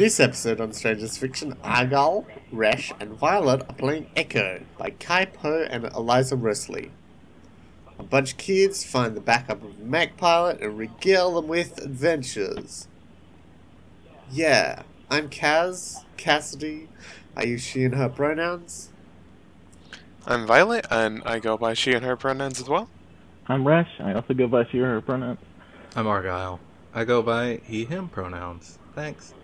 This 0.00 0.18
episode 0.18 0.62
on 0.62 0.72
Strangers 0.72 1.18
Fiction, 1.18 1.58
Argyle, 1.62 2.24
Resh, 2.50 2.90
and 3.00 3.12
Violet 3.18 3.60
are 3.68 3.74
playing 3.74 4.06
Echo 4.16 4.62
by 4.78 4.88
Kai 4.98 5.26
Po 5.26 5.64
and 5.64 5.84
Eliza 5.84 6.36
Risley. 6.36 6.90
A 7.98 8.02
bunch 8.02 8.32
of 8.32 8.38
kids 8.38 8.82
find 8.82 9.14
the 9.14 9.20
backup 9.20 9.62
of 9.62 9.78
a 9.78 9.84
Mac 9.84 10.16
pilot 10.16 10.62
and 10.62 10.78
regale 10.78 11.34
them 11.34 11.48
with 11.48 11.84
adventures. 11.84 12.88
Yeah, 14.30 14.84
I'm 15.10 15.28
Kaz, 15.28 16.02
Cassidy. 16.16 16.88
I 17.36 17.42
use 17.42 17.60
she 17.60 17.84
and 17.84 17.94
her 17.94 18.08
pronouns. 18.08 18.88
I'm 20.26 20.46
Violet, 20.46 20.86
and 20.90 21.22
I 21.26 21.40
go 21.40 21.58
by 21.58 21.74
she 21.74 21.92
and 21.92 22.06
her 22.06 22.16
pronouns 22.16 22.58
as 22.58 22.70
well. 22.70 22.88
I'm 23.48 23.68
Resh. 23.68 23.90
I 23.98 24.14
also 24.14 24.32
go 24.32 24.48
by 24.48 24.64
she 24.72 24.78
or 24.78 24.86
her 24.86 25.02
pronouns. 25.02 25.40
I'm 25.94 26.06
Argyle. 26.06 26.58
I 26.94 27.04
go 27.04 27.20
by 27.20 27.60
he, 27.64 27.84
him 27.84 28.08
pronouns. 28.08 28.78
Thanks. 28.94 29.34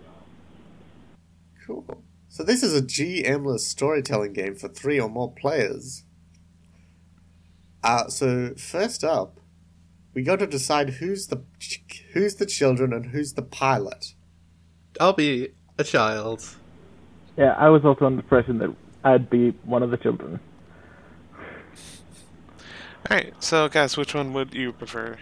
Cool. 1.67 2.03
So 2.29 2.43
this 2.45 2.63
is 2.63 2.75
a 2.75 2.83
GM-less 2.83 3.65
storytelling 3.65 4.33
game 4.33 4.55
for 4.55 4.69
three 4.69 5.01
or 5.01 5.09
more 5.09 5.33
players. 5.33 6.05
Uh, 7.83 8.09
so 8.09 8.55
first 8.57 9.03
up, 9.05 9.41
we 10.15 10.23
got 10.23 10.39
to 10.41 10.47
decide 10.47 10.91
who's 10.91 11.29
the 11.29 11.43
ch- 11.59 12.05
who's 12.13 12.37
the 12.37 12.47
children 12.47 12.93
and 12.93 13.07
who's 13.07 13.35
the 13.35 13.43
pilot. 13.43 14.15
I'll 15.01 15.13
be 15.13 15.51
a 15.79 15.85
child. 15.85 16.57
Yeah, 17.37 17.53
I 17.59 17.69
was 17.69 17.85
also 17.85 18.07
under 18.07 18.17
the 18.17 18.23
impression 18.23 18.59
that 18.59 18.75
I'd 19.05 19.29
be 19.31 19.51
one 19.65 19.83
of 19.83 19.91
the 19.91 19.97
children. 19.99 20.41
Alright, 23.11 23.35
so 23.43 23.69
guys, 23.69 23.97
which 23.97 24.15
one 24.15 24.33
would 24.33 24.53
you 24.55 24.73
prefer? 24.73 25.17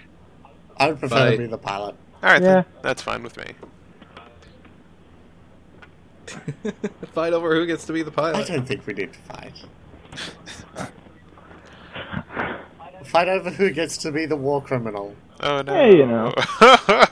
I 0.76 0.88
would 0.88 1.00
prefer 1.00 1.32
to 1.32 1.38
be 1.38 1.46
the 1.46 1.58
pilot. 1.58 1.96
Alright, 2.22 2.40
Yeah. 2.42 2.54
then. 2.54 2.64
That's 2.82 3.02
fine 3.02 3.22
with 3.22 3.36
me. 3.36 3.52
Fight 7.12 7.32
over 7.32 7.54
who 7.54 7.66
gets 7.66 7.84
to 7.86 7.92
be 7.92 8.02
the 8.02 8.10
pilot. 8.10 8.36
I 8.36 8.42
don't 8.54 8.66
think 8.66 8.86
we 8.86 8.94
need 8.94 9.12
to 9.12 9.18
fight. 9.20 9.64
fight 13.04 13.28
over 13.28 13.50
who 13.50 13.70
gets 13.70 13.96
to 13.98 14.12
be 14.12 14.26
the 14.26 14.36
war 14.36 14.62
criminal. 14.62 15.14
Oh 15.40 15.62
no. 15.62 15.74
Hey, 15.74 15.96
you 15.96 16.06
know. 16.06 16.32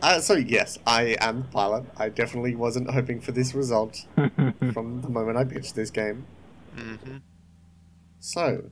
Uh, 0.00 0.20
so 0.20 0.34
yes, 0.34 0.78
I 0.86 1.16
am 1.20 1.42
the 1.42 1.48
pilot. 1.48 1.84
I 1.96 2.08
definitely 2.08 2.54
wasn't 2.54 2.90
hoping 2.90 3.20
for 3.20 3.32
this 3.32 3.54
result 3.54 4.04
from 4.14 5.00
the 5.02 5.08
moment 5.08 5.36
I 5.36 5.44
pitched 5.44 5.74
this 5.74 5.90
game. 5.90 6.24
hmm 6.74 7.16
So, 8.20 8.70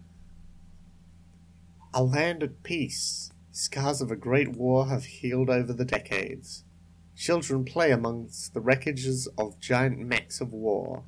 a 1.92 2.02
land 2.02 2.42
at 2.42 2.62
peace. 2.62 3.32
Scars 3.58 4.02
of 4.02 4.10
a 4.10 4.16
great 4.16 4.48
war 4.48 4.88
have 4.88 5.06
healed 5.06 5.48
over 5.48 5.72
the 5.72 5.86
decades. 5.86 6.62
Children 7.16 7.64
play 7.64 7.90
amongst 7.90 8.52
the 8.52 8.60
wreckages 8.60 9.28
of 9.38 9.58
giant 9.60 9.98
mechs 9.98 10.42
of 10.42 10.52
war, 10.52 11.04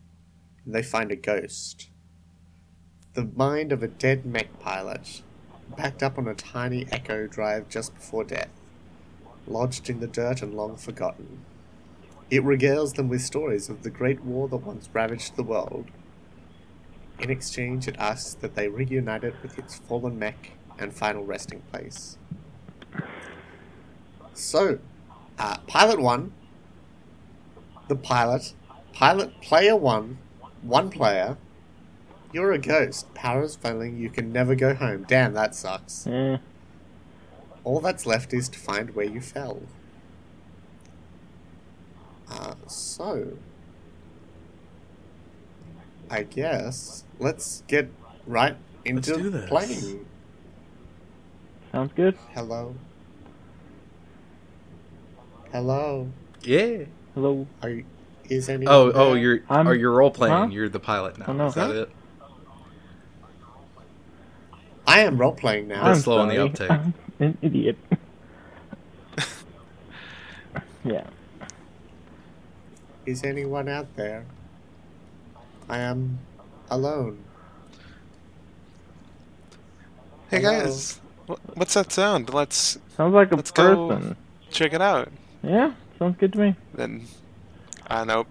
and 0.64 0.74
they 0.74 0.82
find 0.82 1.12
a 1.12 1.16
ghost. 1.16 1.90
The 3.12 3.28
mind 3.36 3.70
of 3.70 3.82
a 3.82 3.86
dead 3.86 4.24
mech 4.24 4.58
pilot, 4.60 5.20
backed 5.76 6.02
up 6.02 6.16
on 6.16 6.26
a 6.26 6.32
tiny 6.34 6.86
echo 6.90 7.26
drive 7.26 7.68
just 7.68 7.94
before 7.94 8.24
death, 8.24 8.48
lodged 9.46 9.90
in 9.90 10.00
the 10.00 10.06
dirt 10.06 10.40
and 10.40 10.54
long 10.54 10.78
forgotten. 10.78 11.44
It 12.30 12.42
regales 12.44 12.94
them 12.94 13.10
with 13.10 13.20
stories 13.20 13.68
of 13.68 13.82
the 13.82 13.90
great 13.90 14.24
war 14.24 14.48
that 14.48 14.56
once 14.56 14.88
ravaged 14.94 15.36
the 15.36 15.42
world. 15.42 15.90
In 17.18 17.28
exchange, 17.28 17.86
it 17.86 17.96
asks 17.98 18.32
that 18.36 18.54
they 18.54 18.68
reunite 18.68 19.24
it 19.24 19.34
with 19.42 19.58
its 19.58 19.76
fallen 19.76 20.18
mech 20.18 20.52
and 20.78 20.92
final 20.92 21.24
resting 21.24 21.60
place. 21.72 22.16
So, 24.34 24.78
uh, 25.38 25.58
Pilot 25.66 26.00
1, 26.00 26.32
the 27.88 27.96
pilot, 27.96 28.54
Pilot 28.92 29.40
Player 29.40 29.74
1, 29.76 30.18
one 30.62 30.90
player, 30.90 31.36
you're 32.32 32.52
a 32.52 32.58
ghost, 32.58 33.12
powers 33.14 33.56
failing, 33.56 33.98
you 33.98 34.10
can 34.10 34.32
never 34.32 34.54
go 34.54 34.74
home. 34.74 35.04
Damn, 35.08 35.32
that 35.34 35.54
sucks. 35.54 36.06
Eh, 36.06 36.38
All 37.64 37.80
that's 37.80 38.06
left 38.06 38.32
is 38.34 38.48
to 38.50 38.58
find 38.58 38.94
where 38.94 39.06
you 39.06 39.20
fell. 39.20 39.62
Uh, 42.30 42.54
so, 42.66 43.38
I 46.10 46.22
guess 46.24 47.04
let's 47.18 47.62
get 47.66 47.90
right 48.26 48.56
into 48.84 49.16
do 49.16 49.30
this. 49.30 49.48
playing. 49.48 50.06
Sounds 51.78 51.92
good. 51.94 52.18
Hello. 52.34 52.74
Hello. 55.52 56.12
Yeah. 56.42 56.86
Hello. 57.14 57.46
Are 57.62 57.70
you, 57.70 57.84
is 58.24 58.48
anyone? 58.48 58.74
Oh, 58.74 58.90
oh, 58.92 59.14
you're 59.14 59.40
I'm- 59.48 59.68
oh, 59.68 59.70
are 59.70 59.74
you 59.76 59.88
role 59.90 60.10
playing? 60.10 60.34
Huh? 60.34 60.48
You're 60.50 60.68
the 60.68 60.80
pilot 60.80 61.18
now. 61.18 61.26
Oh, 61.28 61.32
no. 61.34 61.46
Is 61.46 61.54
that 61.54 61.68
Huh? 61.68 61.72
it? 61.82 61.90
I 64.88 65.00
am 65.00 65.18
role 65.18 65.34
playing 65.34 65.68
now. 65.68 65.84
I'm 65.84 65.92
I'm 65.92 66.00
slow 66.00 66.18
on 66.18 66.28
the 66.28 66.38
uptake. 66.38 66.70
I'm 66.72 66.94
an 67.20 67.38
idiot. 67.42 67.78
yeah. 70.84 71.06
Is 73.06 73.22
anyone 73.22 73.68
out 73.68 73.94
there? 73.94 74.26
I 75.68 75.78
am 75.78 76.18
alone. 76.70 77.22
Hey 80.28 80.40
Hello? 80.40 80.64
guys, 80.64 80.94
wh- 80.94 81.07
what's 81.54 81.74
that 81.74 81.92
sound? 81.92 82.32
Let's 82.32 82.78
Sounds 82.96 83.14
like 83.14 83.30
a 83.32 83.36
Let's 83.36 83.50
go. 83.50 83.88
person. 83.88 84.16
check 84.50 84.72
it 84.72 84.80
out. 84.82 85.10
Yeah, 85.42 85.72
sounds 85.98 86.16
good 86.18 86.32
to 86.32 86.38
me. 86.38 86.54
Then, 86.74 87.04
I 87.86 87.98
don't 87.98 88.06
know, 88.08 88.26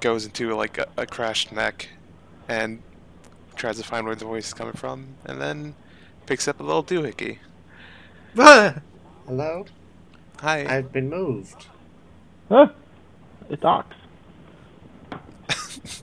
goes 0.00 0.24
into 0.24 0.54
like 0.54 0.78
a, 0.78 0.86
a 0.96 1.06
crashed 1.06 1.52
mech 1.52 1.88
and 2.48 2.82
tries 3.56 3.76
to 3.78 3.84
find 3.84 4.06
where 4.06 4.14
the 4.14 4.24
voice 4.24 4.48
is 4.48 4.54
coming 4.54 4.72
from, 4.74 5.08
and 5.26 5.40
then 5.40 5.74
picks 6.26 6.48
up 6.48 6.58
a 6.60 6.62
little 6.62 6.82
doohickey. 6.84 7.38
Hello? 8.34 9.66
Hi. 10.40 10.64
I've 10.76 10.90
been 10.92 11.10
moved. 11.10 11.66
Ah, 12.50 12.72
it 13.50 13.60
talks. 13.60 13.94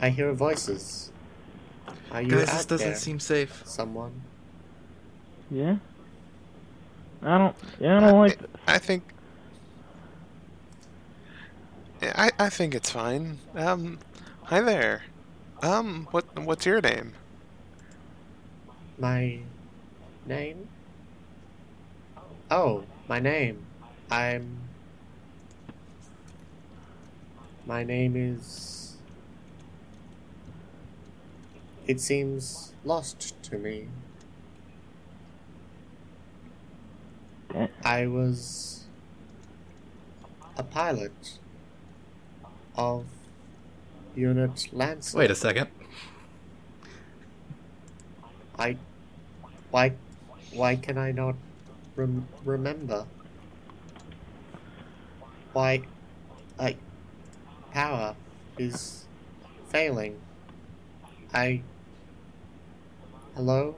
I 0.00 0.08
hear 0.10 0.32
voices. 0.32 1.10
Are 2.10 2.22
you 2.22 2.30
Guys, 2.30 2.50
this 2.52 2.64
doesn't 2.66 2.86
there? 2.88 2.96
seem 2.96 3.20
safe. 3.20 3.62
Someone? 3.64 4.22
Yeah. 5.50 5.76
I 7.22 7.38
don't. 7.38 7.56
Yeah, 7.80 7.96
I 7.96 8.00
don't 8.00 8.18
like. 8.18 8.38
this. 8.38 8.48
I 8.66 8.78
think. 8.78 9.02
Yeah, 12.02 12.12
I 12.16 12.30
I 12.46 12.48
think 12.50 12.74
it's 12.74 12.90
fine. 12.90 13.38
Um, 13.54 13.98
hi 14.44 14.60
there. 14.60 15.04
Um, 15.62 16.08
what 16.10 16.24
what's 16.38 16.66
your 16.66 16.80
name? 16.80 17.12
My 18.98 19.38
name? 20.26 20.68
Oh, 22.50 22.84
my 23.08 23.18
name. 23.20 23.64
I'm. 24.10 24.58
My 27.66 27.82
name 27.82 28.16
is. 28.16 28.96
It 31.86 32.00
seems 32.00 32.72
lost 32.84 33.40
to 33.44 33.58
me. 33.58 33.88
I 37.84 38.06
was 38.06 38.84
a 40.56 40.62
pilot 40.62 41.38
of 42.76 43.04
Unit 44.14 44.68
Lancer. 44.72 45.18
Wait 45.18 45.30
a 45.30 45.34
second. 45.34 45.68
I. 48.58 48.76
Why. 49.70 49.92
Why 50.52 50.76
can 50.76 50.98
I 50.98 51.12
not 51.12 51.34
rem- 51.94 52.28
remember? 52.44 53.06
Why. 55.52 55.82
I. 56.58 56.76
Power 57.72 58.16
is 58.58 59.04
failing. 59.68 60.20
I. 61.32 61.62
Hello? 63.34 63.76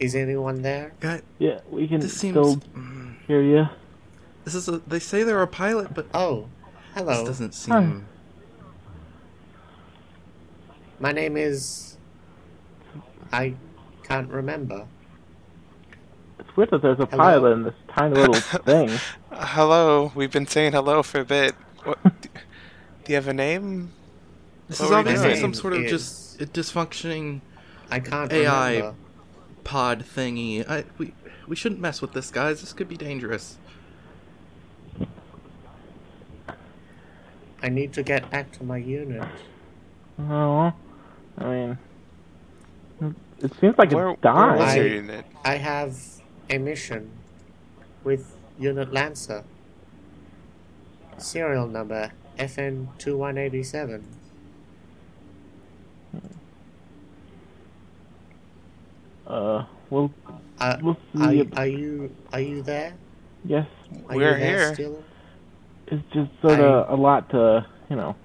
Is 0.00 0.14
anyone 0.14 0.62
there? 0.62 0.92
Guy, 1.00 1.20
Yeah, 1.38 1.60
we 1.70 1.86
can 1.86 2.00
this 2.00 2.16
seems. 2.16 2.32
still 2.32 2.56
Mm, 2.74 3.14
hear 3.26 3.42
you. 3.42 3.68
this 4.44 4.54
is 4.54 4.66
a. 4.68 4.78
They 4.78 4.98
say 4.98 5.22
they're 5.22 5.42
a 5.42 5.46
pilot, 5.46 5.92
but 5.94 6.06
Oh, 6.14 6.48
hello. 6.94 7.18
this 7.18 7.24
doesn't 7.28 7.52
seem. 7.54 8.06
My 10.98 11.12
name 11.12 11.36
is. 11.36 11.96
I 13.32 13.54
can't 14.02 14.30
remember. 14.30 14.86
It's 16.38 16.56
weird 16.56 16.70
that 16.70 16.82
there's 16.82 16.98
a 16.98 17.06
Hello. 17.06 17.18
pilot 17.22 17.52
in 17.52 17.62
this 17.64 17.74
tiny 17.94 18.14
little 18.14 18.34
thing. 18.64 18.90
Hello. 19.30 20.12
We've 20.14 20.32
been 20.32 20.46
saying 20.46 20.72
hello 20.72 21.02
for 21.02 21.20
a 21.20 21.24
bit. 21.24 21.54
What? 21.84 21.98
do 22.22 22.28
you 23.08 23.14
have 23.16 23.28
a 23.28 23.32
name? 23.34 23.92
This 24.68 24.80
What 24.80 24.84
is 24.86 24.90
were 24.90 24.94
you 24.96 25.00
obviously 25.00 25.28
doing? 25.28 25.40
some 25.40 25.54
sort 25.54 25.74
of 25.74 25.80
Is- 25.82 25.90
just 25.90 26.40
a 26.40 26.46
dysfunctioning 26.46 27.40
I 27.90 28.00
can't 28.00 28.32
AI 28.32 28.76
remember. 28.76 28.96
Pod 29.70 30.04
thingy. 30.04 30.68
I 30.68 30.82
we 30.98 31.14
we 31.46 31.54
shouldn't 31.54 31.80
mess 31.80 32.02
with 32.02 32.12
this, 32.12 32.32
guys. 32.32 32.60
This 32.60 32.72
could 32.72 32.88
be 32.88 32.96
dangerous. 32.96 33.56
I 37.62 37.68
need 37.68 37.92
to 37.92 38.02
get 38.02 38.28
back 38.30 38.50
to 38.52 38.64
my 38.64 38.78
unit. 38.78 39.28
Oh, 40.18 40.72
I 41.38 41.44
mean, 41.44 41.78
it 43.40 43.52
seems 43.60 43.78
like 43.78 43.92
Where, 43.92 44.08
it 44.10 44.18
where 44.22 44.54
was 44.56 44.74
your 44.74 44.84
I- 44.86 44.88
unit? 44.88 45.24
I 45.44 45.54
have 45.56 45.96
a 46.48 46.58
mission 46.58 47.10
with 48.02 48.34
Unit 48.58 48.92
Lancer. 48.92 49.44
Serial 51.16 51.68
number 51.68 52.10
FN2187. 52.38 54.02
Uh, 59.30 59.64
well, 59.90 60.10
Uh, 60.60 60.76
we'll 60.82 60.96
see. 61.14 61.22
are, 61.22 61.34
it. 61.34 61.58
are 61.58 61.66
you 61.66 62.10
are 62.32 62.40
you 62.40 62.62
there? 62.62 62.94
yes, 63.44 63.66
Are 64.08 64.16
We're 64.16 64.32
you 64.34 64.38
there 64.44 64.58
here. 64.58 64.74
Still? 64.74 65.04
it's 65.86 66.02
just 66.12 66.30
sort 66.42 66.60
of 66.60 66.90
a 66.90 67.00
lot 67.00 67.30
to, 67.30 67.64
you 67.88 67.96
know. 67.96 68.16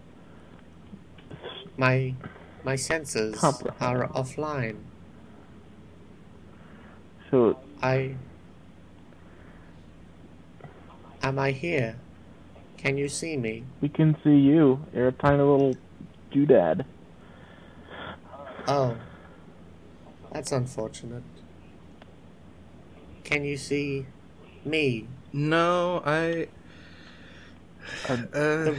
My 1.77 2.13
my 2.63 2.75
senses 2.75 3.37
Comprehend. 3.39 3.81
are 3.81 4.07
offline. 4.09 4.77
So 7.29 7.57
I 7.83 8.15
am 11.21 11.37
I 11.39 11.51
here? 11.51 11.97
Can 12.77 12.97
you 12.97 13.09
see 13.09 13.37
me? 13.37 13.63
we 13.81 13.89
can 13.89 14.15
see 14.23 14.35
you. 14.37 14.79
You're 14.93 15.07
a 15.09 15.11
tiny 15.11 15.37
little 15.37 15.75
doodad. 16.31 16.85
Oh, 18.67 18.95
that's 20.35 20.51
unfortunate. 20.51 21.23
Can 23.23 23.45
you 23.45 23.55
see 23.55 24.05
me? 24.65 25.07
No, 25.31 26.03
I. 26.05 26.47
Uh, 28.09 28.73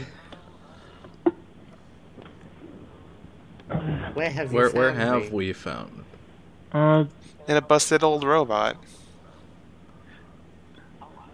Where 4.13 4.29
have 4.29 4.51
you 4.51 4.57
where 4.57 4.69
found 4.69 4.77
where 4.77 4.93
have 4.93 5.21
me? 5.23 5.29
we 5.31 5.53
found? 5.53 6.03
Uh, 6.71 7.05
In 7.47 7.57
a 7.57 7.61
busted 7.61 8.03
old 8.03 8.23
robot. 8.23 8.77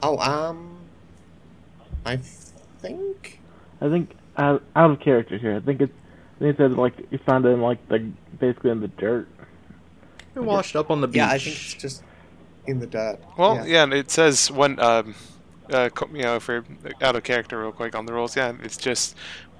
Oh, 0.01 0.17
um, 0.19 0.77
I 2.05 2.15
think 2.15 3.41
I 3.81 3.89
think 3.89 4.15
out, 4.37 4.63
out 4.73 4.91
of 4.91 5.01
character 5.01 5.37
here. 5.37 5.57
I 5.57 5.59
think 5.59 5.81
it's. 5.81 5.93
I 6.37 6.39
think 6.39 6.53
it 6.55 6.57
said 6.57 6.71
like 6.73 6.93
you 7.11 7.17
found 7.25 7.45
it 7.45 7.49
in 7.49 7.61
like 7.61 7.85
the 7.89 7.99
basically 8.39 8.71
in 8.71 8.79
the 8.79 8.87
dirt. 8.87 9.27
We're 10.35 10.43
washed 10.43 10.75
up 10.75 10.89
on 10.91 11.01
the 11.01 11.07
beach. 11.07 11.17
yeah, 11.17 11.29
I 11.29 11.37
think 11.37 11.55
it's 11.55 11.73
just 11.75 12.03
in 12.65 12.79
the 12.79 12.87
dirt. 12.87 13.19
Well, 13.37 13.55
yeah. 13.55 13.65
yeah, 13.65 13.83
and 13.83 13.93
it 13.93 14.09
says 14.09 14.49
when, 14.51 14.79
um, 14.79 15.15
uh, 15.71 15.89
you 16.11 16.23
know, 16.23 16.39
for 16.39 16.65
out 17.01 17.15
of 17.15 17.23
character, 17.23 17.59
real 17.59 17.71
quick 17.71 17.95
on 17.95 18.05
the 18.05 18.13
rules. 18.13 18.35
Yeah, 18.35 18.53
it's 18.63 18.77
just 18.77 19.15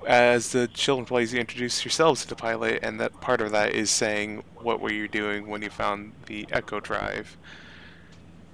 as 0.08 0.52
the 0.52 0.68
children 0.68 1.06
plays, 1.06 1.34
you 1.34 1.40
introduce 1.40 1.86
yourselves 1.86 2.24
to 2.24 2.28
the 2.28 2.36
pilot, 2.36 2.80
and 2.84 3.00
that 3.00 3.20
part 3.22 3.42
of 3.42 3.52
that 3.52 3.74
is 3.74 3.90
saying 3.90 4.44
what 4.62 4.80
were 4.80 4.92
you 4.92 5.08
doing 5.08 5.48
when 5.48 5.62
you 5.62 5.70
found 5.70 6.14
the 6.26 6.48
Echo 6.52 6.80
Drive, 6.80 7.38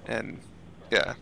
and 0.06 0.40
yeah, 0.90 1.14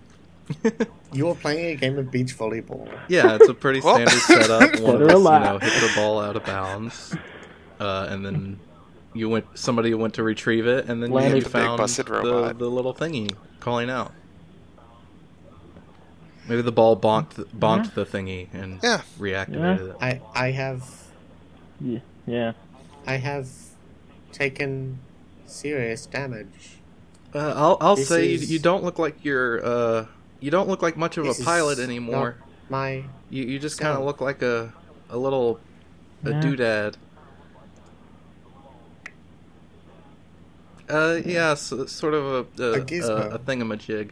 You 1.13 1.27
were 1.27 1.35
playing 1.35 1.67
a 1.67 1.75
game 1.77 1.99
of 1.99 2.11
beach 2.11 2.37
volleyball. 2.37 2.87
Yeah, 3.09 3.37
it's 3.37 3.49
a 3.49 3.55
pretty 3.55 3.81
standard 3.81 4.11
setup. 4.11 4.79
One 4.81 5.01
of 5.01 5.09
us, 5.09 5.15
you 5.15 5.23
know, 5.23 5.59
hit 5.59 5.81
the 5.81 5.93
ball 5.95 6.21
out 6.21 6.37
of 6.37 6.45
bounds, 6.45 7.17
uh, 7.81 8.09
and 8.11 8.25
then 8.25 8.61
you 9.15 9.29
went. 9.29 9.47
Somebody 9.59 9.93
went 9.95 10.15
to 10.15 10.23
retrieve 10.23 10.67
it, 10.67 10.87
and 10.87 11.03
then 11.03 11.11
Landed 11.11 11.37
you 11.39 11.43
the 11.43 11.49
big 11.49 11.53
found 11.53 11.79
the, 11.81 12.05
robot. 12.11 12.59
the 12.59 12.69
little 12.71 12.95
thingy 12.95 13.31
calling 13.61 13.91
out. 13.91 14.13
Maybe 16.49 16.63
the 16.63 16.73
ball 16.73 16.97
bonked 16.97 17.45
bonked 17.57 17.95
the 17.95 18.07
thingy 18.07 18.49
and 18.55 18.81
Yeah. 18.83 19.03
reactivated 19.19 19.91
it. 19.91 19.97
I 20.01 20.21
I 20.35 20.51
have 20.53 20.83
Yeah, 21.81 21.99
yeah. 22.27 22.53
I 23.07 23.17
have 23.17 23.49
taken 24.33 24.99
serious 25.47 26.07
damage. 26.07 26.79
Uh, 27.35 27.53
I'll 27.55 27.77
I'll 27.81 27.97
This 27.97 28.09
say 28.09 28.27
you, 28.29 28.35
is- 28.37 28.51
you 28.51 28.59
don't 28.59 28.83
look 28.83 28.99
like 28.99 29.23
you're 29.25 29.65
uh 29.65 30.07
you 30.41 30.51
don't 30.51 30.69
look 30.69 30.81
like 30.81 30.97
much 30.97 31.19
of 31.19 31.25
This 31.27 31.41
a 31.41 31.45
pilot 31.45 31.79
anymore. 31.79 32.37
My 32.71 33.05
You 33.29 33.45
you 33.45 33.59
just 33.59 33.79
kind 33.79 33.99
of 33.99 34.05
look 34.05 34.21
like 34.23 34.41
a 34.41 34.73
a 35.11 35.19
little 35.19 35.61
a 36.25 36.31
Yeah. 36.31 36.41
doodad. 36.41 36.95
Uh, 40.89 41.21
yeah, 41.25 41.55
so, 41.55 41.85
sort 41.87 42.15
of 42.15 42.25
a 42.59 42.63
a, 42.63 42.73
A 42.73 42.73
a, 42.73 42.81
gizmo. 42.85 43.35
a 43.35 43.39
thingamajig. 43.39 44.11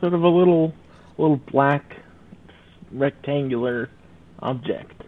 Sort 0.00 0.14
of 0.14 0.22
a 0.22 0.28
little, 0.28 0.72
little 1.18 1.36
black, 1.36 1.96
rectangular 2.92 3.90
object. 4.40 5.02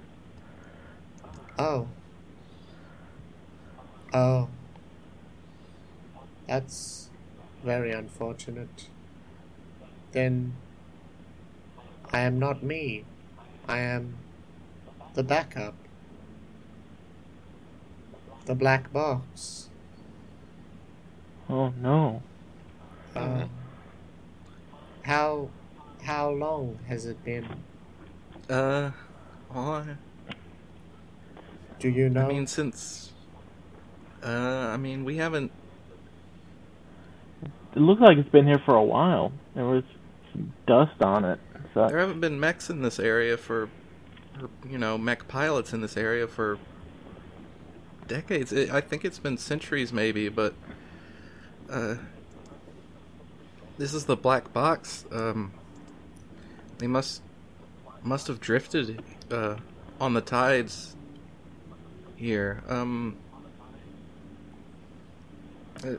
oh 1.59 1.87
oh 4.13 4.49
that's 6.49 7.11
very 7.65 7.93
unfortunate. 7.93 8.89
Then 10.13 10.55
I 12.13 12.21
am 12.21 12.39
not 12.39 12.63
me. 12.63 13.05
I 13.69 13.79
am 13.79 14.17
the 15.15 15.23
backup. 15.23 15.75
The 18.51 18.57
black 18.57 18.93
box. 18.93 19.69
Oh 21.49 21.73
no. 21.81 22.21
Uh, 23.15 23.45
how 25.03 25.51
how 26.03 26.31
long 26.31 26.81
has 26.89 27.07
it 27.07 27.25
been? 27.25 27.47
Uh, 28.49 28.91
well, 29.55 29.71
I, 29.71 30.35
Do 31.79 31.91
you 31.91 32.09
know? 32.09 32.23
I 32.23 32.29
mean, 32.29 32.49
since 32.49 33.13
uh, 34.21 34.27
I 34.27 34.77
mean, 34.77 35.05
we 35.05 35.19
haven't. 35.19 35.53
It 37.77 37.79
looks 37.79 38.01
like 38.01 38.19
it's 38.19 38.31
been 38.31 38.49
here 38.49 38.61
for 38.67 38.75
a 38.75 38.83
while. 38.83 39.31
There 39.55 39.65
was 39.65 39.85
some 40.33 40.53
dust 40.67 41.01
on 41.01 41.25
it. 41.25 41.39
So 41.73 41.87
There 41.87 42.01
haven't 42.01 42.19
been 42.19 42.41
mechs 42.41 42.69
in 42.69 42.83
this 42.83 42.99
area 42.99 43.37
for, 43.37 43.71
or, 44.43 44.51
you 44.69 44.77
know, 44.77 44.99
mech 44.99 45.29
pilots 45.29 45.73
in 45.73 45.83
this 45.83 45.97
area 45.97 46.27
for 46.27 46.59
decades. 48.11 48.53
It, 48.53 48.71
I 48.71 48.81
think 48.81 49.05
it's 49.05 49.21
been 49.21 49.39
centuries, 49.39 49.93
maybe, 49.93 50.29
but 50.29 50.53
uh, 51.71 51.95
this 53.79 53.95
is 53.95 54.05
the 54.05 54.17
black 54.17 54.53
box. 54.53 55.05
Um, 55.13 55.53
they 56.79 56.89
must 56.89 57.23
must 58.03 58.27
have 58.27 58.41
drifted 58.41 59.03
uh, 59.31 59.57
on 60.01 60.15
the 60.15 60.21
tides 60.21 60.97
here. 62.17 62.63
Um, 62.69 63.17
uh, 65.85 65.93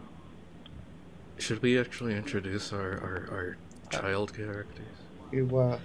should 1.38 1.62
we 1.64 1.80
actually 1.80 2.16
introduce 2.16 2.74
our, 2.74 2.92
our, 2.92 3.28
our 3.32 3.58
child 3.90 4.34
characters? 4.36 4.86
You 5.32 5.46
were. 5.46 5.80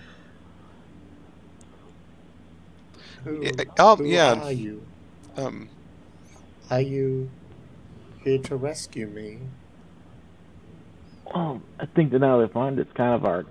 Who, 3.24 3.42
Yeah, 3.42 3.64
oh, 3.78 3.96
who 3.96 4.04
yeah. 4.06 4.40
are 4.42 4.52
you? 4.52 4.82
um, 5.36 5.68
Are 6.70 6.80
you 6.80 7.30
here 8.22 8.38
to 8.38 8.56
rescue 8.56 9.06
me? 9.06 9.38
Well, 11.32 11.62
I 11.78 11.86
think 11.86 12.12
that 12.12 12.20
now 12.20 12.40
they 12.40 12.48
find 12.52 12.78
it's 12.78 12.92
kind 12.92 13.14
of 13.14 13.24
our. 13.24 13.44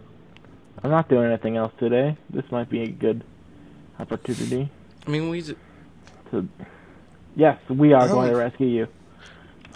I'm 0.84 0.92
not 0.92 1.10
doing 1.10 1.26
anything 1.26 1.58
else 1.58 1.74
today. 1.80 2.18
This 2.30 2.50
might 2.52 2.70
be 2.70 2.82
a 2.84 2.88
good 2.88 3.24
opportunity 4.00 4.70
I 5.08 5.10
mean, 5.10 5.30
we. 5.30 5.42
j- 5.42 5.56
to. 6.32 6.48
Yes, 7.36 7.60
we 7.70 7.94
are 7.94 8.08
going 8.08 8.30
to 8.30 8.36
Oh. 8.36 8.40
rescue 8.40 8.68
you. 8.68 8.88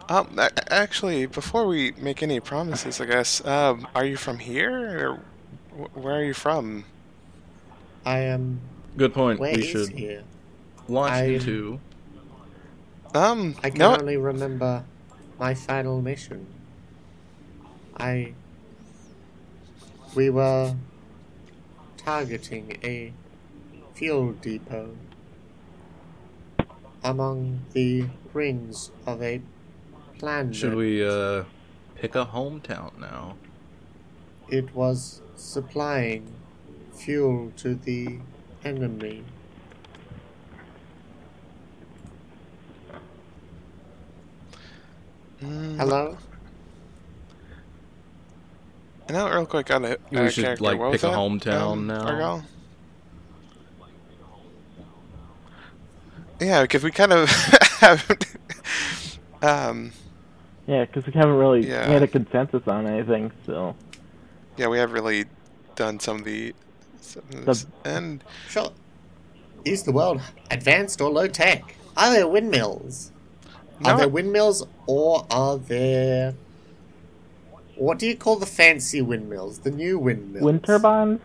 um, 0.10 0.39
actually, 0.69 1.25
before 1.25 1.65
we 1.67 1.91
make 2.00 2.24
any 2.24 2.39
promises, 2.39 3.00
I 3.01 3.05
guess, 3.05 3.46
um, 3.46 3.88
are 3.96 4.05
you 4.05 4.17
from 4.17 4.39
here 4.39 5.10
or 5.10 5.88
where 5.93 6.15
are 6.15 6.24
you 6.24 6.34
from? 6.34 6.86
I 8.05 8.19
am. 8.19 8.60
Good 8.98 9.13
point. 9.13 9.39
Where 9.39 9.53
we 9.53 9.62
is 9.62 9.67
should 9.69 9.89
here? 9.89 10.24
launch 10.88 11.12
I- 11.13 11.24
into. 11.25 11.79
Um, 13.13 13.55
I 13.63 13.69
can 13.69 13.79
no, 13.79 13.95
only 13.97 14.17
remember 14.17 14.83
my 15.39 15.53
final 15.53 16.01
mission. 16.01 16.45
I. 17.97 18.33
We 20.15 20.29
were 20.29 20.75
targeting 21.97 22.77
a 22.83 23.13
fuel 23.93 24.33
depot 24.33 24.95
among 27.03 27.61
the 27.73 28.05
rings 28.33 28.91
of 29.05 29.21
a 29.21 29.41
planet. 30.17 30.55
Should 30.55 30.75
we 30.75 31.05
uh 31.05 31.43
pick 31.95 32.15
a 32.15 32.25
hometown 32.25 32.97
now? 32.97 33.35
It 34.49 34.73
was 34.73 35.21
supplying 35.35 36.33
fuel 36.93 37.51
to 37.57 37.75
the 37.75 38.19
enemy. 38.63 39.23
Mm, 45.49 45.77
Hello? 45.77 46.17
And 49.07 49.17
now, 49.17 49.27
real 49.33 49.45
quick 49.47 49.71
on 49.71 49.83
it, 49.85 49.99
We 50.11 50.29
should, 50.29 50.61
like, 50.61 50.77
pick 50.91 51.01
a 51.03 51.07
hometown 51.07 51.87
now. 51.87 52.01
Argyle? 52.05 52.43
Yeah, 56.39 56.61
because 56.61 56.83
we 56.83 56.91
kind 56.91 57.11
of 57.11 57.29
haven't. 57.79 58.25
um, 59.41 59.91
Yeah, 60.67 60.85
because 60.85 61.07
we 61.07 61.13
haven't 61.13 61.35
really 61.35 61.67
Yeah. 61.67 61.87
made 61.89 62.03
a 62.03 62.07
consensus 62.07 62.67
on 62.67 62.85
anything, 62.87 63.31
so. 63.47 63.75
yeah, 64.57 64.67
we 64.67 64.77
have 64.77 64.91
really 64.91 65.25
done 65.75 65.99
some 65.99 66.17
of 66.19 66.25
the. 66.25 66.53
Some 67.01 67.23
of 67.23 67.31
The- 67.31 67.41
this, 67.45 67.65
and 67.85 68.23
Sure. 68.47 68.69
Is 69.65 69.83
the 69.83 69.91
world 69.91 70.21
advanced 70.51 71.01
or 71.01 71.09
low 71.11 71.27
tech? 71.27 71.75
Are 71.97 72.11
there 72.11 72.27
windmills? 72.27 73.11
Are 73.86 73.91
No. 73.93 73.98
there 73.98 74.09
windmills 74.09 74.65
or 74.88 75.25
are 75.31 75.57
there. 75.57 76.36
What 77.75 77.98
do 77.98 78.05
you 78.07 78.15
call 78.15 78.36
the 78.36 78.45
fancy 78.45 79.01
windmills? 79.01 79.59
The 79.59 79.71
new 79.71 79.98
windmills? 79.98 80.43
Wind 80.43 80.63
turbines? 80.65 81.21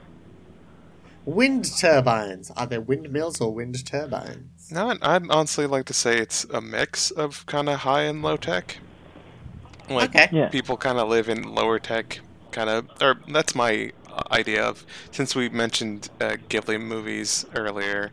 Wind 1.24 1.64
turbines. 1.78 2.50
Are 2.56 2.66
there 2.66 2.80
windmills 2.80 3.40
or 3.40 3.52
wind 3.52 3.84
turbines? 3.84 4.70
No, 4.70 4.90
I'd- 4.90 5.00
I'd 5.02 5.30
honestly 5.30 5.66
like 5.66 5.86
to 5.86 5.94
say 5.94 6.18
it's 6.18 6.44
a 6.52 6.60
mix 6.60 7.10
of 7.10 7.44
kind 7.46 7.68
of 7.68 7.80
high 7.80 8.02
and 8.02 8.22
low 8.22 8.36
tech. 8.36 8.78
Like 9.90 10.10
Okay. 10.14 10.28
Yeah. 10.32 10.48
people 10.48 10.76
kind 10.76 10.98
of 10.98 11.08
live 11.08 11.28
in 11.28 11.42
lower 11.54 11.78
tech, 11.78 12.20
kind 12.52 12.70
of, 12.70 12.86
or 13.02 13.16
that's 13.28 13.54
my 13.54 13.92
idea 14.30 14.62
of. 14.64 14.86
Since 15.10 15.34
we 15.34 15.48
mentioned 15.48 16.08
uh, 16.20 16.36
Ghibli 16.48 16.80
movies 16.80 17.44
earlier, 17.54 18.12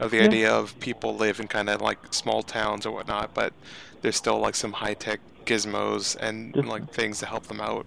of 0.00 0.10
the 0.12 0.18
Yeah. 0.18 0.24
idea 0.24 0.52
of 0.52 0.78
people 0.80 1.16
live 1.16 1.40
in 1.40 1.48
kind 1.48 1.70
of 1.70 1.80
like 1.82 2.00
small 2.12 2.42
towns 2.42 2.86
or 2.86 2.92
whatnot, 2.92 3.34
but 3.34 3.54
there's 4.02 4.16
still 4.16 4.38
like 4.40 4.56
some 4.56 4.72
high 4.74 4.94
tech 4.94 5.20
gizmos 5.46 6.16
and 6.20 6.56
like 6.66 6.92
things 6.92 7.20
to 7.20 7.26
help 7.26 7.46
them 7.48 7.60
out, 7.60 7.86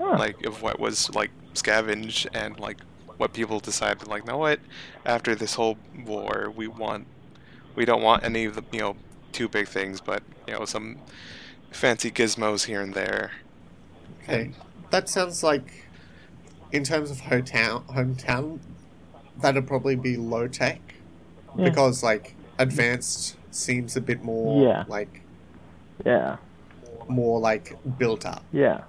Huh. 0.00 0.16
like 0.18 0.44
of 0.46 0.62
what 0.62 0.80
was 0.80 1.10
like 1.14 1.30
scavenge 1.54 2.26
and 2.34 2.58
like 2.60 2.78
what 3.18 3.32
people 3.32 3.60
decided 3.60 4.06
like, 4.08 4.26
know 4.26 4.38
what, 4.38 4.60
after 5.06 5.34
this 5.34 5.54
whole 5.54 5.78
war, 6.04 6.52
we 6.54 6.68
want 6.68 7.06
we 7.74 7.84
don't 7.84 8.02
want 8.02 8.24
any 8.24 8.44
of 8.46 8.54
the 8.56 8.64
you 8.72 8.80
know 8.80 8.96
too 9.32 9.48
big 9.48 9.68
things, 9.68 10.00
but 10.00 10.22
you 10.46 10.54
know 10.54 10.64
some 10.64 10.98
fancy 11.70 12.10
gizmos 12.10 12.66
here 12.66 12.80
and 12.82 12.94
there. 12.94 13.32
Okay. 14.22 14.52
That 14.90 15.08
sounds 15.08 15.42
like, 15.42 15.88
in 16.72 16.84
terms 16.84 17.10
of 17.10 17.18
hometown, 17.22 17.84
hometown, 17.86 18.60
that'd 19.40 19.66
probably 19.66 19.96
be 19.96 20.16
low 20.16 20.48
tech. 20.48 20.85
Yeah. 21.56 21.68
Because, 21.68 22.02
like, 22.02 22.34
advanced 22.58 23.36
seems 23.50 23.96
a 23.96 24.00
bit 24.00 24.22
more, 24.22 24.62
Yeah. 24.62 24.84
like, 24.88 25.22
Yeah, 26.04 26.36
more, 27.08 27.40
like, 27.40 27.76
built 27.98 28.26
up. 28.26 28.42
yeah. 28.52 28.82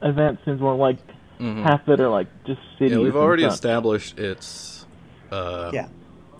Advanced 0.00 0.44
seems 0.44 0.60
more 0.60 0.74
like 0.76 0.98
Mhm. 1.40 1.62
half 1.62 1.84
that 1.86 2.00
are 2.00 2.08
like 2.08 2.26
just 2.44 2.60
cities. 2.78 2.92
Yeah, 2.92 2.98
we've 2.98 3.14
and 3.14 3.16
already 3.24 3.42
such. 3.44 3.52
established 3.52 4.18
it's 4.18 4.84
uh, 5.30 5.70
Yeah. 5.72 5.88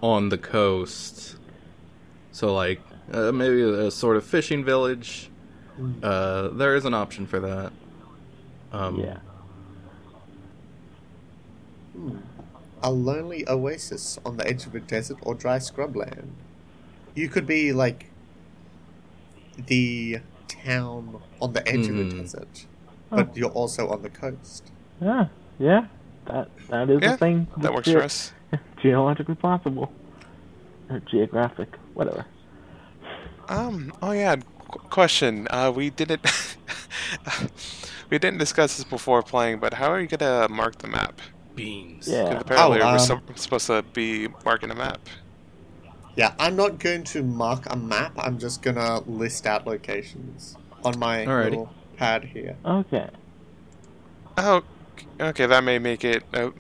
on 0.03 0.29
the 0.29 0.37
coast. 0.39 1.37
So, 2.33 2.53
like, 2.55 2.81
uh, 3.13 3.33
maybe 3.33 3.63
a, 3.63 3.91
sort 3.91 4.17
of 4.17 4.25
fishing 4.25 4.65
village. 4.65 5.31
Uh, 6.03 6.49
there 6.49 6.77
is 6.77 6.85
an 6.85 6.93
option 6.95 7.27
for 7.27 7.41
that. 7.41 7.73
Um, 8.73 8.99
Yeah. 9.01 9.19
A 12.83 12.91
lonely 12.91 13.49
oasis 13.49 14.19
on 14.25 14.37
the 14.39 14.47
edge 14.47 14.67
of 14.67 14.75
a 14.75 14.81
desert 14.81 15.19
or 15.23 15.35
dry 15.35 15.59
scrubland. 15.59 16.31
You 17.15 17.29
could 17.29 17.47
be, 17.47 17.73
like, 17.73 18.07
the 19.67 20.21
town 20.49 21.21
on 21.41 21.53
the 21.53 21.67
edge 21.69 21.89
of 21.89 21.97
a 21.99 22.05
Mhm. 22.05 22.19
desert, 22.21 22.67
but 23.11 23.37
you're 23.37 23.51
also 23.51 23.89
on 23.89 24.03
the 24.03 24.11
coast. 24.11 24.71
Yeah, 25.01 25.27
yeah. 25.59 25.87
That 26.27 26.49
that 26.69 26.89
is 26.91 27.01
Yeah, 27.03 27.15
a 27.15 27.17
thing. 27.17 27.47
That 27.59 27.75
works 27.75 27.89
ge- 27.89 27.93
for 27.93 28.03
us. 28.03 28.33
Geologically 28.83 29.35
possible, 29.35 29.93
or 30.91 31.01
geographic, 31.01 31.77
whatever. 31.95 32.25
Um. 33.49 33.93
Oh 34.03 34.13
yeah. 34.13 34.37
Qu- 34.37 34.79
question. 34.89 35.47
Uh, 35.51 35.71
we 35.75 35.91
didn't. 35.91 36.25
we 38.11 38.19
didn't 38.19 38.39
discuss 38.39 38.77
this 38.77 38.85
before 38.85 39.23
playing, 39.23 39.59
but 39.59 39.75
how 39.75 39.91
are 39.91 40.01
you 40.01 40.07
gonna 40.07 40.49
mark 40.49 40.79
the 40.79 40.89
map? 40.89 41.21
Beans. 41.55 42.07
'Cause 42.07 42.15
Yeah. 42.15 42.39
apparently 42.41 42.81
Oh, 42.81 42.87
we're 42.87 42.93
um, 42.93 42.99
so- 42.99 43.21
supposed 43.35 43.67
to 43.67 43.83
be 43.93 44.29
marking 44.45 44.71
a 44.71 44.75
map. 44.75 45.01
Yeah, 46.17 46.35
I'm 46.39 46.57
not 46.57 46.79
going 46.79 47.05
to 47.05 47.23
mark 47.23 47.65
a 47.73 47.77
map, 47.77 48.13
I'm 48.19 48.39
just 48.39 48.61
gonna 48.63 49.01
list 49.01 49.47
out 49.47 49.67
locations 49.67 50.57
on 50.85 50.99
my 50.99 51.25
Alrighty. 51.25 51.45
little 51.45 51.73
pad 51.97 52.25
here. 52.25 52.57
Okay. 52.65 53.09
Oh. 54.37 54.63
Okay, 55.21 55.47
that 55.47 55.65
may 55.65 55.79
make 55.79 56.05
it. 56.05 56.23
Uh, 56.35 56.51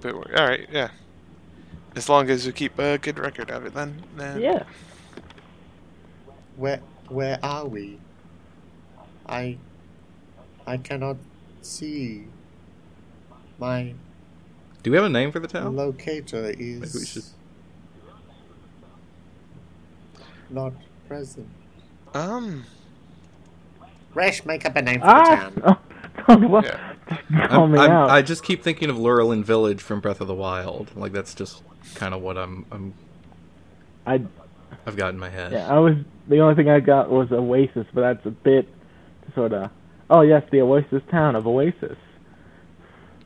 but 0.00 0.14
all 0.14 0.22
right. 0.46 0.66
Yeah. 0.70 0.90
As 1.96 2.08
long 2.08 2.28
as 2.30 2.46
we 2.46 2.52
keep 2.52 2.78
a 2.78 2.98
good 2.98 3.18
record 3.18 3.50
of 3.50 3.64
it, 3.66 3.74
then. 3.74 4.02
then 4.16 4.40
Yeah. 4.40 4.62
Where 6.56 6.80
where 7.08 7.38
are 7.42 7.66
we? 7.66 7.98
I 9.26 9.56
I 10.66 10.76
cannot 10.76 11.16
see. 11.62 12.26
My 13.58 13.94
Do 14.82 14.90
we 14.90 14.96
have 14.96 15.04
a 15.06 15.10
name 15.10 15.30
for 15.32 15.40
the 15.40 15.48
town? 15.48 15.76
locator 15.76 16.42
Maybe 16.42 16.76
we 16.78 16.86
is 16.86 17.08
should. 17.08 17.24
not 20.48 20.72
present. 21.08 21.48
Um. 22.14 22.64
Resh, 24.14 24.44
make 24.44 24.64
up 24.66 24.74
a 24.76 24.82
name 24.82 25.00
for 25.00 25.06
Ah! 25.06 25.50
the 25.54 25.60
town. 25.60 25.78
Don't 26.28 26.50
what? 26.50 26.64
Yeah. 26.64 26.94
Call 27.48 27.64
I'm, 27.64 27.72
me 27.72 27.78
I'm- 27.78 27.90
out. 27.90 28.10
I 28.10 28.22
just 28.22 28.42
keep 28.42 28.62
thinking 28.62 28.90
of 28.90 28.96
Lurelin 28.96 29.44
Village 29.44 29.80
from 29.80 30.00
Breath 30.00 30.20
of 30.20 30.26
the 30.28 30.34
Wild. 30.34 30.94
Like 30.96 31.12
that's 31.12 31.34
just 31.34 31.62
kind 31.94 32.14
of 32.14 32.22
what 32.22 32.36
I'm, 32.36 32.66
I'm 32.70 32.94
I 34.06 34.22
I've 34.86 34.96
got 34.96 35.10
in 35.10 35.18
my 35.18 35.28
head. 35.30 35.52
yeah. 35.52 35.68
I 35.72 35.78
was 35.78 35.94
the 36.28 36.38
only 36.40 36.54
thing 36.54 36.68
I 36.68 36.80
got 36.80 37.10
was 37.10 37.30
Oasis, 37.32 37.86
but 37.92 38.00
that's 38.00 38.24
a 38.26 38.30
bit 38.30 38.68
sort 39.34 39.52
of. 39.52 39.70
Oh 40.08 40.22
yes, 40.22 40.42
the 40.50 40.60
Oasis 40.62 41.02
town 41.10 41.36
of 41.36 41.46
Oasis. 41.46 41.96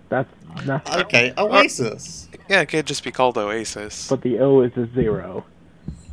That's 0.08 0.28
not. 0.66 0.88
Okay, 1.04 1.32
Oasis. 1.36 2.28
Yeah, 2.48 2.60
it 2.60 2.66
could 2.66 2.86
just 2.86 3.02
be 3.04 3.10
called 3.10 3.36
Oasis. 3.38 4.08
But 4.08 4.22
the 4.22 4.38
O 4.40 4.60
is 4.60 4.76
a 4.76 4.86
zero. 4.94 5.44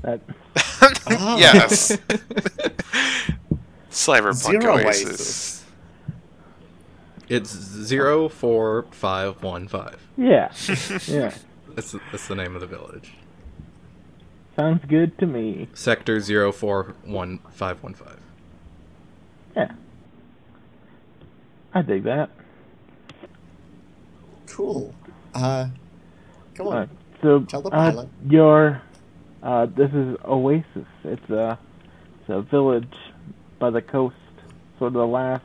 That 0.01 0.21
Ah. 1.07 1.37
yes. 1.37 1.91
Cyberpunk 3.91 4.33
Zero 4.35 4.75
Oasis. 4.77 5.07
Oasis. 5.09 5.65
It's 7.29 7.49
zero 7.51 8.27
four 8.29 8.85
five 8.91 9.41
one 9.43 9.67
five. 9.67 10.01
yeah, 10.17 10.51
yeah. 11.07 11.33
That's 11.75 11.95
that's 12.11 12.27
the 12.27 12.35
name 12.35 12.55
of 12.55 12.61
the 12.61 12.67
village. 12.67 13.13
Sounds 14.55 14.83
good 14.87 15.17
to 15.19 15.25
me. 15.25 15.69
Sector 15.73 16.19
zero 16.19 16.51
four 16.51 16.95
one 17.05 17.39
five 17.51 17.81
one 17.83 17.93
five. 17.93 18.19
Yeah. 19.55 19.71
I 21.73 21.81
dig 21.83 22.03
that. 22.03 22.29
Cool. 24.61 24.93
Uh, 25.33 25.69
come 26.53 26.67
on. 26.67 26.89
So 27.23 27.39
Tell 27.45 27.63
the 27.63 27.69
uh, 27.69 27.71
pilot. 27.71 28.09
your 28.29 28.79
uh, 29.41 29.65
this 29.65 29.89
is 29.89 30.15
Oasis. 30.23 30.85
It's 31.03 31.29
a 31.31 31.57
it's 32.19 32.29
a 32.29 32.43
village 32.43 32.93
by 33.57 33.71
the 33.71 33.81
coast, 33.81 34.15
sort 34.77 34.89
of 34.89 34.93
the 34.93 35.07
last 35.07 35.43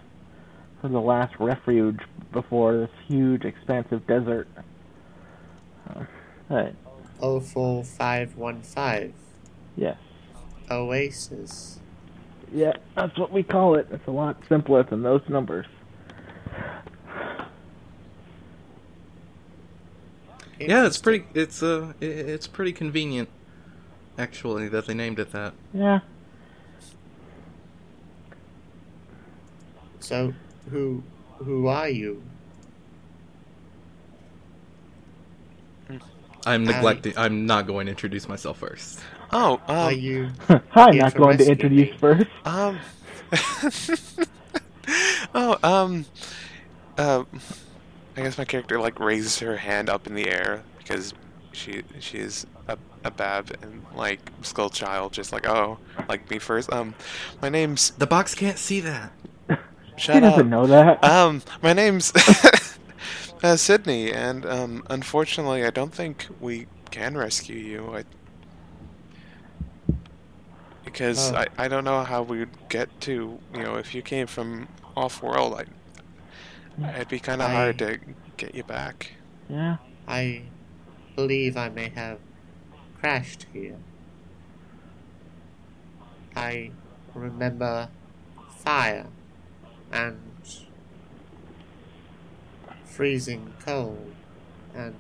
sort 0.83 0.87
of 0.87 0.93
the 0.93 1.01
last 1.01 1.35
refuge 1.41 1.99
before 2.31 2.77
this 2.77 2.91
huge, 3.07 3.47
expansive 3.47 4.07
desert. 4.07 4.49
Right. 6.51 6.75
Oh 7.19 7.41
four 7.41 7.85
five 7.85 8.37
one 8.37 8.61
five. 8.61 9.15
Yes. 9.77 9.97
Oasis. 10.71 11.81
Yeah, 12.53 12.75
that's 12.95 13.19
what 13.19 13.33
we 13.33 13.43
call 13.43 13.77
it. 13.77 13.89
It's 13.91 14.07
a 14.07 14.11
lot 14.11 14.37
simpler 14.47 14.83
than 14.83 15.03
those 15.03 15.23
numbers. 15.27 15.65
Yeah, 20.59 20.87
it's 20.87 20.99
pretty. 20.99 21.27
It's 21.35 21.63
uh, 21.63 21.93
it's 22.01 22.47
pretty 22.47 22.73
convenient, 22.73 23.29
actually, 24.19 24.69
that 24.69 24.87
they 24.87 24.95
named 24.95 25.19
it 25.19 25.33
that. 25.33 25.53
Yeah. 25.75 26.01
So, 30.01 30.33
who 30.71 31.03
who 31.39 31.67
are 31.67 31.89
you? 31.89 32.23
I'm 36.47 36.65
neglecting. 36.65 37.13
I'm 37.17 37.45
not 37.45 37.67
going 37.67 37.87
to 37.87 37.91
introduce 37.91 38.29
myself 38.29 38.59
first. 38.59 39.01
Oh, 39.33 39.61
Are 39.67 39.91
um, 39.91 39.99
you? 39.99 40.31
I'm 40.73 40.97
not 40.97 41.15
going 41.15 41.39
to 41.39 41.51
introduce 41.51 41.91
me. 41.91 41.99
first. 41.99 42.27
um, 42.45 42.79
oh, 45.35 45.59
um, 45.65 46.07
uh, 46.97 47.25
I 48.17 48.23
guess 48.23 48.39
my 48.39 48.45
character 48.45 48.81
like 48.81 48.99
raises 49.01 49.39
her 49.41 49.57
hand 49.59 49.91
up 49.91 50.07
in 50.07 50.15
the 50.15 50.29
air 50.29 50.65
because 50.79 51.15
she 51.53 51.83
she 52.01 52.19
is 52.19 52.47
a, 52.69 52.79
a 53.05 53.11
bab 53.11 53.57
and 53.63 53.85
like 53.95 54.31
skull 54.43 54.71
child, 54.71 55.13
just 55.13 55.33
like 55.33 55.47
oh, 55.49 55.79
like 56.09 56.31
me 56.31 56.39
first. 56.39 56.73
Um, 56.73 56.95
my 57.43 57.49
name's 57.49 57.91
The 57.93 58.07
box 58.07 58.35
can't 58.35 58.59
see 58.59 58.81
that. 58.81 59.13
shut 59.97 60.15
he 60.15 60.21
doesn't 60.21 60.47
up. 60.47 60.47
know 60.49 60.67
that. 60.67 61.03
Um, 61.05 61.43
my 61.63 61.73
name's 61.73 62.13
uh, 63.43 63.57
Sydney, 63.57 64.13
and 64.13 64.47
um, 64.47 64.85
unfortunately, 64.91 65.65
I 65.65 65.71
don't 65.71 65.93
think 65.95 66.27
we 66.41 66.67
can 66.91 67.17
rescue 67.17 67.57
you. 67.57 67.97
I, 67.97 68.05
because 70.85 71.33
Oh. 71.33 71.35
I, 71.35 71.47
I 71.59 71.69
don't 71.69 71.85
know 71.85 72.05
how 72.05 72.23
we 72.23 72.39
would 72.41 72.69
get 72.69 73.01
to 73.03 73.39
you 73.55 73.63
know 73.63 73.77
if 73.77 73.95
you 73.95 74.03
came 74.03 74.27
from 74.27 74.69
off 74.97 75.23
world, 75.23 75.55
I 75.61 75.65
Mm-hmm. 76.79 76.95
it'd 76.97 77.09
be 77.09 77.19
kind 77.19 77.41
of 77.41 77.49
I- 77.51 77.55
hard 77.55 77.79
to 77.79 77.99
get 78.37 78.55
you 78.55 78.63
back. 78.65 79.13
Yeah. 79.49 79.77
I 80.07 80.43
believe 81.15 81.57
I 81.57 81.69
may 81.69 81.89
have 81.91 82.19
crashed 83.01 83.47
here. 83.53 83.77
I 86.35 86.71
remember 87.15 87.89
fire 88.59 89.07
and 89.91 90.19
freezing 92.85 93.53
cold 93.65 94.13
and 94.75 94.95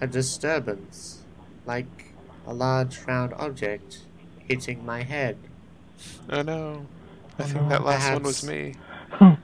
a 0.00 0.06
disturbance 0.06 1.22
like 1.64 2.14
a 2.46 2.52
large 2.52 2.98
round 3.06 3.32
object 3.34 4.00
hitting 4.48 4.84
my 4.84 5.02
head. 5.02 5.36
Oh 6.28 6.42
no, 6.42 6.86
I 7.38 7.42
Oh, 7.42 7.46
think 7.46 7.62
no. 7.62 7.68
that 7.68 7.84
last 7.84 8.12
one 8.12 8.22
was 8.22 8.44
me. 8.44 8.74
I 9.20 9.36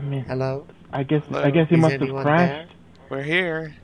mean, 0.00 0.24
Hello? 0.24 0.66
I 0.92 1.02
guess 1.02 1.24
Hello? 1.26 1.42
I 1.42 1.50
guess 1.50 1.68
he 1.68 1.74
Is 1.76 1.80
must 1.80 1.92
have 1.92 2.02
anyone 2.02 2.22
crashed. 2.22 2.72
We're 3.08 3.22
here. 3.22 3.74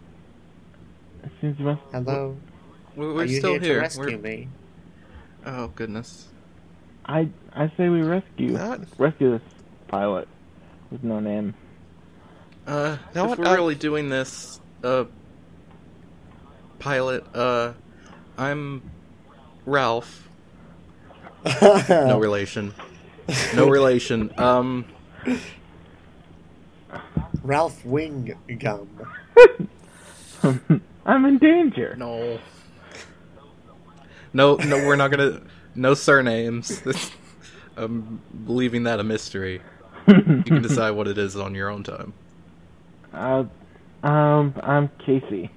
It 1.25 1.30
seems 1.40 1.56
he 1.59 1.64
must. 1.64 1.80
Hello? 1.92 2.37
We're, 2.95 3.11
Are 3.11 3.14
we're 3.14 3.25
you 3.25 3.38
still 3.38 3.52
here, 3.52 3.61
here. 3.61 3.75
to 3.75 3.80
rescue 3.80 4.04
We're- 4.04 4.16
me? 4.18 4.49
Oh 5.45 5.68
goodness. 5.68 6.28
I 7.04 7.28
I 7.52 7.71
say 7.76 7.88
we 7.88 8.02
rescue 8.02 8.50
Not, 8.50 8.80
rescue 8.99 9.38
this 9.38 9.49
pilot 9.88 10.26
with 10.90 11.04
no 11.04 11.21
name. 11.21 11.54
Uh, 12.66 12.97
Know 13.14 13.25
if 13.25 13.30
what, 13.30 13.38
we're 13.38 13.47
uh, 13.47 13.54
really 13.54 13.76
doing 13.76 14.09
this, 14.09 14.61
uh, 14.83 15.04
pilot, 16.80 17.25
uh, 17.33 17.75
I'm 18.37 18.83
Ralph. 19.64 20.25
No 21.88 22.19
relation. 22.19 22.75
No 23.55 23.69
relation. 23.69 24.33
Um, 24.38 24.85
Ralph 27.43 27.85
Wing 27.85 28.37
Gum. 28.59 28.88
I'm 31.07 31.25
in 31.25 31.38
danger. 31.38 31.95
no. 31.97 32.38
No, 34.33 34.57
no, 34.57 34.76
we're 34.87 34.97
not 34.97 35.11
gonna. 35.11 35.41
No 35.75 35.95
surnames. 35.95 36.83
I'm 37.76 38.21
leaving 38.47 38.83
that 38.85 39.00
a 39.00 39.05
mystery. 39.05 39.62
You 40.07 40.43
can 40.45 40.62
decide 40.62 40.91
what 40.93 41.09
it 41.09 41.17
is 41.19 41.37
on 41.37 41.55
your 41.55 41.69
own 41.71 41.83
time. 41.83 42.12
uh, 43.12 43.45
um, 44.03 44.55
I'm 44.62 44.88
Casey. 45.05 45.50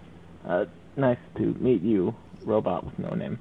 Uh, 0.47 0.65
nice 0.95 1.17
to 1.37 1.53
meet 1.59 1.81
you, 1.81 2.15
robot 2.43 2.83
with 2.85 2.97
no 2.99 3.09
name. 3.11 3.37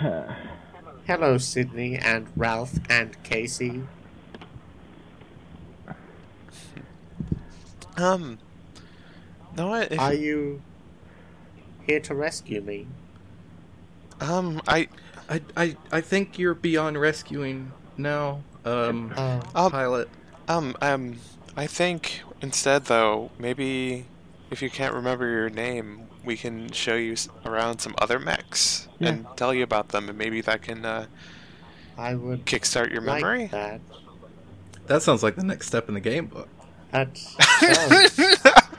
Hello, 1.06 1.36
Sydney 1.38 1.96
and 1.96 2.26
Ralph 2.36 2.78
and 2.88 3.22
Casey. 3.22 3.82
um, 7.96 8.38
no, 9.56 9.68
what? 9.68 9.92
If, 9.92 10.00
Are 10.00 10.14
you 10.14 10.62
here 11.86 12.00
to 12.00 12.14
rescue 12.14 12.60
me? 12.60 12.86
um, 14.20 14.62
I 14.66 14.88
I, 15.28 15.40
I, 15.56 15.76
I 15.92 16.00
think 16.00 16.38
you're 16.38 16.54
beyond 16.54 17.00
rescuing 17.00 17.72
now, 17.96 18.40
um, 18.64 19.12
Um, 19.16 19.70
pilot. 19.70 20.08
Um, 20.48 20.76
um, 20.80 21.16
I 21.56 21.66
think 21.66 22.22
instead, 22.40 22.86
though, 22.86 23.30
maybe 23.38 24.04
if 24.50 24.62
you 24.62 24.70
can't 24.70 24.94
remember 24.94 25.28
your 25.28 25.50
name, 25.50 26.06
we 26.24 26.36
can 26.36 26.70
show 26.72 26.94
you 26.96 27.16
around 27.44 27.78
some 27.80 27.94
other 27.98 28.18
mechs 28.18 28.88
Yeah. 28.98 29.08
and 29.10 29.26
tell 29.36 29.52
you 29.54 29.62
about 29.62 29.88
them, 29.88 30.08
and 30.08 30.16
maybe 30.18 30.40
that 30.42 30.62
can 30.62 30.84
uh, 30.84 31.06
I 31.98 32.14
would 32.14 32.44
kickstart 32.46 32.90
your 32.92 33.00
like 33.02 33.22
memory. 33.22 33.46
that. 33.48 33.80
That 34.86 35.02
sounds 35.02 35.22
like 35.22 35.36
the 35.36 35.44
next 35.44 35.66
step 35.66 35.88
in 35.88 35.94
the 35.94 36.00
game 36.00 36.26
book. 36.26 36.48
That 36.92 37.14
does. 37.60 38.12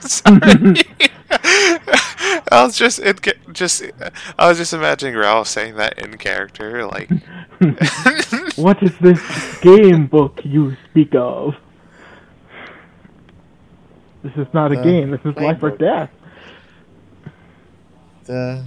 Sorry. 0.00 0.82
I 2.52 2.62
was 2.64 2.76
just 2.78 2.98
it 3.00 3.20
just 3.52 3.82
I 4.38 4.48
was 4.48 4.58
just 4.58 4.72
imagining 4.72 5.16
Ralph 5.16 5.48
saying 5.48 5.74
that 5.76 5.98
in 5.98 6.16
character, 6.16 6.86
like. 6.86 7.10
what 8.56 8.82
is 8.82 8.96
this 9.00 9.58
game 9.60 10.06
book 10.06 10.40
you 10.44 10.76
speak 10.90 11.14
of? 11.14 11.54
This 14.26 14.48
is 14.48 14.52
not 14.52 14.72
a 14.72 14.82
game. 14.82 15.12
This 15.12 15.20
is 15.24 15.36
life 15.36 15.62
or 15.62 15.70
death. 15.70 16.10
the 18.24 18.66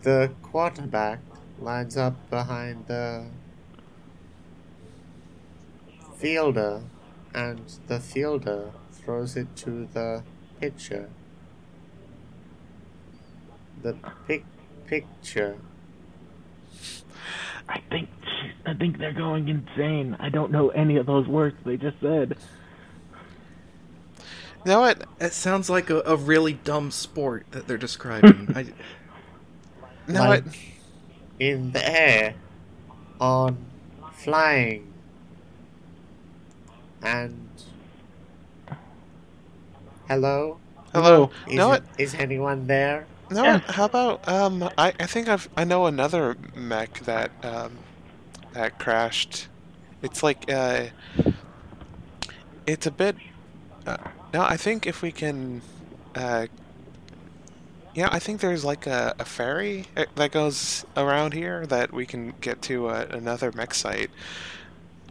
the 0.00 0.30
quarterback 0.40 1.18
lines 1.58 1.98
up 1.98 2.14
behind 2.30 2.86
the 2.86 3.26
fielder, 6.16 6.80
and 7.34 7.60
the 7.88 8.00
fielder 8.00 8.70
throws 8.90 9.36
it 9.36 9.54
to 9.56 9.86
the 9.92 10.22
pitcher. 10.58 11.10
The 13.82 13.98
pic 14.26 14.46
picture. 14.86 15.58
I 17.68 17.82
think 17.90 18.08
I 18.64 18.72
think 18.72 18.96
they're 18.96 19.12
going 19.12 19.48
insane. 19.50 20.16
I 20.18 20.30
don't 20.30 20.50
know 20.50 20.70
any 20.70 20.96
of 20.96 21.04
those 21.04 21.28
words 21.28 21.56
they 21.66 21.76
just 21.76 22.00
said. 22.00 22.38
You 24.64 24.72
know 24.72 24.80
what? 24.80 25.02
It 25.20 25.32
sounds 25.32 25.70
like 25.70 25.88
a, 25.90 26.00
a 26.04 26.16
really 26.16 26.52
dumb 26.52 26.90
sport 26.90 27.46
that 27.52 27.66
they're 27.66 27.78
describing. 27.78 28.52
I, 28.54 28.60
You 28.60 30.14
know 30.14 30.26
what? 30.28 30.44
in 31.38 31.72
the 31.72 31.88
air, 31.88 32.34
on 33.18 33.56
flying, 34.12 34.92
and 37.02 37.48
hello. 40.08 40.58
Hello. 40.92 41.30
Is, 41.46 41.52
You 41.52 41.58
know 41.58 41.68
what? 41.68 41.84
is 41.96 42.14
anyone 42.14 42.66
there? 42.66 43.06
No. 43.30 43.42
know 43.42 43.52
what? 43.54 43.62
How 43.70 43.84
about 43.86 44.28
um? 44.28 44.64
I, 44.76 44.92
I 45.00 45.06
think 45.06 45.28
I've 45.28 45.48
I 45.56 45.64
know 45.64 45.86
another 45.86 46.36
mech 46.54 47.00
that 47.00 47.30
um 47.42 47.78
that 48.52 48.78
crashed. 48.78 49.48
It's 50.02 50.22
like 50.22 50.50
uh. 50.52 50.86
It's 52.66 52.86
a 52.86 52.90
bit. 52.90 53.16
Uh, 53.86 53.96
no, 54.32 54.42
I 54.42 54.56
think 54.56 54.86
if 54.86 55.02
we 55.02 55.12
can. 55.12 55.62
Uh, 56.14 56.46
yeah, 57.94 58.08
I 58.12 58.18
think 58.20 58.40
there's 58.40 58.64
like 58.64 58.86
a, 58.86 59.14
a 59.18 59.24
ferry 59.24 59.86
uh, 59.96 60.04
that 60.14 60.30
goes 60.30 60.84
around 60.96 61.34
here 61.34 61.66
that 61.66 61.92
we 61.92 62.06
can 62.06 62.34
get 62.40 62.62
to 62.62 62.86
uh, 62.88 63.06
another 63.10 63.50
mech 63.52 63.74
site. 63.74 64.10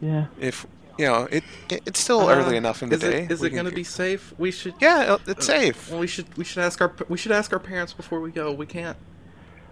Yeah. 0.00 0.26
If 0.38 0.66
you 0.98 1.06
know, 1.06 1.28
it, 1.30 1.44
it 1.70 1.82
it's 1.86 2.00
still 2.00 2.28
Uh, 2.28 2.34
early 2.34 2.56
enough 2.56 2.82
in 2.82 2.88
the 2.88 2.96
is 2.96 3.00
day. 3.00 3.24
It, 3.24 3.30
is 3.30 3.40
We 3.40 3.48
it 3.48 3.50
going 3.50 3.66
to 3.66 3.70
be 3.72 3.84
safe? 3.84 4.32
We 4.38 4.50
should. 4.50 4.74
Yeah, 4.80 5.18
it's 5.26 5.48
uh, 5.48 5.52
safe. 5.52 5.90
We 5.90 6.06
should. 6.06 6.36
We 6.36 6.44
should 6.44 6.62
ask 6.62 6.80
our. 6.80 6.92
We 7.08 7.18
should 7.18 7.32
ask 7.32 7.52
our 7.52 7.58
parents 7.58 7.92
before 7.92 8.20
we 8.20 8.30
go. 8.30 8.52
We 8.52 8.66
can't. 8.66 8.96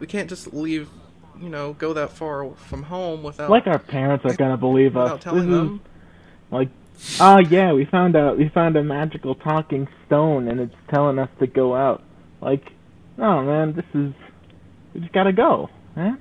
We 0.00 0.06
can't 0.06 0.28
just 0.28 0.52
leave. 0.52 0.88
You 1.40 1.48
know, 1.48 1.72
go 1.74 1.92
that 1.92 2.10
far 2.12 2.50
from 2.56 2.84
home 2.84 3.22
without. 3.22 3.50
Like 3.50 3.66
our 3.66 3.78
parents 3.78 4.24
are 4.24 4.34
gonna 4.34 4.56
believe 4.56 4.96
us. 4.96 5.04
without 5.04 5.20
telling 5.20 5.46
This 5.46 5.46
is 5.46 5.50
them. 5.68 5.80
like, 6.50 6.68
oh 7.20 7.38
yeah, 7.38 7.72
we 7.72 7.84
found 7.84 8.16
a 8.16 8.34
we 8.34 8.48
found 8.48 8.76
a 8.76 8.82
magical 8.82 9.34
talking 9.34 9.88
stone, 10.06 10.48
and 10.48 10.60
it's 10.60 10.74
telling 10.90 11.18
us 11.18 11.28
to 11.38 11.46
go 11.46 11.74
out. 11.74 12.02
Like, 12.40 12.72
oh 13.18 13.42
man, 13.42 13.74
this 13.74 13.84
is 13.94 14.12
we 14.94 15.00
just 15.00 15.12
gotta 15.12 15.32
go, 15.32 15.70
huh? 15.94 16.16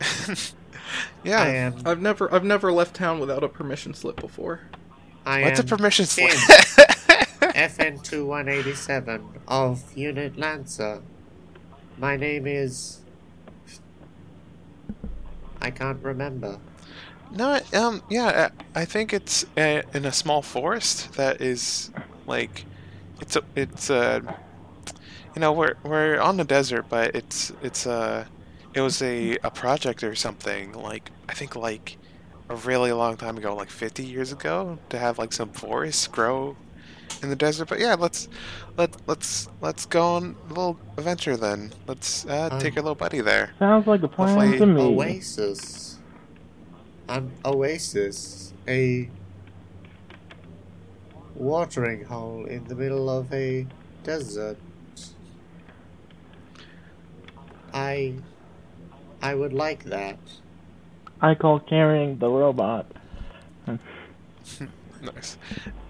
yeah. 1.24 1.42
I 1.42 1.48
am. 1.48 1.82
I've 1.84 2.00
never. 2.00 2.32
I've 2.32 2.44
never 2.44 2.72
left 2.72 2.94
town 2.94 3.18
without 3.18 3.44
a 3.44 3.48
permission 3.48 3.94
slip 3.94 4.16
before. 4.16 4.60
I 5.26 5.42
What's 5.42 5.60
a 5.60 5.64
permission 5.64 6.06
slip? 6.06 6.30
FN 6.30 8.02
two 8.02 8.24
one 8.26 8.48
eighty 8.48 8.74
seven 8.74 9.28
of 9.46 9.96
Unit 9.96 10.38
Lancer. 10.38 11.02
My 11.98 12.16
name 12.16 12.46
is. 12.46 13.00
I 15.60 15.70
can't 15.70 16.02
remember. 16.02 16.60
No, 17.32 17.60
um, 17.74 18.02
yeah, 18.08 18.50
I 18.74 18.80
I 18.80 18.84
think 18.84 19.12
it's 19.12 19.44
uh, 19.56 19.82
in 19.94 20.04
a 20.04 20.12
small 20.12 20.42
forest 20.42 21.12
that 21.14 21.40
is 21.40 21.90
like, 22.26 22.64
it's 23.20 23.36
a, 23.36 23.42
it's 23.54 23.90
a, 23.90 24.22
you 25.34 25.40
know, 25.40 25.52
we're 25.52 25.74
we're 25.84 26.18
on 26.20 26.36
the 26.36 26.44
desert, 26.44 26.86
but 26.88 27.14
it's 27.14 27.52
it's 27.62 27.86
a, 27.86 28.26
it 28.74 28.80
was 28.80 29.02
a 29.02 29.36
a 29.44 29.50
project 29.50 30.02
or 30.02 30.14
something 30.14 30.72
like 30.72 31.10
I 31.28 31.34
think 31.34 31.54
like 31.54 31.98
a 32.48 32.56
really 32.56 32.92
long 32.92 33.16
time 33.18 33.36
ago, 33.36 33.54
like 33.54 33.68
50 33.70 34.04
years 34.06 34.32
ago, 34.32 34.78
to 34.88 34.98
have 34.98 35.18
like 35.18 35.32
some 35.34 35.50
forests 35.50 36.06
grow 36.06 36.56
in 37.22 37.28
the 37.28 37.36
desert. 37.36 37.68
But 37.68 37.78
yeah, 37.78 37.94
let's 37.98 38.28
let 38.78 38.96
let's 39.06 39.48
let's 39.60 39.84
go 39.86 40.14
on 40.14 40.34
a 40.46 40.48
little 40.48 40.78
adventure 40.96 41.36
then. 41.36 41.72
Let's 41.86 42.24
uh, 42.26 42.48
take 42.58 42.72
Um, 42.72 42.76
your 42.76 42.82
little 42.84 42.94
buddy 42.94 43.20
there. 43.20 43.50
Sounds 43.58 43.86
like 43.86 44.02
a 44.02 44.08
plan 44.08 44.28
Hopefully- 44.38 44.58
to 44.58 44.66
me. 44.66 44.80
Oasis. 44.82 45.87
An 47.08 47.30
oasis, 47.44 48.52
a 48.66 49.08
watering 51.34 52.04
hole 52.04 52.44
in 52.46 52.64
the 52.64 52.74
middle 52.74 53.08
of 53.08 53.32
a 53.32 53.66
desert. 54.02 54.56
I 57.72 58.14
I 59.22 59.34
would 59.34 59.52
like 59.52 59.84
that. 59.84 60.18
I 61.20 61.34
call 61.34 61.60
carrying 61.60 62.18
the 62.18 62.28
robot. 62.28 62.86
Nice. 65.00 65.38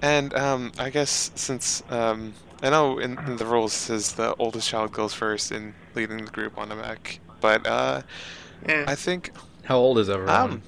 And 0.02 0.34
um, 0.34 0.70
I 0.78 0.90
guess 0.90 1.30
since 1.34 1.82
um, 1.88 2.34
I 2.62 2.68
know 2.68 2.98
in, 2.98 3.16
in 3.20 3.36
the 3.36 3.46
rules 3.46 3.72
it 3.72 3.76
says 3.78 4.12
the 4.12 4.34
oldest 4.38 4.68
child 4.68 4.92
goes 4.92 5.14
first 5.14 5.50
in 5.50 5.72
leading 5.94 6.26
the 6.26 6.30
group 6.30 6.58
on 6.58 6.70
a 6.70 6.76
mech, 6.76 7.18
but 7.40 7.66
uh, 7.66 8.02
Eh, 8.66 8.84
I 8.86 8.94
think 8.94 9.30
How 9.64 9.78
old 9.78 9.98
is 9.98 10.10
everyone? 10.10 10.34
um, 10.50 10.62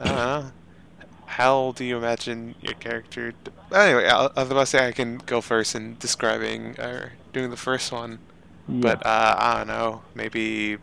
I 0.00 0.04
don't. 0.08 0.52
How 1.26 1.72
do 1.72 1.84
you 1.84 1.96
imagine 1.96 2.54
your 2.60 2.74
character? 2.74 3.32
d- 3.32 3.50
Anyway, 3.74 4.06
I 4.06 4.26
I 4.26 4.42
was 4.42 4.50
about 4.50 4.60
to 4.60 4.66
say 4.66 4.86
I 4.86 4.92
can 4.92 5.16
go 5.18 5.40
first 5.40 5.74
in 5.74 5.96
describing 5.98 6.78
or 6.78 7.12
doing 7.32 7.48
the 7.50 7.56
first 7.56 7.90
one, 7.90 8.18
Yeah. 8.68 8.80
but 8.82 9.06
uh, 9.06 9.34
I 9.38 9.56
don't 9.58 9.68
know, 9.68 10.02
maybe 10.14 10.76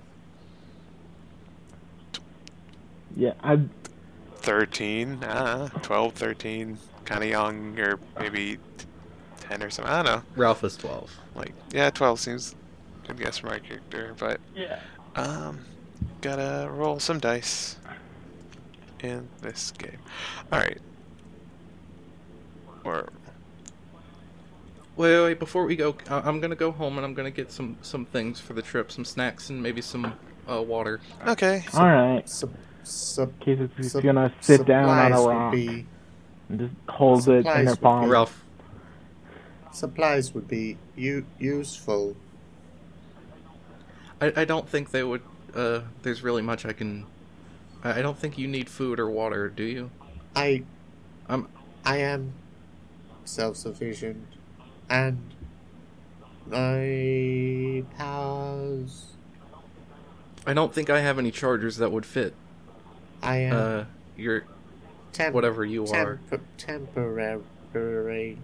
yeah, 3.15 3.33
I 3.43 3.59
13, 4.37 5.23
uh, 5.23 5.67
12, 5.81 6.13
13, 6.13 6.77
kind 7.05 7.23
of 7.23 7.29
young, 7.29 7.77
or 7.79 7.99
maybe 8.19 8.57
10 9.41 9.61
or 9.63 9.69
something. 9.69 9.91
I 9.93 10.01
don't 10.01 10.05
know. 10.15 10.23
Ralph 10.35 10.63
is 10.63 10.77
12. 10.77 11.11
Like, 11.35 11.53
yeah, 11.71 11.89
12 11.89 12.19
seems 12.19 12.55
good 13.05 13.19
guess 13.19 13.39
for 13.39 13.47
my 13.47 13.59
character, 13.59 14.15
but, 14.17 14.39
yeah. 14.55 14.79
um, 15.15 15.65
gotta 16.21 16.69
roll 16.71 16.99
some 16.99 17.19
dice 17.19 17.75
in 19.01 19.27
this 19.41 19.71
game. 19.71 19.97
Alright. 20.51 20.79
Or, 22.83 23.09
Wait, 24.95 25.21
wait, 25.23 25.39
before 25.39 25.65
we 25.65 25.77
go, 25.77 25.95
I- 26.09 26.19
I'm 26.27 26.41
gonna 26.41 26.55
go 26.57 26.71
home 26.71 26.97
and 26.97 27.05
I'm 27.05 27.13
gonna 27.13 27.31
get 27.31 27.51
some 27.53 27.77
some 27.81 28.03
things 28.03 28.39
for 28.41 28.51
the 28.53 28.61
trip, 28.61 28.91
some 28.91 29.05
snacks 29.05 29.49
and 29.49 29.63
maybe 29.63 29.81
some 29.81 30.13
uh, 30.49 30.61
water. 30.61 30.99
okay. 31.25 31.63
All 31.73 31.85
right. 31.87 32.27
sup, 32.27 32.49
sup, 32.83 33.31
In 33.47 33.57
case 33.69 33.69
it's 33.77 33.93
gonna 33.95 34.33
sit 34.41 34.65
down 34.65 34.89
on 34.89 35.11
supplies 35.11 35.19
a 35.19 35.23
would 35.25 35.29
rock 35.31 35.51
be 35.53 35.85
and 36.49 36.59
just 36.59 36.73
hold 36.89 37.27
it 37.29 37.31
in 37.31 37.43
supplies 37.43 37.67
her 37.69 37.75
palm. 37.77 38.03
be- 38.05 38.09
Ralph, 38.11 38.43
supplies 39.71 40.33
would 40.33 40.47
be 40.49 40.77
u- 40.97 41.25
useful. 41.39 42.17
I, 44.19 44.33
I 44.35 44.43
don't 44.45 44.67
think 44.67 44.91
they 44.91 45.03
would. 45.03 45.21
Uh, 45.55 45.81
there's 46.01 46.23
really 46.23 46.41
much 46.41 46.65
I 46.65 46.73
can. 46.73 47.05
I 47.83 48.01
don't 48.01 48.17
think 48.17 48.37
you 48.37 48.47
need 48.47 48.69
food 48.69 48.99
or 48.99 49.09
water, 49.09 49.47
do 49.49 49.63
you? 49.63 49.89
I 50.35 50.63
I'm. 51.27 51.47
I 51.85 51.97
am 51.97 52.33
self-sufficient, 53.25 54.25
and 54.89 55.17
my 56.47 57.83
powers. 57.97 59.05
I 60.45 60.53
don't 60.53 60.73
think 60.73 60.89
I 60.89 60.99
have 60.99 61.17
any 61.19 61.31
chargers 61.31 61.77
that 61.77 61.91
would 61.91 62.05
fit. 62.05 62.33
I 63.21 63.37
am 63.37 63.55
Uh, 63.55 63.83
your 64.17 64.43
temp- 65.13 65.33
whatever 65.35 65.63
you 65.63 65.85
are. 65.85 66.19
temp- 66.29 66.41
temporary. 66.57 68.37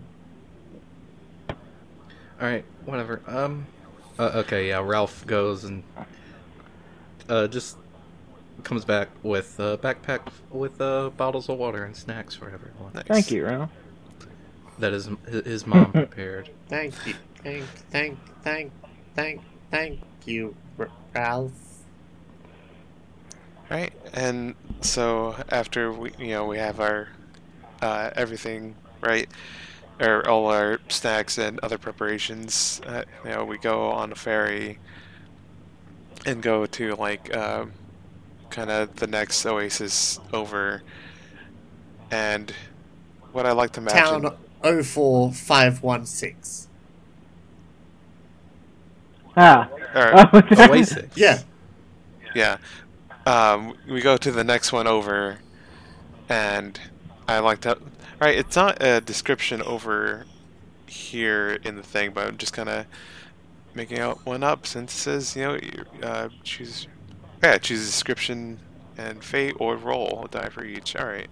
All 1.49 1.55
right, 2.47 2.65
whatever. 2.85 3.21
Um, 3.27 3.65
uh, 4.19 4.31
okay, 4.45 4.67
yeah. 4.69 4.81
Ralph 4.83 5.25
goes 5.25 5.63
and 5.63 5.83
uh 7.27 7.47
just 7.47 7.77
comes 8.63 8.85
back 8.85 9.09
with 9.23 9.59
a 9.59 9.77
backpack 9.77 10.21
with 10.49 10.79
uh 10.81 11.09
bottles 11.17 11.49
of 11.49 11.57
water 11.57 11.83
and 11.83 11.95
snacks 11.95 12.35
for 12.35 12.49
everyone. 12.49 12.93
Nice. 12.93 13.05
Thank 13.07 13.31
you, 13.31 13.45
Ralph. 13.45 13.69
That 14.79 14.93
is 14.93 15.09
his 15.27 15.45
his 15.45 15.67
mom 15.67 15.91
prepared. 15.93 16.49
Thank 16.67 16.93
you, 17.05 17.13
thank, 17.43 17.63
thank, 17.91 18.17
thank, 18.43 18.71
thank, 19.15 19.41
thank 19.71 19.99
you, 20.25 20.55
R- 20.79 20.89
Ralph. 21.13 21.51
Right, 23.69 23.93
and 24.13 24.55
so 24.81 25.35
after 25.49 25.91
we, 25.91 26.11
you 26.19 26.27
know, 26.27 26.45
we 26.45 26.57
have 26.57 26.79
our 26.79 27.09
uh, 27.81 28.11
everything 28.15 28.75
right, 29.01 29.27
or 29.99 30.27
all 30.27 30.47
our 30.47 30.79
snacks 30.89 31.37
and 31.37 31.59
other 31.61 31.77
preparations. 31.77 32.81
Uh, 32.85 33.03
you 33.23 33.31
know, 33.31 33.45
we 33.45 33.57
go 33.57 33.89
on 33.89 34.11
a 34.11 34.15
ferry 34.15 34.79
and 36.25 36.41
go 36.41 36.65
to 36.65 36.95
like 36.95 37.35
um, 37.35 37.71
kind 38.55 38.71
of 38.71 38.95
the 38.95 39.07
next 39.07 39.45
oasis 39.45 40.19
over. 40.31 40.81
And 42.09 42.53
what 43.33 43.45
I 43.45 43.51
like 43.51 43.71
to 43.71 43.81
imagine, 43.81 44.21
Town 44.21 44.37
04516. 44.83 46.71
Ah. 49.37 49.69
or, 49.93 50.13
Oh, 50.33 50.41
Oasis. 50.71 51.11
Yeah, 51.15 51.41
Yeah. 52.33 52.57
Um, 53.25 53.75
we 53.89 53.99
go 54.01 54.15
to 54.17 54.31
the 54.31 54.43
next 54.43 54.71
one 54.71 54.87
over, 54.87 55.39
and 56.29 56.79
I 57.27 57.39
like 57.39 57.61
that. 57.61 57.79
Right, 58.21 58.37
it's 58.37 58.55
not 58.55 58.81
a 58.81 59.01
description 59.01 59.61
over 59.63 60.25
here 60.87 61.59
in 61.63 61.75
the 61.75 61.83
thing, 61.83 62.11
but 62.11 62.27
I'm 62.27 62.37
just 62.37 62.53
kind 62.53 62.69
of 62.69 62.85
making 63.73 63.99
out 63.99 64.25
one 64.25 64.43
up 64.43 64.65
since 64.65 64.93
it 64.93 64.97
says, 64.97 65.35
you 65.35 65.41
know, 65.43 65.55
you, 65.55 65.85
uh, 66.01 66.29
choose. 66.43 66.87
Yeah, 67.45 67.59
choose 67.59 67.83
a 67.83 67.85
description 67.85 68.59
and 68.97 69.23
fate 69.23 69.53
or 69.59 69.75
roll 69.75 70.23
a 70.25 70.27
die 70.27 70.49
for 70.49 70.65
each. 70.65 70.95
All 70.95 71.05
right. 71.05 71.27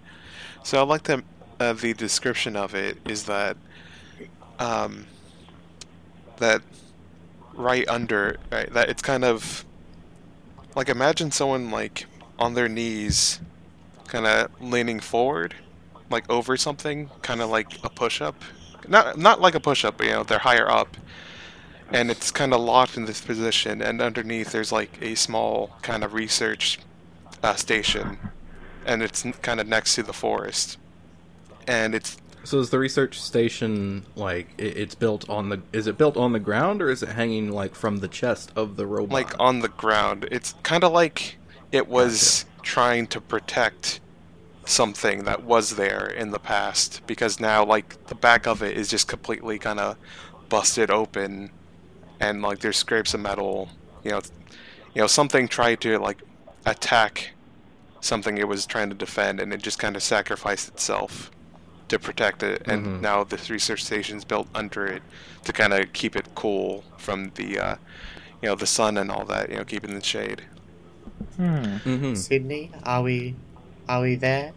So 0.61 0.77
I 0.79 0.83
like 0.83 1.03
the 1.03 1.23
uh, 1.59 1.73
the 1.73 1.95
description 1.95 2.55
of 2.55 2.75
it 2.75 2.97
is 3.03 3.23
that 3.23 3.57
um, 4.59 5.07
that 6.37 6.61
right 7.55 7.87
under 7.87 8.37
right 8.51 8.71
that 8.73 8.89
it's 8.91 9.01
kind 9.01 9.25
of 9.25 9.65
like 10.75 10.87
imagine 10.87 11.31
someone 11.31 11.71
like 11.71 12.05
on 12.37 12.53
their 12.53 12.69
knees 12.69 13.39
kind 14.07 14.27
of 14.27 14.51
leaning 14.61 14.99
forward 14.99 15.55
like 16.11 16.29
over 16.29 16.55
something 16.55 17.09
kind 17.23 17.41
of 17.41 17.49
like 17.49 17.83
a 17.83 17.89
push-up 17.89 18.35
not 18.87 19.17
not 19.17 19.41
like 19.41 19.55
a 19.55 19.59
push-up 19.59 19.97
but 19.97 20.05
you 20.05 20.13
know 20.13 20.23
they're 20.23 20.39
higher 20.39 20.69
up 20.69 20.95
and 21.93 22.09
it's 22.09 22.31
kind 22.31 22.53
of 22.53 22.59
locked 22.59 22.97
in 22.97 23.05
this 23.05 23.21
position 23.21 23.81
and 23.81 24.01
underneath 24.01 24.51
there's 24.51 24.71
like 24.71 24.97
a 25.01 25.15
small 25.15 25.69
kind 25.81 26.03
of 26.03 26.13
research 26.13 26.79
uh, 27.43 27.53
station 27.53 28.17
and 28.85 29.01
it's 29.01 29.23
kind 29.41 29.59
of 29.61 29.67
next 29.67 29.95
to 29.95 30.03
the 30.03 30.11
forest 30.13 30.77
and 31.67 31.95
it's 31.95 32.17
So 32.43 32.59
is 32.59 32.71
the 32.71 32.79
research 32.79 33.21
station 33.21 34.05
like 34.15 34.47
it's 34.57 34.95
built 34.95 35.29
on 35.29 35.49
the? 35.49 35.61
Is 35.71 35.87
it 35.87 35.97
built 35.97 36.17
on 36.17 36.33
the 36.33 36.39
ground 36.39 36.81
or 36.81 36.89
is 36.89 37.01
it 37.01 37.09
hanging 37.09 37.51
like 37.51 37.75
from 37.75 37.99
the 37.99 38.09
chest 38.09 38.51
of 38.55 38.75
the 38.75 38.85
robot? 38.85 39.13
like 39.13 39.39
on 39.39 39.59
the 39.59 39.69
ground. 39.69 40.27
It's 40.31 40.53
kind 40.63 40.83
of 40.83 40.91
like 40.91 41.37
it 41.71 41.87
was 41.87 42.45
trying 42.61 43.07
to 43.07 43.21
protect 43.21 44.01
something 44.65 45.23
that 45.25 45.43
was 45.43 45.75
there 45.75 46.07
in 46.07 46.31
the 46.31 46.39
past 46.39 47.01
because 47.07 47.39
now 47.39 47.63
like 47.65 48.07
the 48.07 48.15
back 48.15 48.47
of 48.47 48.63
it 48.63 48.77
is 48.77 48.89
just 48.89 49.07
completely 49.07 49.59
kind 49.59 49.79
of 49.79 49.97
busted 50.49 50.89
open 50.89 51.49
and 52.23 52.41
like 52.41 52.59
there's 52.59 52.77
scrapes 52.77 53.13
of 53.13 53.21
metal, 53.21 53.69
you 54.03 54.11
know, 54.11 54.21
you 54.95 55.01
know 55.01 55.07
something 55.07 55.47
tried 55.47 55.81
to 55.81 55.99
like 55.99 56.21
attack 56.65 57.33
something 58.01 58.37
it 58.37 58.47
was 58.47 58.65
trying 58.65 58.89
to 58.89 58.95
defend 58.95 59.39
and 59.41 59.53
it 59.53 59.61
just 59.63 59.79
kind 59.79 59.95
of 59.95 60.03
sacrificed 60.03 60.69
itself 60.69 61.31
to 61.89 61.99
protect 61.99 62.43
it 62.43 62.61
and 62.67 62.85
Mhm. 62.85 63.01
now 63.01 63.23
this 63.23 63.49
research 63.49 63.83
station's 63.83 64.25
built 64.25 64.49
under 64.55 64.85
it 64.87 65.03
to 65.45 65.53
kind 65.53 65.73
of 65.73 65.93
keep 65.93 66.15
it 66.15 66.29
cool 66.35 66.85
from 66.97 67.31
the 67.35 67.59
uh, 67.59 67.75
you 68.41 68.49
know 68.49 68.55
the 68.55 68.67
sun 68.67 68.97
and 68.97 69.11
all 69.11 69.25
that 69.25 69.49
you 69.49 69.57
know 69.57 69.65
keeping 69.65 69.95
the 69.95 70.03
shade 70.03 70.43
Hmm. 71.37 71.77
hmm 71.77 72.13
Sydney, 72.15 72.71
are 72.83 73.03
we, 73.03 73.35
are 73.89 74.01
we 74.01 74.15
there? 74.15 74.53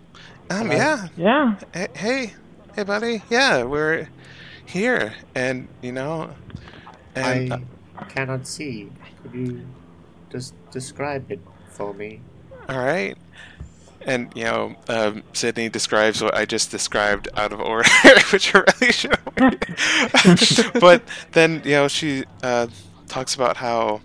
um 0.50 0.70
Hello? 0.70 0.79
yeah 0.79 1.09
Yeah. 1.16 1.57
hey 1.72 1.88
hey, 1.96 2.35
hey 2.74 2.85
buddy 2.85 3.22
yeah 3.31 3.64
we're 3.64 4.11
here 4.66 5.16
and 5.35 5.68
you 5.83 5.92
know 5.92 6.37
I 7.16 7.62
cannot 8.09 8.46
see. 8.46 8.90
Could 9.22 9.35
you 9.35 9.66
just 10.31 10.55
describe 10.70 11.31
it 11.31 11.40
for 11.70 11.94
me? 11.94 12.20
all 12.68 12.79
right 12.79 13.16
and 14.00 14.29
you 14.35 14.42
know 14.42 14.74
um, 14.88 15.22
sydney 15.33 15.68
describes 15.68 16.20
what 16.20 16.35
i 16.35 16.44
just 16.44 16.70
described 16.70 17.29
out 17.37 17.52
of 17.52 17.61
order 17.61 17.88
which 18.33 18.52
are 18.57 18.64
really 18.81 18.92
sure 18.92 19.12
but 20.81 21.00
then 21.31 21.62
you 21.64 21.70
know 21.70 21.87
she 21.87 22.24
uh, 22.42 22.66
talks 23.07 23.37
about 23.37 23.57
how 23.57 24.00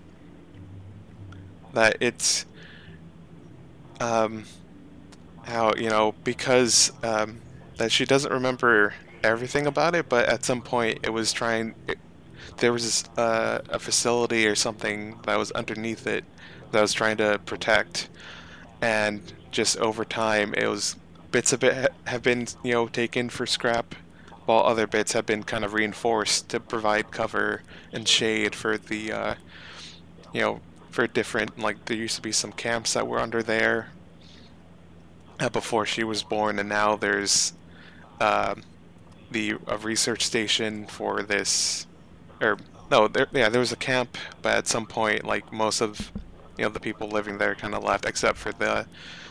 that 1.73 1.97
it's 1.99 2.45
um, 3.99 4.45
how 5.43 5.73
you 5.75 5.89
know 5.89 6.13
because 6.23 6.91
um, 7.03 7.39
that 7.77 7.91
she 7.91 8.05
doesn't 8.05 8.31
remember 8.31 8.93
everything 9.23 9.67
about 9.67 9.95
it, 9.95 10.09
but 10.09 10.27
at 10.27 10.43
some 10.43 10.61
point 10.61 10.99
it 11.03 11.11
was 11.11 11.31
trying. 11.31 11.75
It, 11.87 11.97
there 12.57 12.73
was 12.73 13.05
uh, 13.17 13.59
a 13.69 13.79
facility 13.79 14.47
or 14.47 14.55
something 14.55 15.19
that 15.25 15.37
was 15.37 15.51
underneath 15.51 16.07
it 16.07 16.23
that 16.71 16.81
was 16.81 16.93
trying 16.93 17.17
to 17.17 17.39
protect, 17.45 18.09
and 18.81 19.21
just 19.51 19.77
over 19.77 20.05
time, 20.05 20.53
it 20.53 20.67
was 20.67 20.95
bits 21.31 21.53
of 21.53 21.63
it 21.63 21.73
ha- 21.73 22.09
have 22.11 22.23
been 22.23 22.47
you 22.63 22.73
know 22.73 22.87
taken 22.87 23.29
for 23.29 23.45
scrap, 23.45 23.95
while 24.45 24.63
other 24.63 24.87
bits 24.87 25.13
have 25.13 25.25
been 25.25 25.43
kind 25.43 25.63
of 25.65 25.73
reinforced 25.73 26.49
to 26.49 26.59
provide 26.59 27.11
cover 27.11 27.63
and 27.91 28.07
shade 28.07 28.55
for 28.55 28.77
the 28.77 29.11
uh, 29.11 29.35
you 30.33 30.41
know 30.41 30.59
for 30.89 31.07
different 31.07 31.57
like 31.57 31.85
there 31.85 31.97
used 31.97 32.15
to 32.17 32.21
be 32.21 32.31
some 32.31 32.51
camps 32.51 32.93
that 32.93 33.07
were 33.07 33.19
under 33.19 33.41
there 33.41 33.91
uh, 35.39 35.49
before 35.49 35.85
she 35.85 36.03
was 36.03 36.23
born, 36.23 36.59
and 36.59 36.69
now 36.69 36.95
there's 36.95 37.53
um 38.19 38.63
the 39.31 39.55
a 39.67 39.77
research 39.77 40.25
station 40.25 40.85
for 40.85 41.23
this, 41.23 41.87
or 42.41 42.57
no, 42.89 43.07
there, 43.07 43.27
yeah, 43.31 43.49
there 43.49 43.59
was 43.59 43.71
a 43.71 43.77
camp, 43.77 44.17
but 44.41 44.57
at 44.57 44.67
some 44.67 44.85
point, 44.85 45.25
like 45.25 45.51
most 45.53 45.81
of 45.81 46.11
you 46.57 46.65
know 46.65 46.69
the 46.69 46.79
people 46.79 47.07
living 47.07 47.37
there 47.37 47.55
kind 47.55 47.73
of 47.73 47.83
left, 47.83 48.05
except 48.05 48.37
for 48.37 48.51
the 48.51 48.85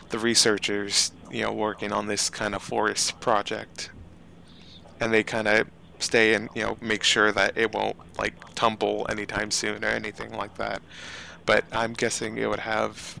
the 0.09 0.19
researchers, 0.19 1.11
you 1.31 1.41
know, 1.41 1.53
working 1.53 1.91
on 1.91 2.07
this 2.07 2.29
kind 2.29 2.55
of 2.55 2.61
forest 2.61 3.19
project, 3.19 3.91
and 4.99 5.13
they 5.13 5.23
kind 5.23 5.47
of 5.47 5.67
stay 5.99 6.33
and 6.33 6.49
you 6.55 6.63
know 6.63 6.77
make 6.81 7.03
sure 7.03 7.31
that 7.31 7.55
it 7.57 7.71
won't 7.71 7.95
like 8.17 8.33
tumble 8.55 9.05
anytime 9.09 9.51
soon 9.51 9.85
or 9.85 9.89
anything 9.89 10.31
like 10.35 10.55
that. 10.57 10.81
But 11.45 11.65
I'm 11.71 11.93
guessing 11.93 12.37
it 12.37 12.49
would 12.49 12.59
have. 12.59 13.19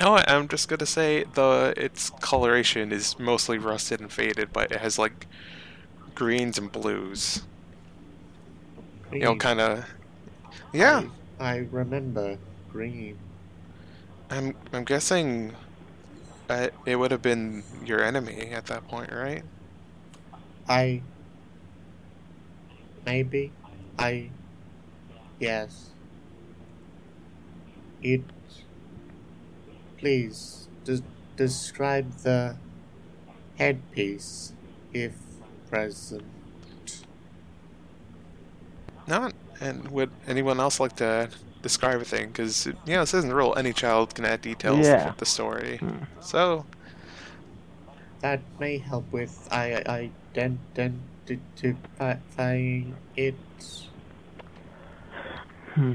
Oh, 0.00 0.22
I'm 0.26 0.48
just 0.48 0.68
gonna 0.68 0.86
say 0.86 1.24
the 1.24 1.74
its 1.76 2.10
coloration 2.20 2.92
is 2.92 3.18
mostly 3.18 3.58
rusted 3.58 4.00
and 4.00 4.12
faded, 4.12 4.52
but 4.52 4.72
it 4.72 4.80
has 4.80 4.98
like 4.98 5.26
greens 6.14 6.58
and 6.58 6.70
blues. 6.70 7.42
You 9.12 9.20
know, 9.20 9.36
kind 9.36 9.60
of. 9.60 9.84
Yeah, 10.72 11.04
I, 11.38 11.44
I 11.44 11.56
remember 11.70 12.38
green. 12.70 13.18
I'm. 14.30 14.54
I'm 14.72 14.84
guessing. 14.84 15.54
Uh, 16.48 16.68
it 16.84 16.96
would 16.96 17.10
have 17.12 17.22
been 17.22 17.62
your 17.84 18.02
enemy 18.02 18.50
at 18.52 18.66
that 18.66 18.86
point, 18.88 19.12
right? 19.12 19.42
I. 20.68 21.02
Maybe. 23.04 23.52
I. 23.98 24.30
Yes. 25.38 25.90
It. 28.02 28.22
Please, 29.98 30.68
des- 30.84 31.02
describe 31.36 32.10
the 32.22 32.56
headpiece, 33.58 34.54
if 34.94 35.12
present. 35.68 36.39
No, 39.10 39.28
and 39.60 39.88
would 39.88 40.10
anyone 40.28 40.60
else 40.60 40.78
like 40.80 40.96
to 40.96 41.28
describe 41.62 42.00
a 42.00 42.04
thing? 42.04 42.28
Because 42.28 42.66
you 42.66 42.74
know, 42.86 43.02
it 43.02 43.06
says 43.06 43.24
in 43.24 43.28
the 43.30 43.34
rule 43.36 43.54
any 43.56 43.72
child 43.72 44.14
can 44.14 44.24
add 44.24 44.40
details 44.40 44.86
Yeah. 44.86 45.10
to 45.10 45.18
the 45.18 45.26
story. 45.26 45.78
Hmm. 45.78 46.04
So 46.20 46.64
That 48.20 48.40
may 48.60 48.78
help 48.78 49.10
with 49.12 49.48
I 49.50 49.82
identifying 51.28 52.94
it. 53.16 53.34
Hmm. 55.74 55.94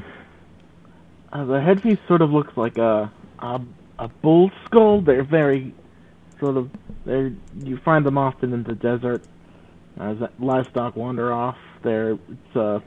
Uh, 1.32 1.46
the 1.46 1.62
headpiece 1.62 2.00
sort 2.08 2.22
of 2.22 2.32
looks 2.32 2.56
like 2.58 2.78
a 2.78 3.12
a, 3.40 3.62
a 4.00 4.08
bull 4.08 4.52
skull. 4.66 5.02
They're 5.02 5.24
very 5.24 5.74
sort 6.40 6.58
of 6.58 6.70
they 7.06 7.32
you 7.64 7.78
find 7.78 8.06
them 8.06 8.18
often 8.18 8.52
in 8.54 8.64
the 8.64 8.76
desert 8.76 9.24
as 10.00 10.18
livestock 10.40 10.96
wander 10.96 11.32
off. 11.34 11.58
They're 11.82 12.12
it's 12.14 12.56
a 12.56 12.82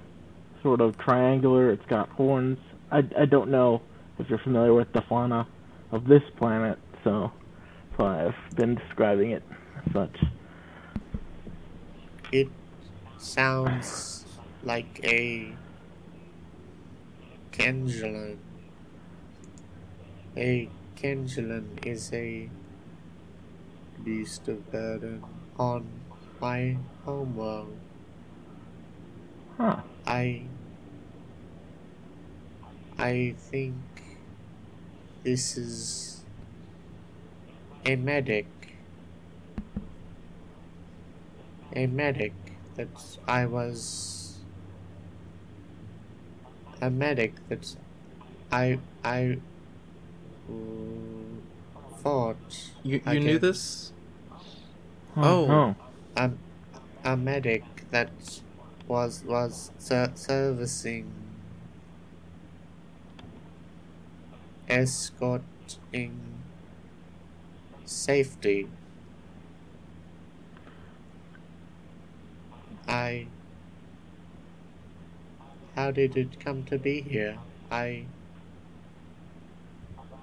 sort 0.63 0.81
of 0.81 0.99
triangular. 0.99 1.71
It's 1.71 1.87
got 1.87 2.09
horns. 2.11 2.59
I, 2.91 3.03
I 3.19 3.25
don't 3.25 3.51
know 3.51 3.83
if 4.19 4.29
you're 4.29 4.39
familiar 4.39 4.75
with 4.75 4.93
the 4.93 5.03
fauna 5.03 5.47
of 5.93 6.07
this 6.07 6.23
planet, 6.37 6.79
so 7.05 7.31
so 7.97 8.07
I've 8.07 8.57
been 8.57 8.77
describing 8.77 9.33
it 9.33 9.43
as 9.77 9.93
such. 9.93 10.25
It 12.31 12.49
sounds 13.17 14.25
like 14.63 15.01
a 15.03 15.53
Kenjulan. 17.53 18.37
A 20.37 20.69
Kenjulan 20.97 21.85
is 21.85 22.13
a 22.13 22.49
beast 24.05 24.47
of 24.47 24.71
burden 24.71 25.25
on 25.59 25.87
my 26.41 26.77
homeworld. 27.05 27.77
Huh. 29.59 29.81
I 30.07 30.43
I 32.97 33.35
think 33.37 33.75
this 35.25 35.57
is 35.57 36.25
a 37.85 37.97
medic. 37.97 38.47
A 41.75 41.87
medic 41.87 42.33
that 42.77 42.89
I 43.27 43.47
was 43.47 44.39
a 46.81 46.89
medic 46.89 47.35
that 47.49 47.75
I 48.51 48.79
I 49.05 49.39
thought 51.99 52.71
You 52.83 53.03
I 53.05 53.13
you 53.15 53.21
knew 53.21 53.39
this? 53.39 53.93
Huh, 55.15 55.23
Oh. 55.25 55.47
huh. 55.47 55.75
a 56.17 56.31
a 57.05 57.17
medic 57.17 57.65
that 57.91 58.11
was 58.89 59.23
was 59.25 59.71
ser- 59.79 60.13
servicing 60.15 61.13
escorting 64.69 66.43
safety. 67.85 68.69
I. 72.89 73.27
How 75.77 75.91
did 75.93 76.17
it 76.17 76.41
come 76.41 76.65
to 76.65 76.79
be 76.79 77.03
here? 77.03 77.39
I. 77.71 78.07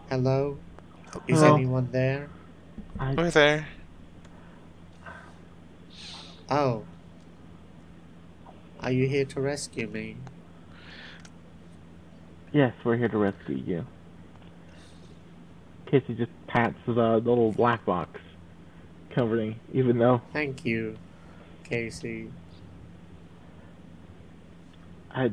Hello? 0.09 0.57
Is 1.27 1.39
Hello? 1.39 1.55
anyone 1.55 1.89
there? 1.91 2.29
I, 2.99 3.13
we're 3.13 3.31
there. 3.31 3.67
Oh. 6.49 6.83
Are 8.85 8.91
you 8.91 9.07
here 9.07 9.25
to 9.25 9.41
rescue 9.41 9.87
me? 9.87 10.15
Yes, 12.53 12.71
we're 12.83 12.97
here 12.97 13.07
to 13.09 13.17
rescue 13.17 13.55
you. 13.57 13.85
Casey 15.87 16.13
just 16.13 16.29
pats 16.45 16.75
the, 16.85 16.93
uh, 16.93 17.19
the 17.19 17.29
little 17.29 17.51
black 17.51 17.83
box 17.83 18.19
covering, 19.09 19.59
even 19.73 19.97
though 19.97 20.21
Thank 20.31 20.65
you, 20.65 20.97
Casey. 21.63 22.29
I, 25.09 25.31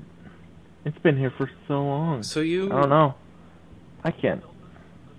it's 0.86 0.98
been 0.98 1.18
here 1.18 1.30
for 1.36 1.50
so 1.68 1.74
long. 1.84 2.22
So 2.22 2.40
you 2.40 2.72
I 2.72 2.80
don't 2.80 2.88
know. 2.88 3.14
I 4.02 4.12
can't. 4.12 4.42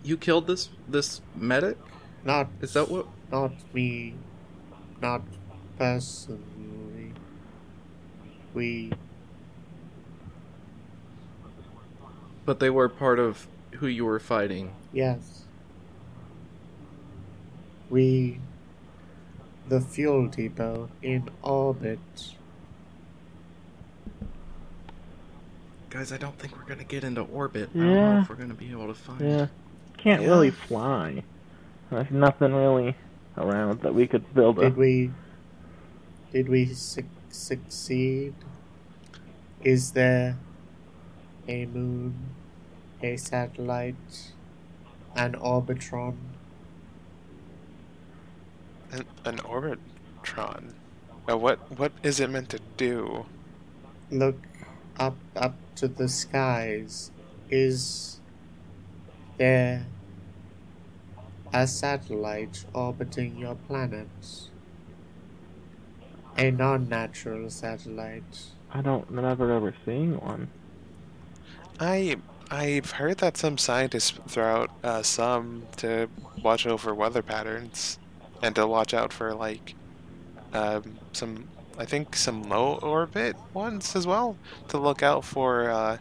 you 0.04 0.18
killed 0.18 0.48
this 0.48 0.70
this 0.88 1.22
medic? 1.36 1.78
Not 2.24 2.48
Is 2.62 2.74
that 2.74 2.90
what? 2.90 3.06
not 3.32 3.52
me. 3.74 4.16
Not 5.02 5.22
personally. 5.78 6.42
We 8.54 8.92
But 12.46 12.60
they 12.60 12.70
were 12.70 12.90
part 12.90 13.20
of 13.20 13.48
who 13.76 13.88
you 13.88 14.06
were 14.06 14.20
fighting. 14.20 14.74
yes. 14.92 15.46
We 17.90 18.40
the 19.70 19.80
fuel 19.80 20.28
depot 20.28 20.90
in 21.02 21.30
orbit. 21.42 22.00
Guys, 25.90 26.12
I 26.12 26.18
don't 26.18 26.38
think 26.40 26.58
we're 26.58 26.66
gonna 26.68 26.84
get 26.84 27.04
into 27.04 27.22
orbit. 27.22 27.70
I 27.74 27.78
don't 27.78 27.88
know 27.88 27.94
Yeah. 27.94 28.22
if 28.24 28.30
we're 28.30 28.36
gonna 28.36 28.54
be 28.56 28.72
able 28.72 28.88
to 28.88 28.94
find. 28.96 29.22
Yeah, 29.22 29.48
can't 29.98 30.24
Yeah. 30.24 30.28
really 30.30 30.50
fly. 30.52 31.24
There's 31.92 32.10
nothing 32.12 32.54
really 32.54 32.96
around 33.38 33.82
that 33.82 33.94
we 33.94 34.08
could 34.08 34.34
build 34.34 34.58
a. 34.60 34.64
Did 34.64 34.78
we 34.78 35.12
did 36.32 36.50
we 36.50 36.66
suc 36.66 37.06
succeed? 37.34 38.34
Is 39.64 39.92
there 39.92 40.38
a 41.48 41.66
moon, 41.66 42.36
a 43.02 43.18
satellite, 43.18 44.34
an 45.16 45.34
orbitron? 45.34 46.16
An, 48.92 49.06
an 49.26 49.38
orbitron. 49.38 50.74
Now, 51.28 51.38
what 51.38 51.60
what 51.80 51.94
is 52.04 52.20
it 52.20 52.30
meant 52.30 52.50
to 52.50 52.60
do? 52.78 53.26
Look 54.12 54.38
up 55.00 55.16
up 55.36 55.56
to 55.76 55.88
the 55.88 56.08
skies. 56.08 57.12
Is 57.50 58.20
there 59.38 59.86
a 61.54 61.68
satellite 61.68 62.66
orbiting 62.74 63.38
your 63.38 63.56
planet? 63.56 64.08
A 66.38 66.52
non-natural 66.52 67.50
satellite. 67.50 68.24
I 68.72 68.82
don't 68.82 69.08
remember 69.10 69.52
ever 69.52 69.74
seeing 69.86 70.20
one. 70.20 70.50
I 71.80 72.18
I've 72.50 72.92
heard 72.92 73.18
that 73.20 73.38
some 73.38 73.58
scientists 73.58 74.12
throw 74.28 74.46
out 74.46 74.72
uh, 74.84 75.02
some 75.04 75.64
to 75.78 76.10
watch 76.42 76.68
over 76.68 76.94
weather 76.94 77.22
patterns 77.22 77.98
and 78.42 78.56
to 78.56 78.68
watch 78.68 78.94
out 78.94 79.14
for 79.14 79.34
like 79.34 79.76
um, 80.54 81.00
some, 81.14 81.48
I 81.78 81.86
think 81.86 82.16
some 82.16 82.44
low 82.44 82.76
orbit 82.76 83.36
ones 83.54 83.96
as 83.96 84.06
well 84.06 84.38
to 84.68 84.78
look 84.78 85.02
out 85.02 85.26
for 85.26 85.70
uh, 85.72 85.98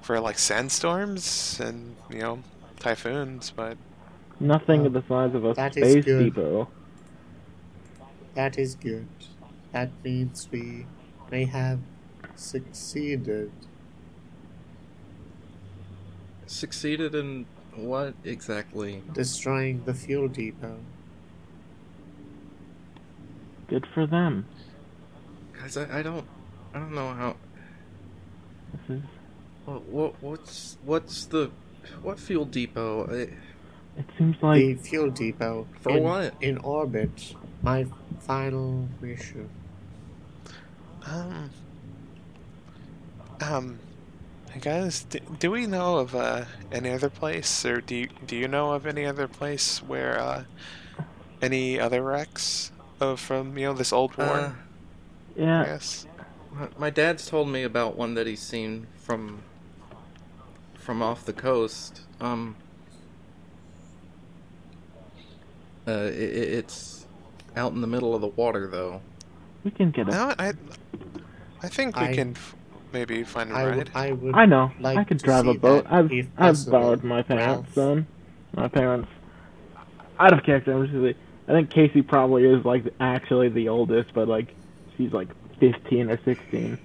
for 0.00 0.20
like 0.20 0.38
sandstorms 0.38 1.60
and 1.60 1.96
you 2.10 2.18
know 2.18 2.42
typhoons. 2.80 3.52
But 3.54 3.76
Nothing 4.40 4.86
of 4.86 4.92
the 4.92 5.02
size 5.08 5.34
of 5.34 5.44
a 5.44 5.54
space 5.54 6.04
depot. 6.04 6.68
That 8.34 8.58
is 8.58 8.74
good. 8.74 9.06
That 9.72 9.90
means 10.04 10.48
we 10.50 10.86
may 11.30 11.44
have 11.44 11.80
succeeded. 12.34 13.52
Succeeded 16.46 17.14
in 17.14 17.46
what 17.74 18.14
exactly? 18.24 19.02
destroying 19.12 19.82
the 19.84 19.94
fuel 19.94 20.28
depot. 20.28 20.78
Good 23.68 23.86
for 23.94 24.06
them. 24.06 24.46
Guys, 25.58 25.76
I, 25.76 26.00
I 26.00 26.02
don't, 26.02 26.26
I 26.74 26.78
don't 26.78 26.94
know 26.94 27.12
how. 27.12 27.36
This 28.72 28.98
is. 28.98 29.02
What, 29.64 29.82
what 29.84 30.22
what's 30.22 30.76
what's 30.84 31.24
the 31.26 31.50
what 32.02 32.20
fuel 32.20 32.44
depot? 32.44 33.06
I, 33.06 33.98
It 33.98 34.06
seems 34.18 34.36
like 34.42 34.60
the 34.60 34.74
fuel 34.74 35.10
depot. 35.10 35.66
For 35.80 35.96
in, 35.96 36.02
what? 36.02 36.34
In 36.40 36.58
orbit. 36.58 37.34
My 37.62 37.86
final 38.20 38.88
mission. 39.00 39.48
um, 41.06 41.50
um, 43.40 43.78
guys, 44.60 45.04
do, 45.04 45.18
do 45.38 45.50
we 45.50 45.66
know 45.66 45.98
of 45.98 46.14
uh, 46.14 46.44
any 46.72 46.90
other 46.90 47.10
place, 47.10 47.64
or 47.64 47.80
do 47.80 47.94
you, 47.96 48.08
do 48.26 48.36
you 48.36 48.48
know 48.48 48.72
of 48.72 48.86
any 48.86 49.04
other 49.04 49.28
place 49.28 49.82
where 49.82 50.18
uh, 50.18 50.44
any 51.42 51.78
other 51.78 52.02
wrecks 52.02 52.70
of 53.00 53.20
from 53.20 53.58
you 53.58 53.66
know 53.66 53.74
this 53.74 53.92
old 53.92 54.16
war? 54.16 54.26
uh, 54.36 54.52
yeah. 55.36 55.64
Yes. 55.64 56.06
my- 56.52 56.68
my 56.78 56.90
dad's 56.90 57.26
told 57.26 57.48
me 57.48 57.64
about 57.64 57.96
one 57.96 58.14
that 58.14 58.26
he's 58.26 58.40
seen 58.42 58.86
from 58.96 59.42
from 60.78 61.02
off 61.02 61.24
the 61.26 61.32
coast. 61.32 62.02
Um, 62.20 62.56
uh, 65.86 65.90
i 65.90 65.94
i- 66.06 66.50
it's 66.60 66.93
out 67.56 67.72
in 67.72 67.80
the 67.80 67.86
middle 67.86 68.14
of 68.14 68.20
the 68.20 68.28
water 68.28 68.66
though. 68.68 69.00
We 69.64 69.70
can 69.70 69.90
get 69.90 70.08
a. 70.08 70.10
No, 70.10 70.34
I, 70.38 70.52
I 71.62 71.68
think 71.68 71.96
we 71.96 72.06
I- 72.06 72.14
can 72.14 72.32
f- 72.32 72.54
maybe 72.92 73.22
find 73.24 73.50
a 73.50 73.54
I 73.54 73.66
ride. 73.66 73.76
would. 73.76 73.90
I 73.94 74.12
would. 74.12 74.34
I 74.34 74.46
know. 74.46 74.70
like 74.80 74.98
I 74.98 75.04
could 75.04 75.18
drive 75.18 75.46
a 75.46 75.54
boat. 75.54 75.86
I've 75.88 76.10
I've 76.36 76.66
borrowed 76.70 77.02
my 77.04 77.22
parents' 77.22 77.46
Ralph. 77.46 77.74
son. 77.74 78.06
My 78.54 78.68
parents. 78.68 79.08
Out 80.18 80.32
of 80.32 80.44
character, 80.44 80.72
I'm 80.72 80.82
just 80.84 80.92
gonna 80.94 81.14
I 81.48 81.52
think 81.52 81.70
Casey 81.70 82.02
probably 82.02 82.44
is 82.44 82.64
like 82.64 82.84
actually 83.00 83.48
the 83.48 83.68
oldest, 83.68 84.14
but 84.14 84.28
like 84.28 84.54
she's 84.96 85.12
like 85.12 85.28
15 85.60 86.10
or 86.10 86.18
16. 86.24 86.78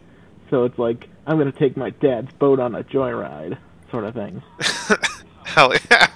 So 0.49 0.63
it's 0.65 0.79
like 0.79 1.08
I'm 1.27 1.38
gonna 1.38 1.51
take 1.51 1.77
my 1.77 1.91
dad's 1.91 2.32
boat 2.34 2.60
on 2.60 2.73
a 2.75 2.84
joyride, 2.84 3.58
sort 3.91 4.03
of 4.05 4.15
thing. 4.15 4.41
Hell 5.45 5.73
yeah. 5.91 6.08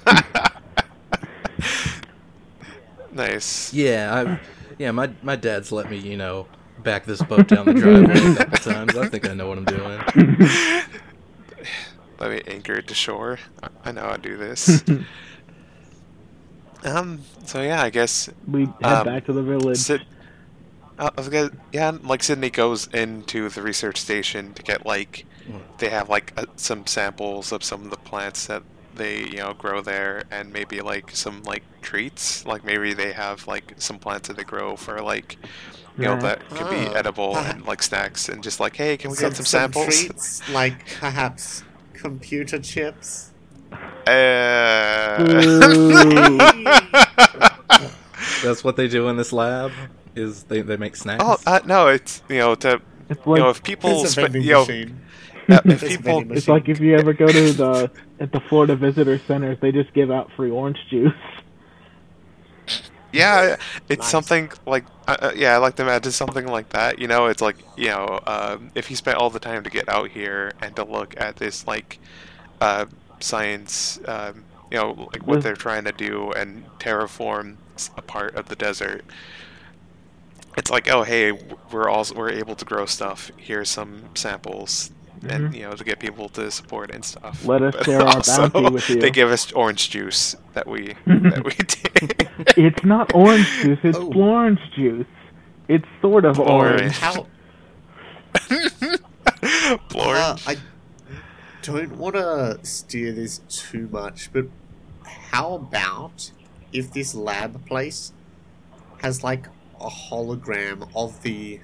Nice. 3.33 3.73
Yeah, 3.73 4.37
I, 4.39 4.39
yeah, 4.77 4.91
my 4.91 5.09
my 5.21 5.35
dad's 5.35 5.71
let 5.71 5.89
me, 5.89 5.97
you 5.97 6.17
know, 6.17 6.47
back 6.83 7.05
this 7.05 7.21
boat 7.21 7.47
down 7.47 7.65
the 7.65 7.73
driveway 7.73 8.31
a 8.31 8.35
couple 8.35 8.57
times. 8.73 8.95
I 8.97 9.07
think 9.09 9.27
I 9.29 9.33
know 9.33 9.47
what 9.47 9.57
I'm 9.57 9.65
doing. 9.65 10.01
Let 12.19 12.31
me 12.31 12.41
anchor 12.47 12.73
it 12.73 12.87
to 12.87 12.93
shore. 12.93 13.39
I- 13.61 13.69
I 13.85 13.91
know 13.91 14.05
I 14.05 14.17
do 14.17 14.37
this. 14.37 14.83
um. 16.83 17.21
So 17.45 17.61
yeah, 17.61 17.81
I 17.81 17.89
guess 17.89 18.29
We 18.47 18.65
head 18.65 18.83
Um, 18.83 19.05
back 19.05 19.25
to 19.25 19.33
the 19.33 19.43
village. 19.43 19.77
Sid, 19.77 20.05
uh, 20.99 21.09
I 21.15 21.19
was 21.19 21.29
gonna, 21.29 21.51
yeah, 21.71 21.91
like 22.03 22.23
Sydney 22.23 22.49
goes 22.49 22.87
into 22.87 23.49
the 23.49 23.61
research 23.61 23.97
station 23.99 24.53
to 24.53 24.63
get 24.63 24.85
like 24.85 25.25
they 25.79 25.89
have 25.89 26.07
like 26.09 26.31
uh, 26.37 26.45
some 26.55 26.87
samples 26.87 27.51
of 27.51 27.63
some 27.63 27.83
of 27.83 27.89
the 27.89 27.97
plants 27.97 28.47
that 28.47 28.63
they 28.95 29.19
you 29.19 29.37
know 29.37 29.53
grow 29.53 29.81
there, 29.81 30.23
and 30.31 30.51
maybe 30.53 30.81
like 30.81 31.11
some 31.15 31.43
like 31.43 31.63
treats. 31.81 32.45
Like 32.45 32.63
maybe 32.63 32.93
they 32.93 33.11
have 33.13 33.47
like 33.47 33.73
some 33.77 33.99
plants 33.99 34.27
that 34.27 34.37
they 34.37 34.43
grow 34.43 34.75
for 34.75 35.01
like 35.01 35.37
you 35.97 36.05
know 36.05 36.19
that 36.21 36.47
could 36.49 36.69
be 36.69 36.87
Ah. 36.87 36.93
edible 36.93 37.37
and 37.49 37.65
like 37.65 37.83
snacks, 37.83 38.29
and 38.29 38.43
just 38.43 38.59
like 38.59 38.75
hey, 38.75 38.97
can 38.97 39.11
we 39.11 39.17
get 39.17 39.35
some 39.35 39.45
samples? 39.45 39.85
treats, 39.85 40.47
like 40.49 40.85
perhaps 40.99 41.63
computer 41.93 42.59
chips. 42.59 43.31
Uh... 44.05 45.17
That's 48.43 48.63
what 48.63 48.75
they 48.75 48.87
do 48.87 49.07
in 49.09 49.17
this 49.17 49.33
lab. 49.33 49.71
Is 50.15 50.43
they, 50.43 50.61
they 50.61 50.77
make 50.77 50.95
snacks. 50.95 51.23
oh 51.25 51.37
uh, 51.47 51.59
no, 51.65 51.87
it's 51.87 52.21
you 52.29 52.37
know 52.37 52.53
to 52.55 52.79
It's 53.09 53.25
you 53.25 53.35
know 53.35 53.49
if 53.49 53.63
people 53.63 54.01
It's 54.03 54.09
a 54.09 54.11
spe- 54.11 54.19
vending 54.21 54.43
you 54.43 54.51
know 54.51 54.59
machine. 54.65 55.01
Uh, 55.49 55.61
if 55.67 55.83
It's 55.83 55.97
people 55.97 56.25
it's 56.33 56.47
like 56.47 56.69
if 56.69 56.79
you 56.79 56.95
ever 56.97 57.13
go 57.13 57.31
to 57.31 57.53
the 57.53 57.91
at 58.19 58.31
the 58.31 58.41
Florida 58.49 58.75
Visitor 58.75 59.19
Centers, 59.27 59.59
they 59.61 59.71
just 59.71 59.93
give 59.93 60.11
out 60.11 60.31
free 60.35 60.51
orange 60.51 60.79
juice. 60.89 61.13
Yeah, 63.11 63.57
it's 63.89 64.07
Nice. 64.07 64.07
something 64.07 64.51
like 64.65 64.85
uh, 65.07 65.17
uh, 65.21 65.31
yeah, 65.35 65.53
I 65.53 65.57
like 65.57 65.75
to 65.77 65.83
imagine 65.83 66.11
something 66.11 66.47
like 66.47 66.69
that. 66.71 66.99
You 66.99 67.07
know, 67.07 67.27
it's 67.27 67.41
like 67.41 67.57
you 67.77 67.89
know, 67.89 68.19
um, 68.27 68.71
if 68.75 68.87
he 68.87 68.95
spent 68.95 69.17
all 69.17 69.31
the 69.31 69.39
time 69.39 69.63
to 69.63 69.71
get 69.71 69.87
out 69.89 70.11
here 70.11 70.53
and 70.61 70.75
to 70.77 70.83
look 70.85 71.15
at 71.19 71.37
this 71.37 71.67
like 71.67 71.99
uh, 72.61 72.87
science, 73.21 73.99
um, 74.07 74.47
you 74.71 74.77
know, 74.79 75.09
like 75.13 75.27
what 75.27 75.41
they're 75.41 75.55
trying 75.57 75.85
to 75.85 75.93
do 75.93 76.31
and 76.33 76.67
terraform 76.79 77.59
a 77.97 78.03
part 78.03 78.35
of 78.35 78.47
the 78.49 78.55
desert. 78.57 79.05
It's 80.57 80.71
like, 80.71 80.89
oh 80.89 81.03
hey, 81.03 81.33
we're 81.71 81.89
also 81.89 82.15
we're 82.15 82.31
able 82.31 82.55
to 82.57 82.65
grow 82.65 82.85
stuff. 82.87 83.31
Here's 83.37 83.69
some 83.69 84.11
samples, 84.15 84.92
and 85.29 85.51
Mhm. 85.51 85.55
you 85.55 85.61
know, 85.63 85.73
to 85.73 85.83
get 85.83 85.99
people 85.99 86.29
to 86.29 86.49
support 86.51 86.91
and 86.91 87.03
stuff. 87.03 87.45
Let 87.45 87.61
us 87.61 87.75
But 87.75 87.85
share 87.85 88.01
our 88.01 88.15
also, 88.17 88.49
bounty 88.49 88.69
with 88.71 88.89
you. 88.89 88.99
They 89.01 89.11
give 89.11 89.31
us 89.31 89.51
orange 89.53 89.89
juice 89.89 90.35
that 90.53 90.67
we 90.67 90.95
that 91.07 91.43
we 91.45 91.51
take. 91.67 92.27
It's 92.57 92.83
not 92.83 93.13
orange 93.13 93.47
juice, 93.61 93.79
it's 93.83 93.97
Oh. 93.97 94.11
orange 94.15 94.59
juice. 94.75 95.07
It's 95.67 95.85
sort 96.01 96.25
of 96.25 96.39
Orange. 96.39 96.81
orange. 96.81 96.97
How? 96.99 97.25
Uh, 99.95 100.37
I 100.47 100.57
don't 101.61 101.97
want 101.97 102.15
to 102.15 102.59
steer 102.63 103.11
this 103.11 103.39
too 103.49 103.87
much, 103.91 104.31
but 104.33 104.45
how 105.31 105.55
about 105.55 106.31
if 106.71 106.91
this 106.93 107.13
lab 107.15 107.65
place 107.65 108.13
has 109.01 109.23
like 109.23 109.47
a 109.79 109.87
hologram 109.89 110.89
of 110.95 111.21
the 111.23 111.59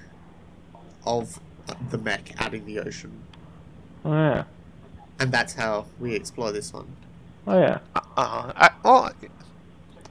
of 1.06 1.40
the 1.90 1.98
mech 1.98 2.34
out 2.38 2.54
in 2.54 2.64
the 2.66 2.78
ocean, 2.80 3.22
Oh 4.04 4.12
yeah. 4.12 4.44
and 5.18 5.30
that's 5.30 5.54
how 5.54 5.86
we 5.98 6.14
explore 6.14 6.52
this 6.52 6.72
one. 6.72 6.86
Oh 7.46 7.58
yeah. 7.58 7.78
Uh, 7.94 8.52
I, 8.56 8.70
well, 8.84 9.12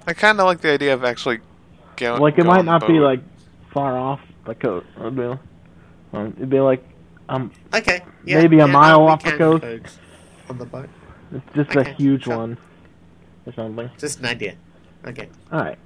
I 0.08 0.13
kind 0.13 0.39
of 0.39 0.45
like 0.45 0.62
the 0.62 0.71
idea 0.71 0.93
of 0.93 1.04
actually 1.04 1.39
going. 1.95 2.21
Like 2.21 2.34
it 2.34 2.43
going 2.43 2.47
might 2.47 2.60
on 2.60 2.65
the 2.65 2.71
not 2.71 2.88
be 2.88 2.99
like 2.99 3.21
far 3.71 3.97
off 3.97 4.21
the 4.45 4.56
coast. 4.56 4.88
It'd 4.99 5.15
be, 5.15 5.23
um, 6.13 6.34
it'd 6.38 6.49
be 6.49 6.60
like 6.60 6.84
um, 7.30 7.52
Okay, 7.73 8.02
yeah, 8.25 8.41
Maybe 8.41 8.58
a 8.58 8.65
yeah, 8.65 8.71
mile 8.71 8.99
no, 9.02 9.08
off 9.08 9.23
the 9.23 9.34
coast. 9.34 9.99
on 10.49 10.58
the 10.58 10.65
boat. 10.65 10.89
it's 11.32 11.45
just 11.56 11.75
a 11.75 11.84
huge 11.93 12.23
sure. 12.23 12.38
one 12.38 12.58
or 13.45 13.54
something. 13.54 13.89
Just 13.97 14.19
an 14.19 14.25
idea. 14.25 14.56
Okay. 15.06 15.30
All 15.52 15.60
right. 15.60 15.78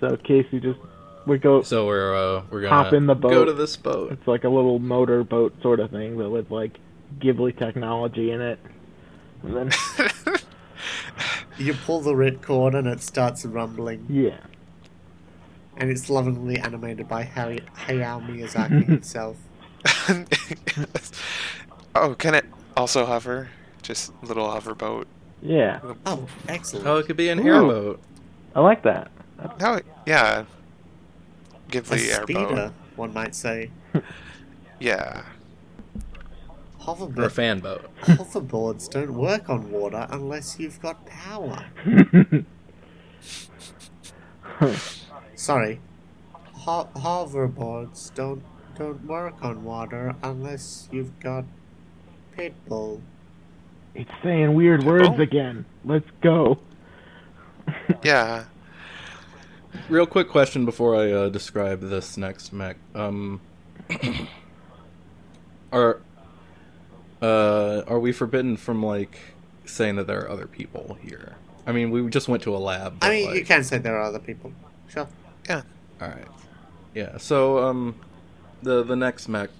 So 0.00 0.16
Casey 0.16 0.60
just 0.60 0.78
we 1.26 1.38
go. 1.38 1.62
So 1.62 1.86
we're 1.86 2.14
uh, 2.14 2.42
we're 2.50 2.62
gonna 2.62 2.82
Hop 2.82 2.92
in 2.92 3.06
the 3.06 3.14
go 3.14 3.44
to 3.44 3.52
this 3.52 3.76
boat. 3.76 4.12
It's 4.12 4.26
like 4.26 4.44
a 4.44 4.48
little 4.48 4.78
motor 4.78 5.24
boat 5.24 5.54
sort 5.62 5.80
of 5.80 5.90
thing, 5.90 6.16
but 6.16 6.30
with 6.30 6.50
like 6.50 6.78
Ghibli 7.18 7.58
technology 7.58 8.30
in 8.30 8.40
it. 8.40 8.58
And 9.42 9.56
then 9.56 9.70
You 11.58 11.74
pull 11.74 12.00
the 12.00 12.16
red 12.16 12.42
cord 12.42 12.74
and 12.74 12.88
it 12.88 13.02
starts 13.02 13.44
rumbling, 13.44 14.06
yeah. 14.08 14.38
and 15.76 15.90
it's 15.90 16.08
lovingly 16.08 16.58
animated 16.58 17.08
by 17.08 17.24
Hay- 17.24 17.60
Hayao 17.86 18.26
Miyazaki 18.26 18.84
himself. 18.86 19.36
oh, 21.94 22.14
can 22.14 22.34
it 22.34 22.46
also 22.76 23.04
hover? 23.04 23.50
Just 23.82 24.12
little 24.22 24.50
hover 24.50 24.74
boat. 24.74 25.06
Yeah. 25.42 25.80
Oh, 26.06 26.26
excellent. 26.48 26.86
Oh, 26.86 26.96
it 26.96 27.06
could 27.06 27.16
be 27.16 27.28
an 27.28 27.40
Ooh. 27.40 27.52
airboat. 27.52 28.00
I 28.54 28.60
like 28.60 28.82
that. 28.84 29.10
No, 29.60 29.80
yeah. 30.06 30.44
Give 31.72 31.90
a 31.90 31.96
the 31.96 32.10
airboat. 32.12 32.28
speeder, 32.28 32.72
one 32.96 33.12
might 33.12 33.34
say. 33.34 33.70
Yeah. 34.80 35.22
Or 36.84 37.22
a 37.22 37.30
fan 37.30 37.60
boat. 37.60 37.88
hoverboards 38.00 38.90
don't 38.90 39.14
work 39.14 39.48
on 39.48 39.70
water 39.70 40.08
unless 40.10 40.58
you've 40.58 40.80
got 40.82 41.06
power. 41.06 41.64
Sorry, 45.36 45.80
Ho- 46.52 46.88
hoverboards 46.96 48.12
don't 48.14 48.42
don't 48.76 49.04
work 49.06 49.44
on 49.44 49.62
water 49.64 50.14
unless 50.22 50.88
you've 50.90 51.18
got 51.20 51.44
Pitbull. 52.36 53.00
It's 53.94 54.10
saying 54.24 54.54
weird 54.54 54.82
words 54.82 55.10
Oh. 55.12 55.20
again. 55.20 55.64
Let's 55.84 56.08
go. 56.22 56.58
Yeah. 58.02 58.44
Real 59.88 60.06
quick 60.06 60.28
question 60.28 60.64
before 60.64 60.94
I 60.96 61.10
uh, 61.10 61.28
describe 61.28 61.80
this 61.80 62.16
next 62.16 62.52
mech. 62.52 62.76
Um, 62.94 63.40
are 65.72 66.00
uh, 67.20 67.82
are 67.86 67.98
we 67.98 68.12
forbidden 68.12 68.56
from 68.56 68.84
like 68.84 69.18
saying 69.64 69.96
that 69.96 70.06
there 70.06 70.20
are 70.20 70.30
other 70.30 70.46
people 70.46 70.98
here? 71.02 71.36
I 71.66 71.72
mean, 71.72 71.90
we 71.90 72.08
just 72.10 72.28
went 72.28 72.42
to 72.44 72.54
a 72.54 72.58
lab. 72.58 72.96
I 73.00 73.06
but, 73.06 73.08
mean, 73.10 73.28
you 73.30 73.34
like- 73.36 73.46
can 73.46 73.64
say 73.64 73.78
there 73.78 73.96
are 73.96 74.02
other 74.02 74.18
people. 74.18 74.52
Sure. 74.88 75.08
Yeah. 75.48 75.62
All 76.00 76.08
right. 76.08 76.26
Yeah. 76.94 77.16
So 77.18 77.58
um, 77.64 77.94
the 78.62 78.82
the 78.82 78.96
next 78.96 79.28
mech. 79.28 79.50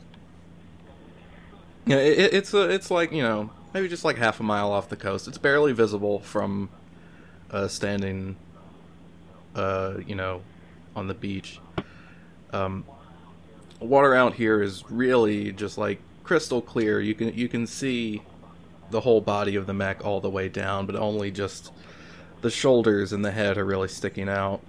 Yeah, 1.86 1.96
it, 1.96 2.18
it- 2.18 2.34
it's 2.34 2.54
a, 2.54 2.68
it's 2.70 2.90
like 2.90 3.12
you 3.12 3.22
know 3.22 3.50
maybe 3.72 3.88
just 3.88 4.04
like 4.04 4.16
half 4.18 4.40
a 4.40 4.42
mile 4.42 4.70
off 4.72 4.88
the 4.88 4.96
coast. 4.96 5.26
It's 5.26 5.38
barely 5.38 5.72
visible 5.72 6.20
from 6.20 6.68
uh, 7.50 7.68
standing, 7.68 8.36
uh, 9.54 9.94
you 10.06 10.14
know, 10.14 10.42
on 10.94 11.06
the 11.06 11.14
beach. 11.14 11.60
Um, 12.52 12.84
water 13.80 14.14
out 14.14 14.34
here 14.34 14.62
is 14.62 14.84
really 14.90 15.52
just 15.52 15.78
like 15.78 16.00
crystal 16.22 16.62
clear. 16.62 17.00
You 17.00 17.14
can 17.14 17.34
you 17.34 17.48
can 17.48 17.66
see 17.66 18.22
the 18.90 19.00
whole 19.00 19.20
body 19.20 19.56
of 19.56 19.66
the 19.66 19.72
mech 19.72 20.04
all 20.04 20.20
the 20.20 20.30
way 20.30 20.48
down, 20.48 20.86
but 20.86 20.96
only 20.96 21.30
just 21.30 21.72
the 22.42 22.50
shoulders 22.50 23.12
and 23.12 23.24
the 23.24 23.30
head 23.30 23.56
are 23.56 23.64
really 23.64 23.88
sticking 23.88 24.28
out. 24.28 24.60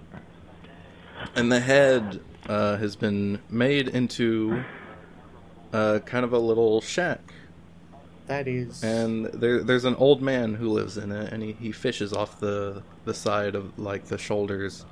And 1.34 1.52
the 1.52 1.60
head 1.60 2.20
uh, 2.48 2.76
has 2.78 2.96
been 2.96 3.40
made 3.50 3.88
into 3.88 4.64
uh, 5.72 5.98
kind 6.04 6.24
of 6.24 6.32
a 6.32 6.38
little 6.38 6.80
shack. 6.80 7.33
That 8.26 8.48
is. 8.48 8.82
And 8.82 9.26
there, 9.26 9.62
there's 9.62 9.84
an 9.84 9.96
old 9.96 10.22
man 10.22 10.54
who 10.54 10.70
lives 10.70 10.96
in 10.96 11.12
it, 11.12 11.32
and 11.32 11.42
he, 11.42 11.52
he 11.52 11.72
fishes 11.72 12.12
off 12.12 12.40
the, 12.40 12.82
the 13.04 13.12
side 13.14 13.54
of 13.54 13.78
like 13.78 14.06
the 14.06 14.18
shoulders. 14.18 14.84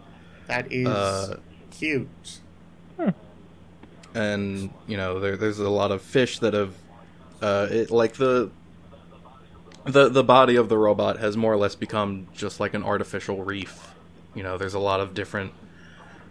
that 0.49 0.71
is 0.71 0.87
uh, 0.87 1.39
cute. 1.71 2.41
and 4.15 4.71
you 4.87 4.97
know 4.97 5.21
there, 5.21 5.37
there's 5.37 5.59
a 5.59 5.69
lot 5.69 5.91
of 5.91 6.03
fish 6.03 6.39
that 6.41 6.55
have 6.55 6.75
uh, 7.41 7.67
it, 7.71 7.91
like 7.91 8.15
the 8.15 8.51
the 9.85 10.09
the 10.09 10.23
body 10.23 10.57
of 10.57 10.69
the 10.69 10.79
robot 10.79 11.19
has 11.19 11.37
more 11.37 11.53
or 11.53 11.57
less 11.57 11.75
become 11.75 12.29
just 12.35 12.61
like 12.61 12.75
an 12.75 12.85
artificial 12.85 13.43
reef 13.43 13.95
you 14.35 14.43
know 14.43 14.57
there's 14.59 14.75
a 14.75 14.79
lot 14.79 15.01
of 15.01 15.15
different 15.15 15.53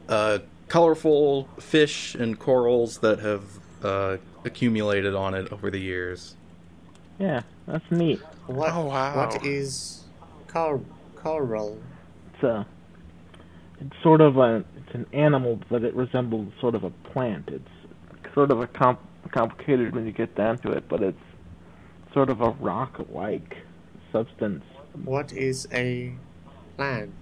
uh, 0.08 0.40
colorful 0.68 1.50
fish 1.60 2.16
and 2.16 2.40
corals 2.40 3.00
that 3.00 3.20
have 3.20 3.44
uh, 3.84 4.18
accumulated 4.46 5.14
on 5.14 5.34
it 5.34 5.52
over 5.52 5.70
the 5.70 5.80
years 5.80 6.36
Yeah, 7.22 7.42
that's 7.68 7.86
neat. 7.92 8.20
What? 8.48 8.72
Oh, 8.74 8.86
wow. 8.86 9.16
What 9.16 9.46
is 9.46 10.06
cor- 10.48 10.82
coral? 11.16 11.80
It's 12.34 12.44
a, 12.44 12.66
it's 13.80 13.96
sort 14.02 14.22
of 14.22 14.38
a, 14.38 14.64
it's 14.78 14.96
an 14.96 15.06
animal, 15.14 15.60
but 15.70 15.84
it 15.84 15.94
resembles 15.94 16.52
sort 16.60 16.74
of 16.74 16.84
a 16.84 16.90
plant. 16.90 17.50
It's 17.50 18.34
sort 18.34 18.50
of 18.50 18.60
a 18.60 18.66
comp, 18.68 19.00
complicated 19.32 19.94
when 19.94 20.08
you 20.08 20.12
get 20.12 20.34
down 20.36 20.58
to 20.60 20.72
it, 20.72 20.90
but 20.90 21.04
it's 21.04 21.22
sort 22.12 22.32
of 22.32 22.42
a 22.42 22.50
rock-like 22.60 23.58
substance. 24.12 24.64
What 25.06 25.32
is 25.32 25.68
a 25.72 26.14
plant? 26.78 27.14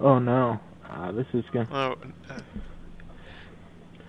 Oh 0.00 0.18
no, 0.18 0.58
uh, 0.90 1.12
this 1.12 1.26
is 1.34 1.44
gonna. 1.52 1.68
Oh, 1.70 1.96
uh, 2.32 2.40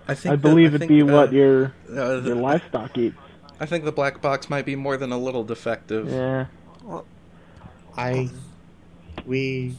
I 0.08 0.14
think 0.14 0.32
I 0.32 0.36
that- 0.36 0.42
believe 0.42 0.72
I 0.72 0.76
it 0.76 0.78
think, 0.80 0.88
be 0.88 1.02
uh, 1.02 1.06
what 1.06 1.32
your 1.34 1.74
uh, 1.90 2.20
your 2.22 2.34
livestock 2.34 2.96
eats. 2.96 3.16
I 3.60 3.66
think 3.66 3.84
the 3.84 3.92
black 3.92 4.20
box 4.20 4.48
might 4.48 4.64
be 4.64 4.76
more 4.76 4.96
than 4.96 5.12
a 5.12 5.18
little 5.18 5.44
defective. 5.44 6.08
Yeah, 6.10 6.46
I. 7.96 8.30
We. 9.26 9.74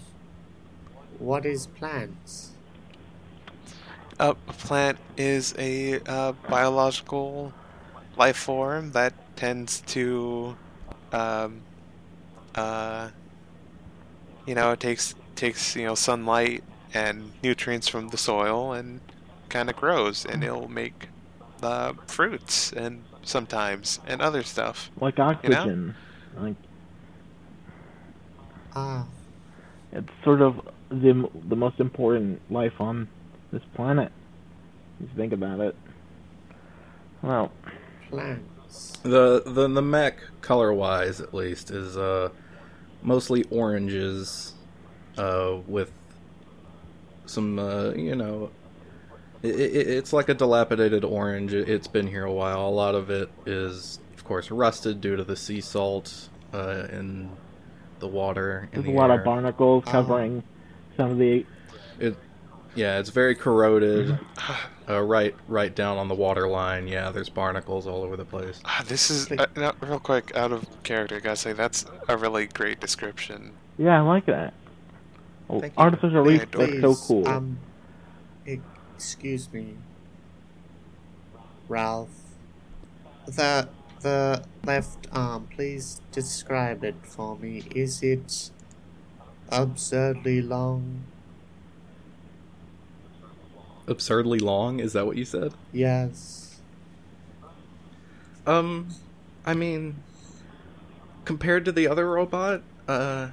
What 1.18 1.46
is 1.46 1.68
plants? 1.68 2.52
a 4.20 4.36
plant 4.36 4.98
is 5.18 5.56
a 5.58 6.00
uh, 6.02 6.34
biological 6.50 7.54
life 8.18 8.36
form 8.36 8.92
that 8.92 9.14
tends 9.36 9.80
to, 9.82 10.56
um, 11.14 11.62
uh, 12.56 13.10
you 14.46 14.56
know, 14.56 14.72
it 14.72 14.80
takes 14.80 15.16
takes 15.36 15.76
you 15.76 15.86
know 15.86 15.96
sunlight 15.96 16.64
and 16.94 17.32
nutrients 17.42 17.88
from 17.88 18.10
the 18.10 18.18
soil 18.18 18.74
and 18.74 19.00
kind 19.48 19.70
of 19.70 19.76
grows, 19.76 20.26
and 20.26 20.44
it'll 20.44 20.68
make 20.68 21.08
uh, 21.64 21.94
fruits 22.08 22.74
and 22.74 23.04
sometimes 23.24 24.00
and 24.08 24.22
other 24.22 24.44
stuff. 24.44 24.90
like 25.00 25.20
oxygen. 25.20 25.96
Like 26.38 26.56
Ah, 28.76 29.06
it's 29.92 30.10
sort 30.24 30.42
of 30.42 30.62
the 30.90 31.28
the 31.48 31.56
most 31.56 31.80
important 31.80 32.40
life 32.52 32.80
on 32.80 33.08
this 33.52 33.64
planet. 33.74 34.12
If 35.02 35.10
you 35.10 35.16
think 35.16 35.34
about 35.34 35.60
it. 35.60 35.76
Well, 37.22 37.52
plants. 38.10 38.98
The 39.04 39.42
the 39.46 39.68
the 39.68 39.82
mech 39.82 40.20
color 40.42 40.72
wise 40.74 41.20
at 41.20 41.34
least 41.34 41.72
is 41.72 41.98
uh 41.98 42.30
mostly 43.02 43.44
oranges 43.50 44.54
uh 45.18 45.58
with 45.68 45.92
some 47.26 47.58
uh 47.58 47.92
you 47.92 48.16
know 48.16 48.52
it, 49.42 49.56
it, 49.56 49.88
it's 49.88 50.12
like 50.14 50.30
a 50.30 50.34
dilapidated 50.34 51.04
orange 51.04 51.54
It- 51.54 51.70
it's 51.70 51.88
been 51.88 52.08
here 52.08 52.26
a 52.26 52.34
while 52.34 52.68
a 52.68 52.70
lot 52.70 52.96
of 52.96 53.10
it 53.10 53.30
is 53.46 54.00
of 54.18 54.24
course 54.26 54.52
rusted 54.52 55.02
due 55.02 55.16
to 55.16 55.24
the 55.24 55.36
sea 55.36 55.62
salt 55.62 56.30
uh 56.54 56.88
in 56.92 57.30
the 58.00 58.08
water 58.08 58.70
in 58.74 58.82
there's 58.82 58.94
a 58.94 58.98
lot 58.98 59.12
air. 59.12 59.20
of 59.20 59.26
barnacles 59.26 59.84
Oh. 59.88 59.92
covering 59.92 60.44
some 60.98 61.12
of 61.12 61.18
the. 61.18 61.46
it 62.00 62.16
yeah 62.76 63.00
it's 63.00 63.10
very 63.10 63.36
corroded 63.36 64.18
uh, 64.90 65.02
right 65.02 65.36
right 65.48 65.76
down 65.76 65.98
on 65.98 66.08
the 66.08 66.16
water 66.16 66.48
line 66.48 66.88
yeah 66.88 67.10
there's 67.10 67.30
barnacles 67.30 67.88
all 67.88 68.04
over 68.04 68.16
the 68.16 68.26
place 68.26 68.60
Ah, 68.66 68.84
this 68.88 69.10
is 69.10 69.32
uh, 69.32 69.46
no, 69.56 69.74
real 69.82 70.00
quick 70.00 70.32
out 70.36 70.52
of 70.52 70.66
character. 70.84 71.16
I 71.16 71.20
gotta 71.20 71.36
say 71.36 71.54
that's 71.54 71.86
a 72.08 72.16
really 72.18 72.46
great 72.48 72.80
description. 72.80 73.54
Yeah, 73.78 73.98
I 73.98 74.02
like 74.02 74.26
that. 74.28 74.54
Oh, 75.50 75.60
Thank 75.62 75.74
you. 75.74 75.82
artificial 75.84 76.30
Yeah, 76.32 76.40
reef 76.40 76.54
looks 76.56 77.00
so 77.02 77.08
cool. 77.08 77.28
Um, 77.28 77.58
excuse 79.00 79.48
me, 79.54 79.78
Ralph. 81.70 82.10
The 83.26 83.70
the 84.02 84.44
left 84.66 85.08
arm. 85.14 85.48
Please 85.56 86.02
describe 86.12 86.84
it 86.84 86.96
for 87.04 87.38
me. 87.38 87.64
Is 87.74 88.04
it 88.04 88.50
absurdly 89.50 90.42
long? 90.42 91.06
absurdly 93.88 94.38
long 94.38 94.80
is 94.80 94.94
that 94.94 95.08
what 95.08 95.18
you 95.18 95.26
said 95.26 95.52
Yes. 95.74 96.60
Um, 98.46 98.90
I 99.46 99.56
mean, 99.56 99.96
compared 101.26 101.66
to 101.66 101.72
the 101.72 101.88
other 101.88 102.08
robot, 102.08 102.62
uh, 102.88 103.30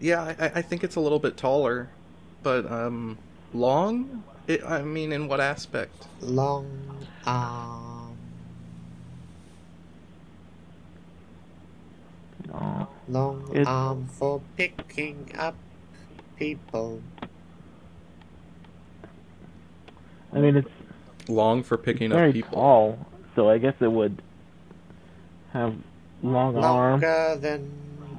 yeah, 0.00 0.34
I, 0.38 0.58
I 0.58 0.62
think 0.62 0.84
it's 0.84 0.96
a 0.96 1.00
little 1.00 1.18
bit 1.18 1.36
taller, 1.36 1.90
but 2.42 2.70
um, 2.70 3.18
long. 3.52 4.24
It, 4.46 4.62
I 4.64 4.82
mean, 4.82 5.12
in 5.12 5.26
what 5.28 5.40
aspect? 5.40 6.06
Long 6.20 6.66
arm. 7.26 8.16
Aw. 12.52 12.86
Long 13.08 13.48
It's- 13.50 13.66
arm 13.66 14.06
for 14.08 14.40
picking 14.56 15.30
up 15.38 15.54
people. 16.36 17.00
I 20.32 20.38
mean, 20.40 20.56
it's 20.56 20.68
Long 21.28 21.62
for 21.62 21.78
picking 21.78 22.10
very 22.10 22.28
up 22.28 22.34
people. 22.34 22.50
tall, 22.58 22.98
so 23.34 23.48
I 23.48 23.56
guess 23.58 23.74
it 23.80 23.90
would 23.90 24.20
have 25.52 25.74
long 26.22 26.56
arm. 26.58 27.00
Longer 27.00 27.36
than 27.40 27.72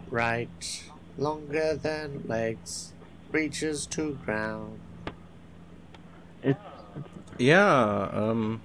right. 0.09 0.84
Longer 1.17 1.76
than 1.76 2.23
legs. 2.26 2.93
Reaches 3.32 3.86
to 3.88 4.13
ground. 4.26 4.80
It's 7.36 7.42
Yeah. 7.42 8.10
Um. 8.12 8.62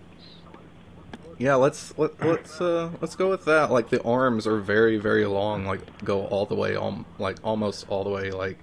Yeah. 1.38 1.54
Let's 1.54 1.96
let, 1.98 2.20
let's 2.24 2.60
uh 2.60 2.90
let's 3.00 3.16
go 3.16 3.28
with 3.28 3.44
that. 3.44 3.70
Like 3.70 3.90
the 3.90 4.02
arms 4.02 4.46
are 4.46 4.58
very 4.58 4.96
very 4.96 5.26
long. 5.26 5.64
Like 5.66 5.80
go 6.04 6.26
all 6.26 6.46
the 6.46 6.54
way 6.54 6.76
um 6.76 7.04
like 7.18 7.36
almost 7.44 7.86
all 7.88 8.04
the 8.04 8.10
way 8.10 8.30
like. 8.30 8.58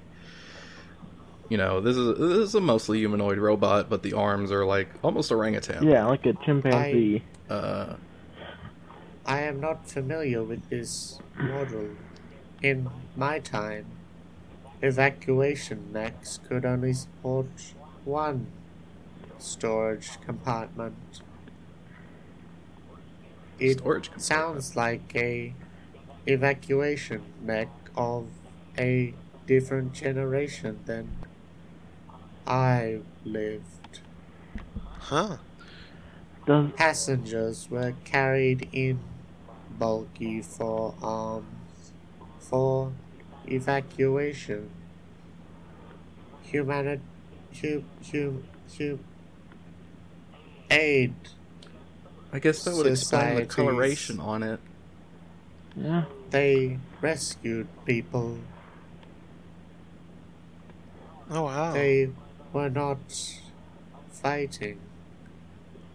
You 1.49 1.57
know, 1.57 1.79
this 1.79 1.95
is 1.95 2.17
this 2.17 2.37
is 2.49 2.55
a 2.55 2.59
mostly 2.59 2.97
humanoid 2.99 3.37
robot, 3.37 3.89
but 3.89 4.03
the 4.03 4.11
arms 4.11 4.51
are 4.51 4.65
like 4.65 4.89
almost 5.01 5.31
orangutan. 5.31 5.87
yeah, 5.87 6.05
like 6.05 6.25
a 6.25 6.33
chimpanzee. 6.33 7.23
Uh, 7.49 7.95
I 9.25 9.41
am 9.41 9.59
not 9.59 9.89
familiar 9.89 10.41
with 10.41 10.69
this 10.69 11.19
model. 11.37 11.89
In 12.63 12.89
my 13.15 13.39
time, 13.39 13.85
evacuation 14.81 15.91
mechs 15.91 16.39
could 16.47 16.65
only 16.65 16.93
support 16.93 17.73
one 18.05 18.47
storage 19.39 20.19
compartment. 20.21 21.21
It 23.59 23.79
storage 23.79 24.11
compartment. 24.11 24.23
sounds 24.23 24.75
like 24.75 25.15
a 25.15 25.53
evacuation 26.25 27.23
mech 27.41 27.69
of 27.95 28.27
a 28.77 29.13
different 29.45 29.93
generation 29.93 30.79
than 30.85 31.09
I 32.45 32.99
lived. 33.23 34.01
Huh. 34.99 35.37
Does 36.45 36.71
Passengers 36.73 37.69
were 37.69 37.93
carried 38.05 38.69
in 38.71 38.99
bulky 39.77 40.41
for 40.41 40.95
arms 41.01 41.91
for 42.39 42.93
evacuation. 43.47 44.69
Humanit 46.43 47.01
hu, 47.61 47.83
hu, 48.11 48.43
hu, 48.77 48.99
aid. 50.69 51.13
I 52.33 52.39
guess 52.39 52.63
that 52.63 52.75
would 52.75 52.87
explain 52.87 53.35
the 53.35 53.45
coloration 53.45 54.19
on 54.19 54.43
it. 54.43 54.59
yeah? 55.75 56.03
They 56.29 56.77
rescued 57.01 57.67
people. 57.85 58.39
Oh 61.29 61.43
wow. 61.43 61.73
They 61.73 62.09
were 62.53 62.69
not 62.69 62.97
fighting. 64.11 64.79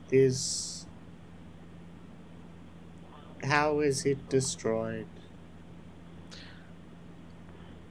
This. 0.09 0.87
How 3.45 3.81
is 3.81 4.07
it 4.07 4.29
destroyed? 4.29 5.07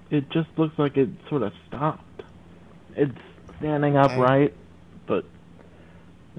It 0.10 0.30
just 0.30 0.50
looks 0.58 0.78
like 0.78 0.98
it 0.98 1.10
sort 1.30 1.42
of 1.42 1.54
stopped. 1.68 2.24
It's 2.96 3.18
standing 3.60 3.98
I- 3.98 4.04
upright, 4.04 4.54
but 5.08 5.26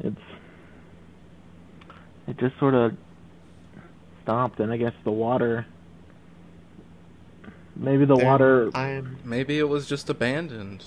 it's 0.03 0.21
it 2.27 2.37
just 2.39 2.59
sort 2.59 2.75
of 2.75 2.97
stopped, 4.23 4.61
and 4.61 4.73
I 4.73 4.77
guess 4.77 4.95
the 5.05 5.11
water. 5.11 5.67
Maybe 7.75 8.05
the 8.05 8.17
Then 8.17 8.27
water. 8.27 8.71
I 8.75 8.89
am 8.89 9.17
Maybe 9.25 9.59
it 9.59 9.69
was 9.69 9.87
just 9.89 10.09
abandoned. 10.11 10.85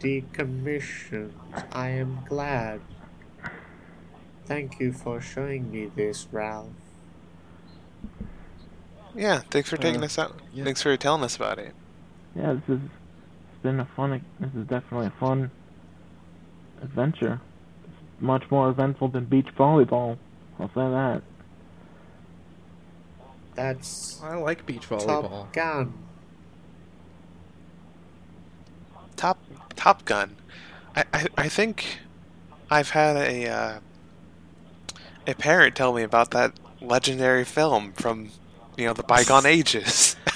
decommissioned. 0.00 1.32
I 1.72 1.88
am 1.90 2.20
glad. 2.28 2.80
Thank 4.46 4.80
you 4.80 4.92
for 4.92 5.20
showing 5.20 5.70
me 5.70 5.90
this, 5.94 6.26
Ralph. 6.32 6.68
yeah. 9.14 9.40
Thanks 9.50 9.68
for 9.68 9.76
taking 9.76 10.02
Uh, 10.02 10.06
us 10.06 10.18
out. 10.18 10.34
yeah. 10.52 10.64
Thanks 10.64 10.82
for 10.82 10.96
telling 10.96 11.22
us 11.22 11.36
about 11.36 11.58
it. 11.58 11.74
Yeah, 12.34 12.54
this 12.54 12.62
is 12.76 12.80
it's 12.82 13.62
been 13.62 13.78
a 13.80 13.84
fun. 13.84 14.24
This 14.40 14.50
is 14.54 14.66
definitely 14.66 15.06
a 15.08 15.10
fun 15.20 15.50
adventure. 16.82 17.40
It's 17.84 18.22
much 18.22 18.50
more 18.50 18.70
eventful 18.70 19.08
than 19.08 19.26
beach 19.26 19.48
volleyball. 19.56 20.16
I'll 20.60 20.68
say 20.68 20.74
that. 20.76 21.22
That's 23.54 24.20
I 24.22 24.36
like 24.36 24.64
beach 24.66 24.88
volleyball. 24.88 25.30
Top 25.30 25.52
Gun. 25.52 25.92
Top 29.16 29.38
Top 29.76 30.04
Gun. 30.04 30.36
I, 30.96 31.04
I, 31.12 31.26
I 31.38 31.48
think 31.48 32.00
I've 32.70 32.90
had 32.90 33.16
a 33.16 33.48
uh, 33.48 33.80
a 35.26 35.34
parent 35.34 35.76
tell 35.76 35.92
me 35.92 36.02
about 36.02 36.30
that 36.32 36.52
legendary 36.80 37.44
film 37.44 37.92
from 37.92 38.30
you 38.76 38.86
know 38.86 38.92
the 38.94 39.02
bygone 39.02 39.46
ages. 39.46 40.16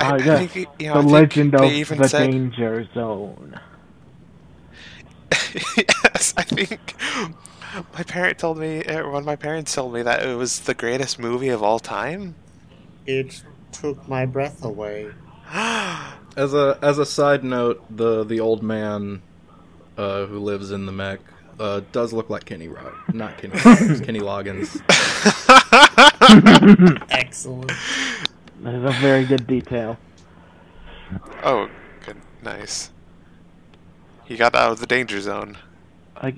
I, 0.00 0.10
Ah, 0.10 0.14
I 0.14 0.46
think, 0.46 0.68
you 0.78 0.88
know, 0.88 0.94
the 0.94 0.98
I 0.98 1.02
think 1.02 1.10
legend 1.10 1.54
of 1.54 1.60
they 1.62 1.74
even 1.74 1.98
the 1.98 2.08
said, 2.08 2.30
danger 2.30 2.88
zone. 2.94 3.58
yes, 5.76 6.34
I 6.36 6.42
think 6.44 6.94
my 7.94 8.02
parent 8.02 8.38
told 8.38 8.58
me, 8.58 8.82
or 8.88 9.10
one 9.10 9.20
of 9.22 9.26
my 9.26 9.36
parents 9.36 9.74
told 9.74 9.92
me 9.92 10.02
that 10.02 10.24
it 10.24 10.34
was 10.36 10.60
the 10.60 10.74
greatest 10.74 11.18
movie 11.18 11.48
of 11.48 11.62
all 11.62 11.78
time. 11.78 12.34
It 13.06 13.42
took 13.72 14.06
my 14.08 14.26
breath 14.26 14.64
away. 14.64 15.10
As 16.36 16.54
a 16.54 16.78
as 16.82 16.98
a 16.98 17.06
side 17.06 17.42
note, 17.42 17.84
the 17.90 18.22
the 18.22 18.38
old 18.38 18.62
man 18.62 19.22
uh, 19.96 20.26
who 20.26 20.38
lives 20.38 20.70
in 20.70 20.86
the 20.86 20.92
mech 20.92 21.18
uh, 21.58 21.80
does 21.90 22.12
look 22.12 22.30
like 22.30 22.44
Kenny 22.44 22.68
Rog, 22.68 22.94
not 23.12 23.36
Kenny 23.38 23.54
Loggins, 23.56 24.04
Kenny 24.04 24.20
Loggins. 24.20 24.80
Excellent. 27.10 27.72
That 28.60 28.74
is 28.74 28.84
a 28.84 28.92
very 29.00 29.24
good 29.24 29.48
detail. 29.48 29.98
oh, 31.42 31.68
good, 32.06 32.18
nice. 32.42 32.90
He 34.24 34.36
got 34.36 34.54
out 34.54 34.70
of 34.70 34.78
the 34.80 34.86
danger 34.86 35.20
zone. 35.20 35.58
I 36.16 36.34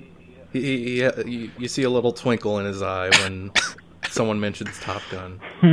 He, 0.53 0.61
he, 0.61 0.77
he, 0.85 1.01
you, 1.25 1.51
you 1.57 1.67
see 1.67 1.83
a 1.83 1.89
little 1.89 2.11
twinkle 2.11 2.59
in 2.59 2.65
his 2.65 2.81
eye 2.81 3.09
when 3.23 3.51
someone 4.09 4.39
mentions 4.39 4.79
Top 4.79 5.01
Gun. 5.09 5.39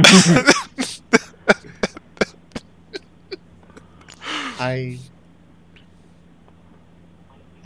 I. 4.60 4.98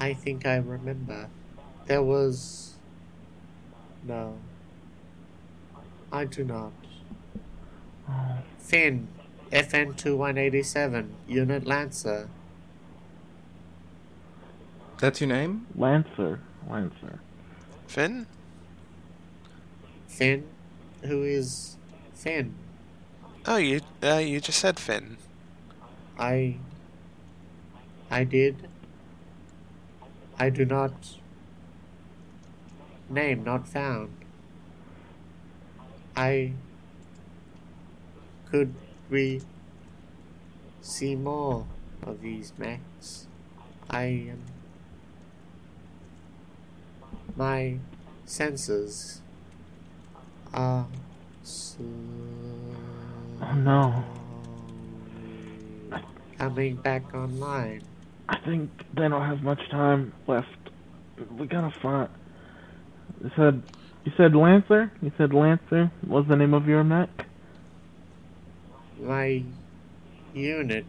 I 0.01 0.15
think 0.15 0.47
I 0.47 0.57
remember. 0.57 1.29
There 1.87 2.03
was. 2.03 2.75
No. 4.05 4.39
I 6.11 6.25
do 6.27 6.45
not. 6.45 6.73
Finn, 8.59 9.09
FN 9.51 9.97
2187, 9.97 11.15
Unit 11.29 11.67
Lancer. 11.67 12.29
That's 14.99 15.21
your 15.21 15.29
name? 15.29 15.67
Lancer, 15.75 16.41
Lancer. 16.69 17.21
Finn? 17.87 18.27
Finn, 20.07 20.45
who 21.03 21.23
is 21.23 21.77
Finn. 22.15 22.55
Oh, 23.47 23.57
you 23.57 23.81
uh, 24.03 24.19
you 24.19 24.41
just 24.41 24.59
said 24.59 24.79
Finn. 24.79 25.17
I. 26.19 26.57
I 28.11 28.25
did. 28.25 28.69
I 30.39 30.51
do 30.51 30.65
not. 30.65 30.93
Name 33.09 33.43
not 33.43 33.67
found. 33.67 34.17
I. 36.17 36.53
Could 38.51 38.75
we 39.11 39.41
see 40.83 41.17
more 41.17 41.67
of 42.03 42.21
these 42.21 42.53
mechs? 42.59 43.27
I 43.91 44.05
am. 44.05 44.43
My 47.37 47.79
senses 48.25 49.21
are. 50.53 50.87
Oh, 53.41 53.53
no. 53.55 54.05
Coming 56.39 56.77
back 56.77 57.15
online. 57.15 57.83
I 58.29 58.39
think 58.39 58.71
they 58.95 59.09
don't 59.09 59.23
have 59.23 59.43
much 59.43 59.61
time 59.71 60.13
left. 60.27 60.49
We 61.39 61.47
gotta 61.47 61.73
find. 61.81 62.09
You 63.23 63.31
said 63.37 63.63
you 64.05 64.13
said 64.17 64.35
Lancer. 64.35 64.93
You 65.01 65.13
said 65.17 65.33
Lancer 65.33 65.91
was 66.07 66.27
the 66.27 66.37
name 66.37 66.55
of 66.55 66.67
your 66.67 66.83
mech. 66.83 67.27
My 69.01 69.45
unit. 70.35 70.87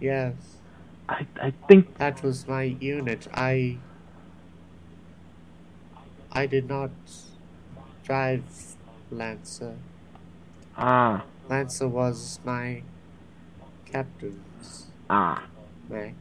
Yes. 0.00 0.34
I 1.08 1.26
I 1.40 1.52
think 1.68 1.96
That 1.98 2.22
was 2.22 2.46
my 2.46 2.62
unit. 2.62 3.28
I. 3.34 3.78
I 6.32 6.46
did 6.46 6.68
not 6.68 6.90
drive 8.04 8.44
Lancer. 9.10 9.76
ah 10.76 11.24
Lancer 11.48 11.88
was 11.88 12.40
my 12.44 12.82
captain's 13.86 14.86
ah. 15.08 15.42
mech. 15.88 16.14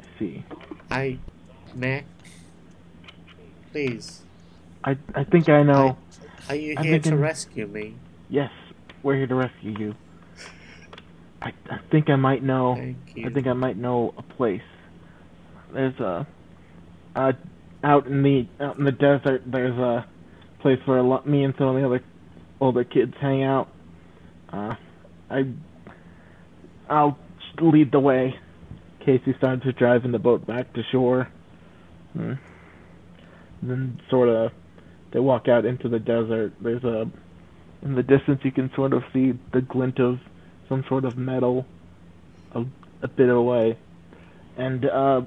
I 0.00 0.18
see. 0.18 0.44
I. 0.90 1.18
mech. 1.74 2.04
Please. 3.72 4.22
I 4.84 4.96
I 5.14 5.24
think 5.24 5.48
I 5.48 5.62
know. 5.62 5.96
Are 6.48 6.54
you 6.54 6.74
I'm 6.76 6.84
here 6.84 6.98
to 7.00 7.16
rescue 7.16 7.66
me? 7.66 7.94
Yes, 8.28 8.52
we're 9.02 9.16
here 9.16 9.26
to 9.26 9.34
rescue 9.34 9.74
you. 9.78 9.94
I 11.42 11.52
I 11.70 11.78
think 11.90 12.08
I 12.08 12.16
might 12.16 12.42
know. 12.42 12.76
Thank 12.76 13.16
you. 13.16 13.26
I 13.26 13.32
think 13.32 13.46
I 13.46 13.52
might 13.52 13.76
know 13.76 14.14
a 14.16 14.22
place. 14.22 14.62
There's 15.72 15.98
a, 16.00 16.26
uh, 17.16 17.32
out 17.86 18.06
in 18.08 18.22
the 18.22 18.46
out 18.60 18.78
in 18.78 18.84
the 18.84 18.92
desert. 18.92 19.42
There's 19.46 19.78
a 19.78 20.04
place 20.60 20.80
where 20.86 21.00
lot, 21.02 21.26
me 21.26 21.44
and 21.44 21.54
some 21.56 21.68
of 21.68 21.76
the 21.76 21.86
other 21.86 22.02
older 22.60 22.82
kids 22.82 23.14
hang 23.20 23.44
out. 23.44 23.68
Uh, 24.52 24.74
I, 25.30 25.44
I'll 26.88 27.16
lead 27.60 27.92
the 27.92 28.00
way. 28.00 28.38
Casey 29.04 29.34
starts 29.38 29.64
driving 29.78 30.10
the 30.10 30.18
boat 30.18 30.44
back 30.46 30.72
to 30.74 30.82
shore. 30.90 31.28
Hmm. 32.12 32.32
Then 33.62 34.00
sort 34.10 34.28
of, 34.28 34.50
they 35.12 35.20
walk 35.20 35.46
out 35.46 35.64
into 35.64 35.88
the 35.88 36.00
desert. 36.00 36.54
There's 36.60 36.82
a, 36.82 37.08
in 37.82 37.94
the 37.94 38.02
distance 38.02 38.40
you 38.42 38.50
can 38.50 38.70
sort 38.74 38.94
of 38.94 39.04
see 39.12 39.32
the 39.52 39.60
glint 39.60 40.00
of 40.00 40.18
some 40.68 40.84
sort 40.88 41.04
of 41.04 41.16
metal 41.16 41.64
a, 42.52 42.64
a 43.02 43.08
bit 43.08 43.28
away. 43.28 43.78
And 44.56 44.84
uh, 44.86 45.22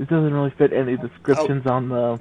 this 0.00 0.08
doesn't 0.08 0.32
really 0.32 0.50
fit 0.50 0.72
any 0.72 0.96
descriptions 0.96 1.66
on 1.66 1.90
the 1.90 2.18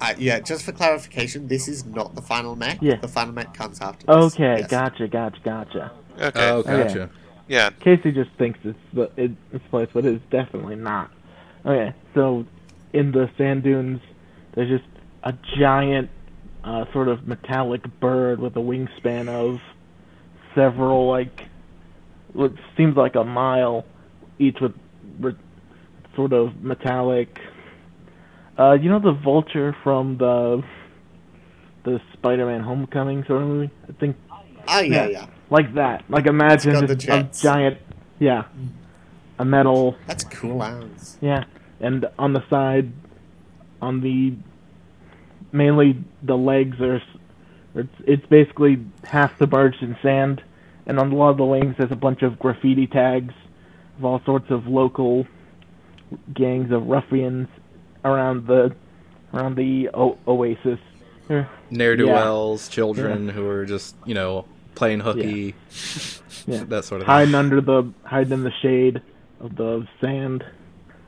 Uh, 0.00 0.14
yeah, 0.18 0.38
just 0.40 0.64
for 0.64 0.72
clarification, 0.72 1.46
this 1.48 1.66
is 1.68 1.84
not 1.86 2.14
the 2.16 2.22
final 2.22 2.54
mech. 2.56 2.78
Yeah. 2.80 2.96
The 2.96 3.06
final 3.08 3.32
mech 3.34 3.52
comes 3.54 3.80
after 3.80 4.04
this. 4.06 4.16
Okay, 4.34 4.58
Yes. 4.60 4.70
gotcha, 4.70 5.06
gotcha, 5.08 5.40
gotcha. 5.44 5.92
Okay. 6.20 6.50
Oh, 6.50 6.58
Okay. 6.58 6.76
gotcha. 6.84 7.10
Yeah. 7.48 7.70
Casey 7.80 8.10
just 8.12 8.30
thinks 8.32 8.58
it's 8.64 8.78
the 8.92 9.10
it's 9.16 9.64
place, 9.70 9.88
but 9.92 10.04
it's 10.04 10.24
definitely 10.30 10.74
not. 10.76 11.10
Okay, 11.64 11.92
so 12.14 12.44
in 12.92 13.10
the 13.12 13.28
sand 13.38 13.62
dunes, 13.62 14.00
there's 14.54 14.68
just 14.68 14.88
a 15.24 15.34
giant, 15.56 16.10
uh, 16.64 16.84
sort 16.92 17.06
of 17.08 17.26
metallic 17.28 17.82
bird 18.00 18.38
with 18.40 18.56
a 18.56 18.60
wingspan 18.60 19.28
of 19.28 19.60
several, 20.54 21.06
like, 21.08 21.44
what 22.32 22.52
seems 22.76 22.96
like 22.96 23.14
a 23.16 23.24
mile, 23.24 23.84
each 24.38 24.60
with 24.60 24.74
re- 25.20 25.34
sort 26.18 26.32
of 26.32 26.62
metallic. 26.64 27.38
Uh, 28.58 28.72
you 28.72 28.90
know 28.90 28.98
the 28.98 29.12
vulture 29.12 29.74
from 29.84 30.18
the 30.18 30.64
the 31.84 32.00
Spider-Man 32.14 32.60
Homecoming 32.60 33.24
sort 33.24 33.42
of 33.42 33.48
movie? 33.48 33.70
I 33.88 33.92
think 33.92 34.16
Oh, 34.66 34.80
yeah, 34.80 35.06
Yeah. 35.06 35.06
yeah. 35.06 35.26
like 35.48 35.74
that. 35.74 36.04
Like 36.10 36.26
imagine 36.26 36.72
got 36.72 36.90
a 36.90 36.96
giant, 36.96 37.78
yeah, 38.18 38.42
a 39.38 39.44
metal, 39.44 39.96
That's 40.08 40.24
cool 40.24 40.60
as. 40.64 41.16
yeah, 41.20 41.44
and 41.80 42.04
on 42.18 42.32
the 42.32 42.42
side, 42.50 42.92
on 43.80 44.00
the 44.00 44.34
mainly 45.52 45.96
the 46.24 46.36
legs 46.36 46.80
are, 46.80 47.00
it's 47.76 47.94
it's 48.06 48.26
basically 48.26 48.84
half 49.04 49.38
submerged 49.38 49.82
in 49.84 49.96
sand, 50.02 50.42
and 50.84 50.98
on 50.98 51.12
a 51.12 51.14
lot 51.14 51.30
of 51.30 51.36
the 51.36 51.44
wings 51.44 51.76
there's 51.78 51.92
a 51.92 51.96
bunch 51.96 52.22
of 52.22 52.40
graffiti 52.40 52.88
tags 52.88 53.34
of 53.98 54.04
all 54.04 54.20
sorts 54.26 54.50
of 54.50 54.66
local 54.66 55.26
gangs 56.34 56.70
of 56.72 56.86
ruffians 56.86 57.48
around 58.04 58.46
the 58.46 58.74
around 59.34 59.56
the 59.56 59.90
o- 59.94 60.18
oasis. 60.26 60.78
Ne'er 61.70 61.96
do 61.96 62.06
wells, 62.08 62.68
children 62.68 63.28
who 63.28 63.46
are 63.46 63.66
just, 63.66 63.94
you 64.06 64.14
know, 64.14 64.46
playing 64.74 65.00
hooky, 65.00 65.54
Yeah. 66.46 66.64
that 66.64 66.84
sort 66.86 67.02
of 67.02 67.06
hiding 67.06 67.32
thing. 67.32 67.34
under 67.34 67.60
the 67.60 67.92
hiding 68.04 68.32
in 68.32 68.44
the 68.44 68.52
shade 68.62 69.02
of 69.40 69.54
the 69.56 69.86
sand 70.00 70.44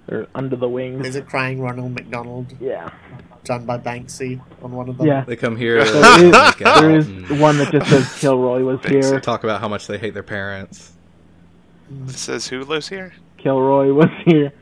or 0.09 0.27
under 0.35 0.57
the 0.57 0.69
wings. 0.69 1.03
There's 1.03 1.17
a 1.17 1.23
crying 1.23 1.63
Ronald 1.63 1.93
McDonald 1.95 2.55
Yeah. 2.61 2.91
done 3.45 3.65
by 3.65 3.79
Banksy 3.79 4.39
on 4.63 4.73
one 4.73 4.91
of 4.91 4.99
them. 4.99 5.07
Yeah. 5.07 5.25
They 5.25 5.37
come 5.37 5.57
here, 5.57 5.87
So 5.87 5.93
they 5.95 6.31
there 6.31 6.97
is, 6.99 7.07
there 7.09 7.33
is 7.33 7.41
one 7.41 7.57
that 7.57 7.73
just 7.73 7.89
says 7.89 8.21
Kilroy 8.21 8.61
was 8.63 8.85
here. 8.85 9.19
talk 9.21 9.45
about 9.45 9.63
how 9.63 9.69
much 9.69 9.87
they 9.87 9.97
hate 9.97 10.13
their 10.13 10.23
parents. 10.23 10.93
Mm. 11.91 12.11
It 12.11 12.17
says 12.17 12.49
who 12.49 12.63
lives 12.65 12.89
here? 12.91 13.15
Kilroy 13.39 13.93
was 13.95 14.11
here. 14.27 14.53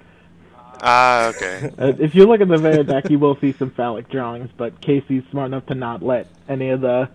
Ah, 0.81 1.27
okay. 1.29 1.73
Uh, 1.79 1.93
if 1.99 2.15
you 2.15 2.27
look 2.27 2.41
at 2.41 2.49
the 2.49 2.57
very 2.57 2.83
back, 2.83 3.11
you 3.11 3.19
will 3.19 3.37
see 3.41 3.53
some 3.53 3.71
phallic 3.71 4.09
drawings, 4.11 4.51
but 4.57 4.81
Casey's 4.81 5.23
smart 5.31 5.47
enough 5.47 5.67
to 5.67 5.75
not 5.75 6.03
let 6.03 6.27
any 6.49 6.71
of 6.71 6.81
the 6.81 7.09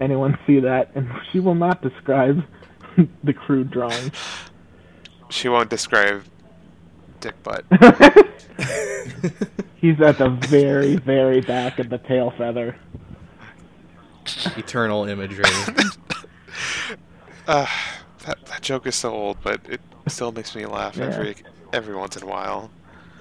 anyone 0.00 0.38
see 0.46 0.60
that, 0.60 0.90
and 0.94 1.08
she 1.32 1.40
will 1.40 1.54
not 1.54 1.82
describe 1.82 2.42
the 3.24 3.32
crude 3.32 3.70
drawings. 3.70 4.10
she 5.30 5.48
won't 5.48 5.70
describe 5.70 6.24
dick 7.20 7.34
butt. 7.42 7.64
He's 9.76 10.00
at 10.00 10.18
the 10.18 10.30
very, 10.48 10.96
very 10.96 11.40
back 11.40 11.78
of 11.78 11.88
the 11.90 11.98
tail 11.98 12.32
feather. 12.36 12.76
Eternal 14.56 15.04
imagery. 15.04 15.44
Uh, 17.46 17.66
that 18.26 18.44
that 18.46 18.60
joke 18.62 18.86
is 18.86 18.94
so 18.96 19.12
old, 19.12 19.36
but 19.42 19.60
it 19.68 19.80
still 20.08 20.32
makes 20.32 20.54
me 20.56 20.66
laugh 20.66 20.96
Yeah. 20.96 21.04
every 21.06 21.36
every 21.72 21.94
once 21.94 22.16
in 22.16 22.22
a 22.24 22.26
while. 22.26 22.70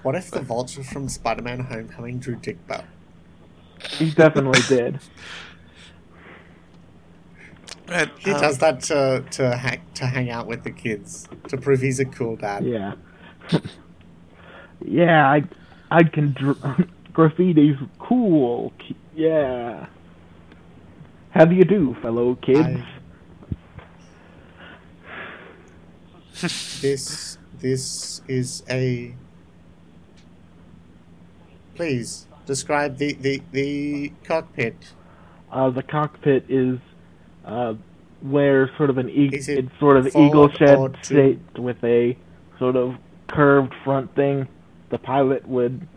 What 0.05 0.13
if 0.13 0.29
the 0.29 0.39
vulture 0.41 0.83
from 0.83 1.09
Spider-Man 1.09 1.61
Homecoming 1.61 2.19
drew 2.19 2.35
Dick 2.35 2.67
Butt? 2.67 2.85
He 3.93 4.11
definitely 4.11 4.61
did. 4.69 4.99
And, 7.87 8.11
He 8.19 8.29
um, 8.29 8.39
does 8.39 8.59
that 8.59 8.81
to 8.81 9.25
to 9.31 9.57
hang 9.57 9.81
to 9.95 10.05
hang 10.05 10.29
out 10.29 10.45
with 10.45 10.63
the 10.63 10.69
kids 10.69 11.27
to 11.47 11.57
prove 11.57 11.81
he's 11.81 11.99
a 11.99 12.05
cool 12.05 12.35
dad. 12.35 12.63
Yeah. 12.63 12.93
yeah, 14.85 15.27
I 15.27 15.43
I 15.89 16.03
can 16.03 16.33
dr- 16.33 16.87
graffiti's 17.11 17.81
cool. 17.97 18.73
Yeah. 19.15 19.87
How 21.31 21.45
do 21.45 21.55
you 21.55 21.65
do, 21.65 21.95
fellow 22.03 22.35
kids? 22.35 22.59
I- 22.59 22.85
This 26.81 27.39
this 27.57 28.21
is 28.27 28.61
a. 28.69 29.15
Please 31.75 32.27
describe 32.45 32.97
the 32.97 33.13
the 33.13 33.41
the 33.51 34.13
cockpit. 34.23 34.75
Uh, 35.51 35.69
the 35.69 35.83
cockpit 35.83 36.45
is 36.49 36.79
uh, 37.45 37.73
where 38.21 38.71
sort 38.77 38.89
of 38.89 38.97
an 38.97 39.09
eagle, 39.09 39.37
Is 39.37 39.49
it 39.49 39.65
it's 39.65 39.79
sort 39.79 39.97
of 39.97 40.07
eagle 40.07 40.49
shed 40.49 40.97
shaped 41.03 41.59
with 41.59 41.83
a 41.83 42.17
sort 42.59 42.75
of 42.75 42.95
curved 43.27 43.73
front 43.83 44.15
thing. 44.15 44.47
The 44.89 44.97
pilot 44.97 45.47
would. 45.47 45.87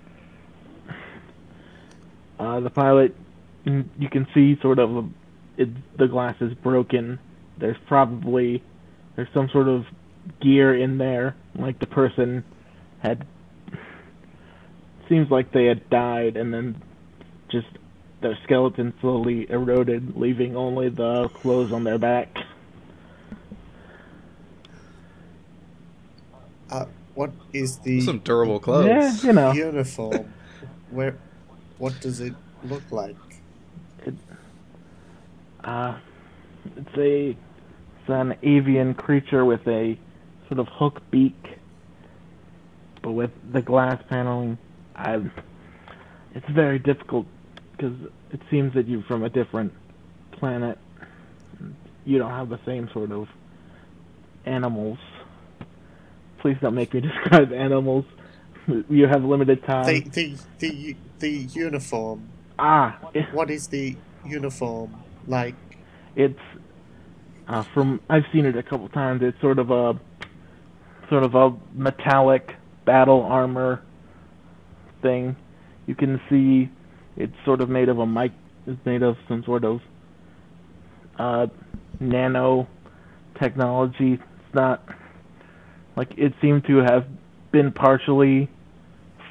Uh, 2.38 2.60
the 2.60 2.70
pilot, 2.70 3.16
mm, 3.66 3.84
you 3.98 4.08
can 4.08 4.26
see 4.32 4.58
sort 4.60 4.78
of 4.78 5.08
it, 5.56 5.68
the 5.96 6.06
glass 6.06 6.36
is 6.40 6.54
broken. 6.54 7.18
There's 7.56 7.76
probably 7.86 8.62
there's 9.16 9.28
some 9.34 9.48
sort 9.48 9.68
of 9.68 9.84
gear 10.40 10.74
in 10.74 10.98
there, 10.98 11.36
like 11.56 11.78
the 11.78 11.86
person 11.86 12.44
had. 13.00 13.26
Seems 15.08 15.30
like 15.30 15.52
they 15.52 15.64
had 15.66 15.88
died 15.88 16.36
and 16.36 16.52
then 16.52 16.82
just 17.48 17.66
their 18.20 18.36
skeleton 18.44 18.92
slowly 19.00 19.50
eroded, 19.50 20.16
leaving 20.16 20.54
only 20.56 20.88
the 20.90 21.28
clothes 21.30 21.72
on 21.72 21.84
their 21.84 21.98
back. 21.98 22.36
Uh, 26.70 26.84
what 27.14 27.30
is 27.52 27.78
the 27.78 28.00
Some 28.02 28.18
durable 28.18 28.60
clothes. 28.60 28.86
Yeah, 28.86 29.16
you 29.22 29.32
know. 29.32 29.52
uniform? 29.52 30.32
Where? 30.90 31.16
What 31.78 31.98
does 32.00 32.20
it 32.20 32.34
look 32.64 32.82
like? 32.90 33.16
It, 34.04 34.14
Uh, 35.64 35.98
it's 36.76 36.96
a 36.96 37.30
it's 37.30 38.08
an 38.08 38.36
avian 38.42 38.94
creature 38.94 39.44
with 39.44 39.66
a 39.66 39.98
sort 40.48 40.60
of 40.60 40.68
hook 40.68 41.02
beak, 41.10 41.58
but 43.02 43.12
with 43.12 43.30
the 43.52 43.62
glass 43.62 44.02
paneling. 44.08 44.58
I, 44.98 45.20
it's 46.34 46.48
very 46.50 46.78
difficult 46.78 47.26
because 47.72 47.94
it 48.32 48.40
seems 48.50 48.74
that 48.74 48.88
you're 48.88 49.02
from 49.04 49.22
a 49.24 49.30
different 49.30 49.72
planet. 50.32 50.78
You 52.04 52.18
don't 52.18 52.30
have 52.30 52.48
the 52.48 52.58
same 52.66 52.88
sort 52.92 53.12
of 53.12 53.28
animals. 54.44 54.98
Please 56.40 56.56
don't 56.60 56.74
make 56.74 56.94
me 56.94 57.00
describe 57.08 57.52
animals. 57.52 58.04
You 58.88 59.06
have 59.06 59.24
limited 59.24 59.64
time. 59.64 59.86
The 59.86 60.00
the 60.00 60.38
the 60.58 60.96
the 61.20 61.30
uniform. 61.30 62.28
ah, 62.58 62.98
it- 63.14 63.32
What 63.32 63.50
is 63.50 63.68
the 63.68 63.96
uniform 64.26 64.94
like? 65.26 65.54
it's 66.16 66.38
uh, 67.46 67.62
from 67.72 68.00
I've 68.10 68.24
seen 68.32 68.44
it 68.44 68.56
a 68.56 68.62
couple 68.62 68.88
times. 68.88 69.22
It's 69.22 69.40
sort 69.40 69.58
of 69.58 69.70
a 69.70 69.98
sort 71.08 71.22
of 71.24 71.34
a 71.34 71.56
metallic 71.74 72.54
battle 72.84 73.22
armor 73.22 73.82
thing. 75.02 75.36
You 75.86 75.94
can 75.94 76.20
see 76.28 76.70
it's 77.16 77.34
sort 77.44 77.60
of 77.60 77.68
made 77.68 77.88
of 77.88 77.98
a 77.98 78.06
mic. 78.06 78.32
It's 78.66 78.84
made 78.84 79.02
of 79.02 79.16
some 79.26 79.42
sort 79.44 79.64
of 79.64 79.80
uh, 81.18 81.46
nano 82.00 82.68
technology. 83.40 84.14
It's 84.14 84.54
not 84.54 84.82
like 85.96 86.14
it 86.16 86.34
seemed 86.40 86.64
to 86.66 86.78
have 86.78 87.06
been 87.50 87.72
partially 87.72 88.48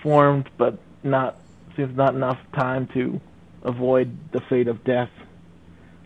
formed, 0.02 0.50
but 0.58 0.80
not 1.04 1.40
seems 1.76 1.96
not 1.96 2.16
enough 2.16 2.40
time 2.54 2.88
to 2.88 3.22
avoid 3.64 4.18
the 4.32 4.42
fate 4.42 4.68
of 4.68 4.84
death. 4.84 5.12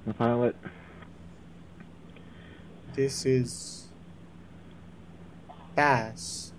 The 0.06 0.14
pilot. 0.14 0.56
This 2.94 3.26
is 3.26 3.88
Bass. 5.76 6.52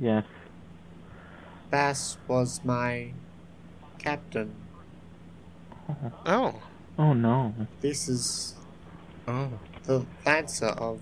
Yes. 0.00 0.24
Bass 1.70 2.16
was 2.28 2.60
my 2.64 3.12
captain. 3.98 4.54
oh, 6.26 6.60
Oh 6.98 7.12
no. 7.12 7.54
This 7.80 8.08
is 8.08 8.54
Oh. 9.28 9.50
the 9.84 10.06
Lancer 10.24 10.66
of 10.66 11.00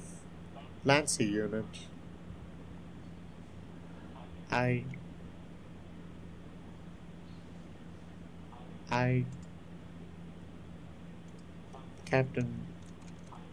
Lancer 0.84 1.22
unit. 1.24 1.64
I. 4.50 4.84
I. 8.90 9.24
Captain, 12.04 12.60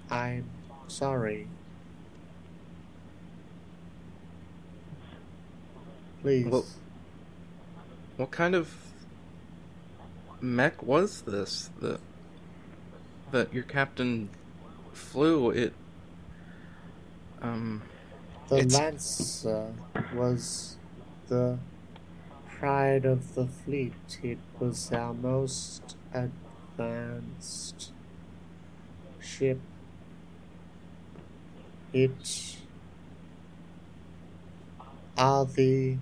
I'm 0.10 0.46
sorry. 0.88 1.48
Please. 6.22 6.46
Well- 6.46 6.66
What 8.22 8.30
kind 8.30 8.54
of 8.54 8.72
mech 10.40 10.84
was 10.84 11.24
this 11.24 11.72
that 11.80 12.00
that 13.32 13.52
your 13.52 13.64
captain 13.64 14.30
flew? 14.94 15.50
It 15.50 15.74
um 17.42 17.82
The 18.48 18.58
It's- 18.58 18.74
Lancer 18.76 19.74
was 20.14 20.78
the 21.30 21.58
pride 22.48 23.06
of 23.06 23.34
the 23.34 23.48
fleet. 23.48 24.20
It 24.22 24.38
was 24.60 24.92
our 24.92 25.16
most 25.16 25.96
advanced 26.14 27.92
ship. 29.20 29.60
It 31.92 32.58
are 35.18 35.46
the 35.46 35.98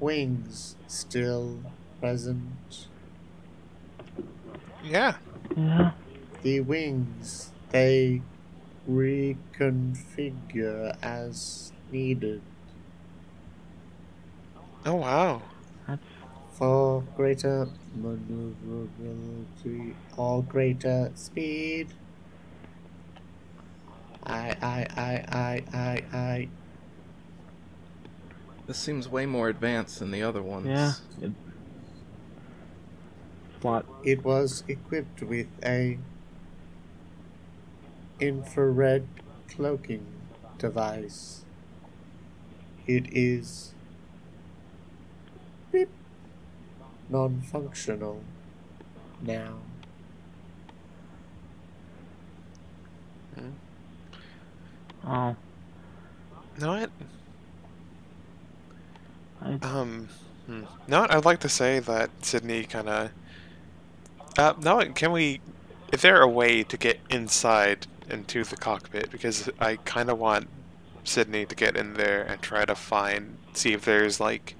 wings 0.00 0.76
still 0.86 1.60
present? 2.00 2.88
Yeah. 4.82 5.16
Yeah. 5.56 5.92
The 6.42 6.60
wings 6.60 7.50
they 7.70 8.22
reconfigure 8.88 10.96
as 11.02 11.72
needed 11.92 12.40
Oh 14.86 14.94
wow. 14.94 15.42
That's 15.86 16.00
for 16.52 17.02
greater 17.16 17.68
maneuverability 17.94 19.94
or 20.16 20.42
greater 20.42 21.12
speed. 21.14 21.88
I 24.24 24.56
I 24.62 24.86
I 24.96 25.24
I 25.28 25.62
I 25.76 26.02
I 26.16 26.48
this 28.70 28.78
seems 28.78 29.08
way 29.08 29.26
more 29.26 29.48
advanced 29.48 29.98
than 29.98 30.12
the 30.12 30.22
other 30.22 30.40
ones. 30.40 30.68
yeah. 30.68 30.92
It, 31.20 31.32
what? 33.62 33.84
it 34.04 34.24
was 34.24 34.62
equipped 34.68 35.22
with 35.22 35.48
a 35.64 35.98
infrared 38.20 39.08
cloaking 39.48 40.06
device. 40.56 41.44
It 42.86 43.06
is 43.10 43.74
beep, 45.72 45.88
non-functional 47.08 48.22
now. 49.20 49.58
Hmm? 53.34 53.50
Oh, 55.04 55.36
No, 56.60 56.68
what? 56.68 56.90
Um, 59.42 60.08
no, 60.88 61.06
I'd 61.08 61.24
like 61.24 61.40
to 61.40 61.48
say 61.48 61.78
that 61.80 62.10
Sydney 62.22 62.64
kind 62.64 62.88
of. 62.88 63.10
Uh, 64.38 64.54
no, 64.60 64.84
can 64.92 65.12
we? 65.12 65.40
Is 65.92 66.02
there 66.02 66.20
a 66.20 66.28
way 66.28 66.62
to 66.64 66.76
get 66.76 67.00
inside 67.10 67.86
into 68.08 68.44
the 68.44 68.56
cockpit? 68.56 69.10
Because 69.10 69.48
I 69.60 69.76
kind 69.76 70.10
of 70.10 70.18
want 70.18 70.48
Sydney 71.04 71.46
to 71.46 71.54
get 71.54 71.76
in 71.76 71.94
there 71.94 72.22
and 72.22 72.40
try 72.40 72.64
to 72.64 72.74
find, 72.74 73.36
see 73.52 73.72
if 73.72 73.84
there's 73.84 74.20
like 74.20 74.54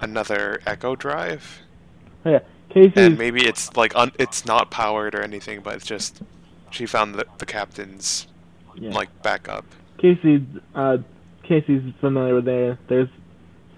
another 0.00 0.60
Echo 0.66 0.96
Drive, 0.96 1.60
yeah. 2.24 2.40
Casey. 2.70 2.92
and 2.96 3.18
maybe 3.18 3.46
it's 3.46 3.74
like 3.76 3.94
un- 3.94 4.12
it's 4.18 4.44
not 4.44 4.70
powered 4.70 5.14
or 5.14 5.22
anything, 5.22 5.60
but 5.60 5.74
it's 5.74 5.86
just 5.86 6.22
she 6.70 6.86
found 6.86 7.14
the 7.14 7.26
the 7.38 7.46
captain's 7.46 8.26
yeah. 8.74 8.90
like 8.90 9.22
backup. 9.22 9.64
Casey, 9.98 10.46
uh, 10.74 10.98
Casey's 11.42 11.82
familiar 12.00 12.34
with 12.34 12.44
there. 12.44 12.78
There's 12.88 13.08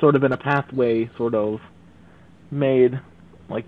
sort 0.00 0.16
of 0.16 0.24
in 0.24 0.32
a 0.32 0.36
pathway, 0.36 1.10
sort 1.16 1.34
of 1.34 1.60
made, 2.50 3.00
like 3.48 3.64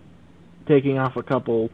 taking 0.67 0.99
off 0.99 1.17
a 1.17 1.23
couple 1.23 1.71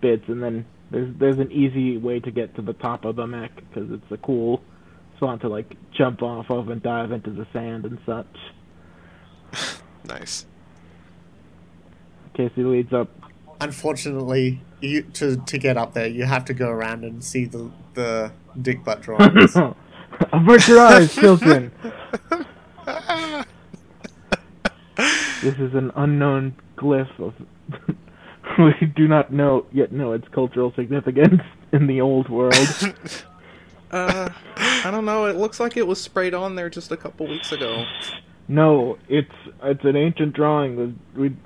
bits, 0.00 0.24
and 0.28 0.42
then 0.42 0.64
there's 0.90 1.14
there's 1.16 1.38
an 1.38 1.50
easy 1.52 1.96
way 1.96 2.20
to 2.20 2.30
get 2.30 2.54
to 2.56 2.62
the 2.62 2.72
top 2.74 3.04
of 3.04 3.16
the 3.16 3.26
mech 3.26 3.54
because 3.56 3.90
it's 3.90 4.10
a 4.10 4.16
cool 4.18 4.62
spot 5.16 5.40
to 5.40 5.48
like 5.48 5.76
jump 5.92 6.22
off 6.22 6.50
of 6.50 6.68
and 6.68 6.82
dive 6.82 7.12
into 7.12 7.30
the 7.30 7.46
sand 7.52 7.84
and 7.84 7.98
such. 8.06 8.36
Nice. 10.06 10.46
Casey 12.34 12.62
leads 12.62 12.92
up. 12.92 13.08
Unfortunately, 13.60 14.60
you 14.80 15.02
to 15.02 15.36
to 15.36 15.58
get 15.58 15.76
up 15.76 15.94
there, 15.94 16.06
you 16.06 16.24
have 16.24 16.44
to 16.44 16.54
go 16.54 16.68
around 16.68 17.04
and 17.04 17.24
see 17.24 17.44
the 17.44 17.70
the 17.94 18.30
dick 18.60 18.84
butt 18.84 19.02
drawings. 19.02 19.56
Avert 20.32 20.68
your 20.68 20.80
eyes, 20.80 21.14
children. 21.22 21.72
This 25.42 25.54
is 25.56 25.74
an 25.74 25.92
unknown 25.96 26.54
glyph 26.76 27.18
of. 27.18 27.34
we 28.58 28.86
do 28.94 29.08
not 29.08 29.32
know 29.32 29.66
yet 29.72 29.92
know 29.92 30.12
its 30.12 30.26
cultural 30.28 30.72
significance 30.74 31.42
in 31.72 31.86
the 31.86 32.00
old 32.00 32.28
world. 32.28 32.54
Uh, 33.90 34.28
I 34.56 34.90
don't 34.90 35.04
know. 35.04 35.26
It 35.26 35.36
looks 35.36 35.60
like 35.60 35.76
it 35.76 35.86
was 35.86 36.00
sprayed 36.00 36.34
on 36.34 36.56
there 36.56 36.68
just 36.68 36.90
a 36.90 36.96
couple 36.96 37.28
weeks 37.28 37.52
ago. 37.52 37.84
No, 38.48 38.98
it's 39.08 39.30
it's 39.62 39.84
an 39.84 39.96
ancient 39.96 40.34
drawing. 40.34 40.98
We, 41.14 41.36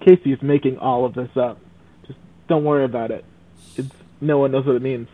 Casey 0.00 0.32
is 0.32 0.40
making 0.42 0.78
all 0.78 1.04
of 1.04 1.14
this 1.14 1.30
up. 1.36 1.58
Just 2.06 2.18
don't 2.48 2.64
worry 2.64 2.84
about 2.84 3.10
it. 3.10 3.24
It's 3.76 3.90
no 4.20 4.38
one 4.38 4.52
knows 4.52 4.66
what 4.66 4.76
it 4.76 4.82
means. 4.82 5.08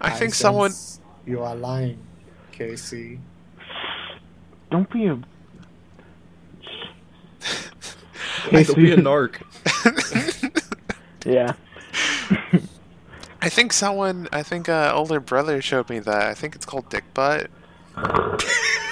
I 0.00 0.10
think 0.10 0.34
someone. 0.34 0.72
You 1.26 1.42
are 1.42 1.54
lying, 1.54 1.98
Casey. 2.52 3.20
Don't 4.70 4.90
be 4.90 5.06
a. 5.06 5.20
He'll 8.50 8.74
be 8.74 8.92
a 8.92 8.96
narc. 8.96 9.42
Yeah. 11.24 11.54
I 13.42 13.48
think 13.48 13.72
someone. 13.72 14.28
I 14.32 14.42
think 14.42 14.68
uh, 14.68 14.92
older 14.94 15.20
brother 15.20 15.60
showed 15.62 15.88
me 15.88 15.98
that. 16.00 16.26
I 16.26 16.34
think 16.34 16.54
it's 16.54 16.66
called 16.66 16.88
dick 16.88 17.04
butt. 17.14 17.50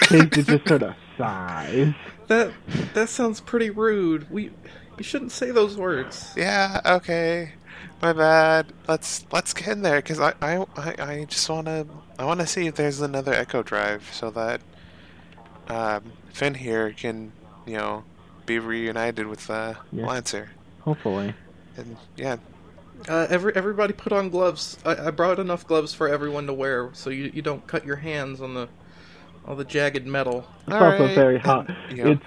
Casey 0.03 0.27
just 0.43 0.67
sort 0.67 0.83
of 0.83 0.95
sighs. 1.17 1.95
That 2.29 2.53
that 2.95 3.09
sounds 3.09 3.41
pretty 3.41 3.71
rude. 3.71 4.31
We 4.31 4.51
you 4.97 5.05
shouldn't 5.05 5.33
say 5.33 5.51
those 5.51 5.77
words. 5.77 6.33
Yeah. 6.37 6.81
Okay. 6.85 7.53
My 8.01 8.13
bad. 8.13 8.73
Let's 8.87 9.25
let's 9.33 9.53
get 9.53 9.69
in 9.69 9.83
there 9.83 9.97
because 9.97 10.21
I, 10.21 10.35
I 10.41 10.65
I 10.77 10.95
I 10.99 11.25
just 11.25 11.49
wanna 11.49 11.87
I 12.19 12.25
wanna 12.25 12.47
see 12.47 12.67
if 12.67 12.77
there's 12.77 13.01
another 13.01 13.33
Echo 13.33 13.63
Drive 13.63 14.09
so 14.13 14.31
that 14.31 14.61
um, 15.69 16.13
Finn 16.33 16.55
here 16.55 16.93
can 16.93 17.33
you 17.67 17.77
know 17.77 18.05
be 18.49 18.59
reunited 18.59 19.27
with 19.29 19.49
uh, 19.51 19.75
Yeah. 19.93 20.07
Lancer 20.07 20.51
Hopefully. 20.81 21.35
and 21.77 21.97
yeah. 22.17 22.39
Uh, 23.09 23.27
every 23.31 23.55
everybody 23.55 23.93
put 23.93 24.13
on 24.13 24.29
gloves. 24.29 24.77
I, 24.85 25.07
I 25.07 25.11
brought 25.13 25.39
enough 25.39 25.65
gloves 25.65 25.95
for 25.95 26.09
everyone 26.09 26.47
to 26.49 26.53
wear, 26.53 26.91
so 26.95 27.11
you 27.11 27.31
you 27.33 27.43
don't 27.43 27.65
cut 27.69 27.87
your 27.87 27.97
hands 27.97 28.41
on 28.41 28.55
the 28.55 28.69
all 29.47 29.55
the 29.55 29.65
jagged 29.65 30.05
metal. 30.07 30.45
It's 30.67 30.75
All 30.75 30.83
also 30.83 31.05
right, 31.07 31.15
very 31.15 31.39
hot. 31.39 31.69
and, 31.69 31.97
you 31.97 32.05
know, 32.05 32.11
It's 32.11 32.25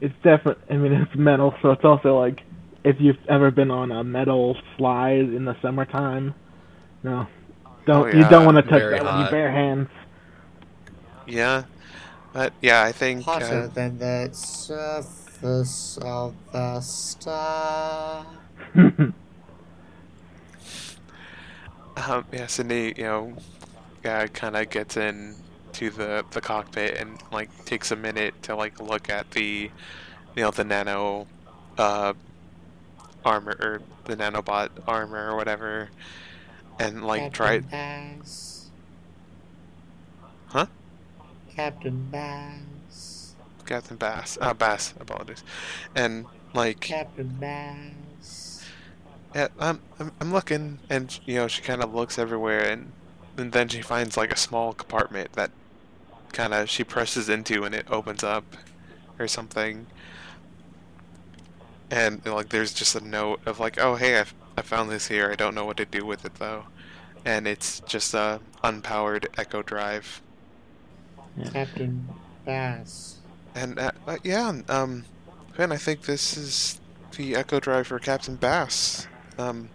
it's 0.00 0.14
definitely. 0.22 0.64
I 0.74 0.78
mean, 0.78 0.92
it's 0.92 1.14
metal, 1.14 1.54
so 1.60 1.72
it's 1.72 1.84
also 1.84 2.18
like 2.18 2.40
if 2.84 2.96
you've 3.00 3.18
ever 3.28 3.50
been 3.50 3.70
on 3.70 3.92
a 3.92 4.02
metal 4.02 4.56
slide 4.78 5.18
in 5.36 5.44
the 5.44 5.56
summertime. 5.60 6.34
No, 7.02 7.26
don't 7.86 8.06
Oh, 8.14 8.18
you 8.18 8.26
don't 8.30 8.46
want 8.46 8.56
to 8.56 8.62
touch 8.62 8.80
very 8.80 8.98
that 8.98 9.04
with 9.04 9.14
your 9.24 9.30
bare 9.30 9.50
hands. 9.52 9.88
yeah. 11.26 11.64
But 12.32 12.52
yeah, 12.62 12.82
I 12.82 12.92
think 12.92 13.24
Hotter 13.24 13.64
uh, 13.64 13.66
than 13.68 13.98
the 13.98 14.30
surface 14.32 15.23
the 15.44 16.80
star. 16.80 18.26
Um, 21.96 22.24
yeah, 22.32 22.48
Sydney, 22.48 22.92
you 22.96 23.04
know, 23.04 23.36
yeah, 24.04 24.26
kind 24.26 24.56
of 24.56 24.68
gets 24.68 24.96
in 24.96 25.36
to 25.74 25.90
the 25.90 26.24
the 26.32 26.40
cockpit 26.40 26.98
and 26.98 27.22
like 27.30 27.64
takes 27.66 27.92
a 27.92 27.96
minute 27.96 28.34
to 28.42 28.56
like 28.56 28.80
look 28.80 29.08
at 29.08 29.30
the, 29.30 29.70
you 30.34 30.42
know, 30.42 30.50
the 30.50 30.64
nano, 30.64 31.28
uh, 31.78 32.14
armor 33.24 33.56
or 33.60 33.80
the 34.06 34.16
nanobot 34.16 34.70
armor 34.88 35.30
or 35.30 35.36
whatever, 35.36 35.88
and 36.80 37.04
like 37.06 37.32
try. 37.32 37.60
Captain 37.60 37.70
Bass. 37.70 38.70
Huh? 40.48 40.66
Captain 41.54 42.08
Bass. 42.10 42.73
Captain 43.66 43.96
Bass, 43.96 44.38
uh, 44.40 44.54
Bass, 44.54 44.94
apologies, 45.00 45.42
and 45.94 46.26
like 46.52 46.80
Captain 46.80 47.28
Bass. 47.40 48.64
Yeah, 49.34 49.48
I'm, 49.58 49.80
I'm, 49.98 50.12
I'm 50.20 50.32
looking, 50.32 50.78
and 50.88 51.18
you 51.26 51.36
know, 51.36 51.48
she 51.48 51.62
kind 51.62 51.82
of 51.82 51.94
looks 51.94 52.18
everywhere, 52.18 52.60
and, 52.60 52.92
and 53.36 53.52
then 53.52 53.68
she 53.68 53.82
finds 53.82 54.16
like 54.16 54.32
a 54.32 54.36
small 54.36 54.72
compartment 54.72 55.32
that 55.32 55.50
kind 56.32 56.54
of 56.54 56.70
she 56.70 56.84
presses 56.84 57.28
into, 57.28 57.64
and 57.64 57.74
it 57.74 57.86
opens 57.90 58.22
up, 58.22 58.44
or 59.18 59.26
something. 59.26 59.86
And 61.90 62.24
like, 62.24 62.48
there's 62.50 62.72
just 62.72 62.94
a 62.94 63.00
note 63.00 63.40
of 63.46 63.58
like, 63.60 63.78
oh 63.78 63.96
hey, 63.96 64.20
I, 64.20 64.24
I 64.56 64.62
found 64.62 64.90
this 64.90 65.08
here. 65.08 65.30
I 65.30 65.34
don't 65.34 65.54
know 65.54 65.64
what 65.64 65.76
to 65.78 65.84
do 65.84 66.06
with 66.06 66.24
it 66.24 66.36
though, 66.36 66.66
and 67.24 67.48
it's 67.48 67.80
just 67.80 68.14
a 68.14 68.40
unpowered 68.62 69.26
Echo 69.36 69.62
Drive. 69.62 70.22
Captain 71.52 72.08
Bass. 72.44 73.16
And 73.54 73.78
uh, 73.78 73.92
uh, 74.06 74.18
yeah, 74.24 74.52
um, 74.68 75.06
Finn, 75.52 75.72
I 75.72 75.76
think 75.76 76.02
this 76.02 76.36
is 76.36 76.80
the 77.16 77.36
Echo 77.36 77.60
Drive 77.60 77.88
for 77.88 77.98
Captain 78.00 78.36
Bass. 78.36 79.08
Um, 79.38 79.70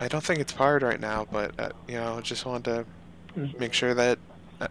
I 0.00 0.08
don't 0.08 0.24
think 0.24 0.40
it's 0.40 0.52
powered 0.52 0.82
right 0.82 1.00
now, 1.00 1.26
but 1.30 1.52
uh, 1.58 1.70
you 1.88 1.96
know, 1.96 2.20
just 2.20 2.46
wanted 2.46 2.64
to 2.64 2.86
make 3.58 3.72
sure 3.74 3.94
that 3.94 4.18
uh, 4.60 4.68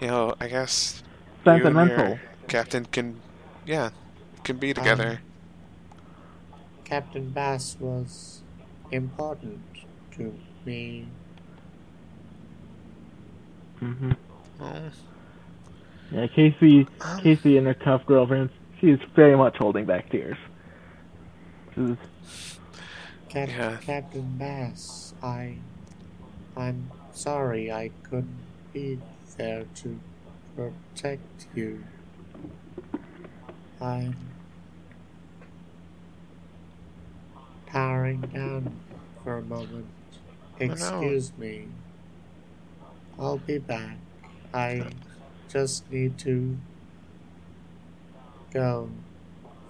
you 0.00 0.08
know, 0.08 0.34
I 0.40 0.48
guess 0.48 1.02
you 1.48 1.66
and 1.68 1.80
Sentimental. 1.80 1.80
your 1.80 2.22
captain 2.48 2.86
can, 2.86 3.22
yeah, 3.64 3.90
can 4.44 4.58
be 4.58 4.74
together. 4.74 5.22
Captain 6.84 7.30
Bass 7.30 7.76
was 7.80 8.44
important 8.90 9.62
to 10.12 10.40
me. 10.64 11.08
hmm 13.80 14.12
Oh, 14.60 14.90
Yeah, 16.12 16.26
Casey, 16.26 16.86
Um. 17.00 17.20
Casey 17.20 17.56
and 17.56 17.66
her 17.66 17.74
tough 17.74 18.04
girlfriends. 18.06 18.52
She's 18.80 18.98
very 19.14 19.36
much 19.36 19.56
holding 19.58 19.84
back 19.84 20.10
tears. 20.10 20.36
She's- 21.74 22.58
Cap- 23.28 23.48
Yeah. 23.48 23.76
Captain 23.80 24.36
Bass, 24.38 25.14
I, 25.22 25.54
I'm 26.56 26.90
sorry 27.12 27.70
I 27.70 27.90
couldn't 28.02 28.38
be 28.72 28.98
there 29.36 29.64
to 29.76 30.00
protect 30.56 31.46
you. 31.54 31.84
I'm 33.80 34.16
powering 37.66 38.20
down 38.22 38.74
for 39.22 39.38
a 39.38 39.42
moment. 39.42 39.86
Excuse 40.58 41.32
me. 41.38 41.66
I'll 43.18 43.38
be 43.38 43.58
back. 43.58 43.96
I 44.52 44.82
just 45.50 45.90
need 45.90 46.16
to 46.18 46.56
go 48.52 48.88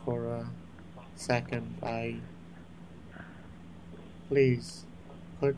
for 0.05 0.27
a 0.27 0.47
second. 1.17 1.77
I 1.83 2.17
please 4.29 4.85
put 5.41 5.57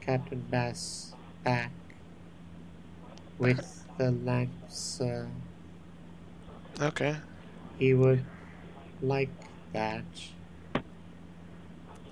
Captain 0.00 0.44
Bass 0.50 1.14
back 1.42 1.70
with 3.38 3.84
the 3.98 4.10
Lancer. 4.10 5.28
Uh, 6.78 6.84
okay. 6.86 7.16
He 7.78 7.94
would 7.94 8.24
like 9.02 9.30
that. 9.72 10.04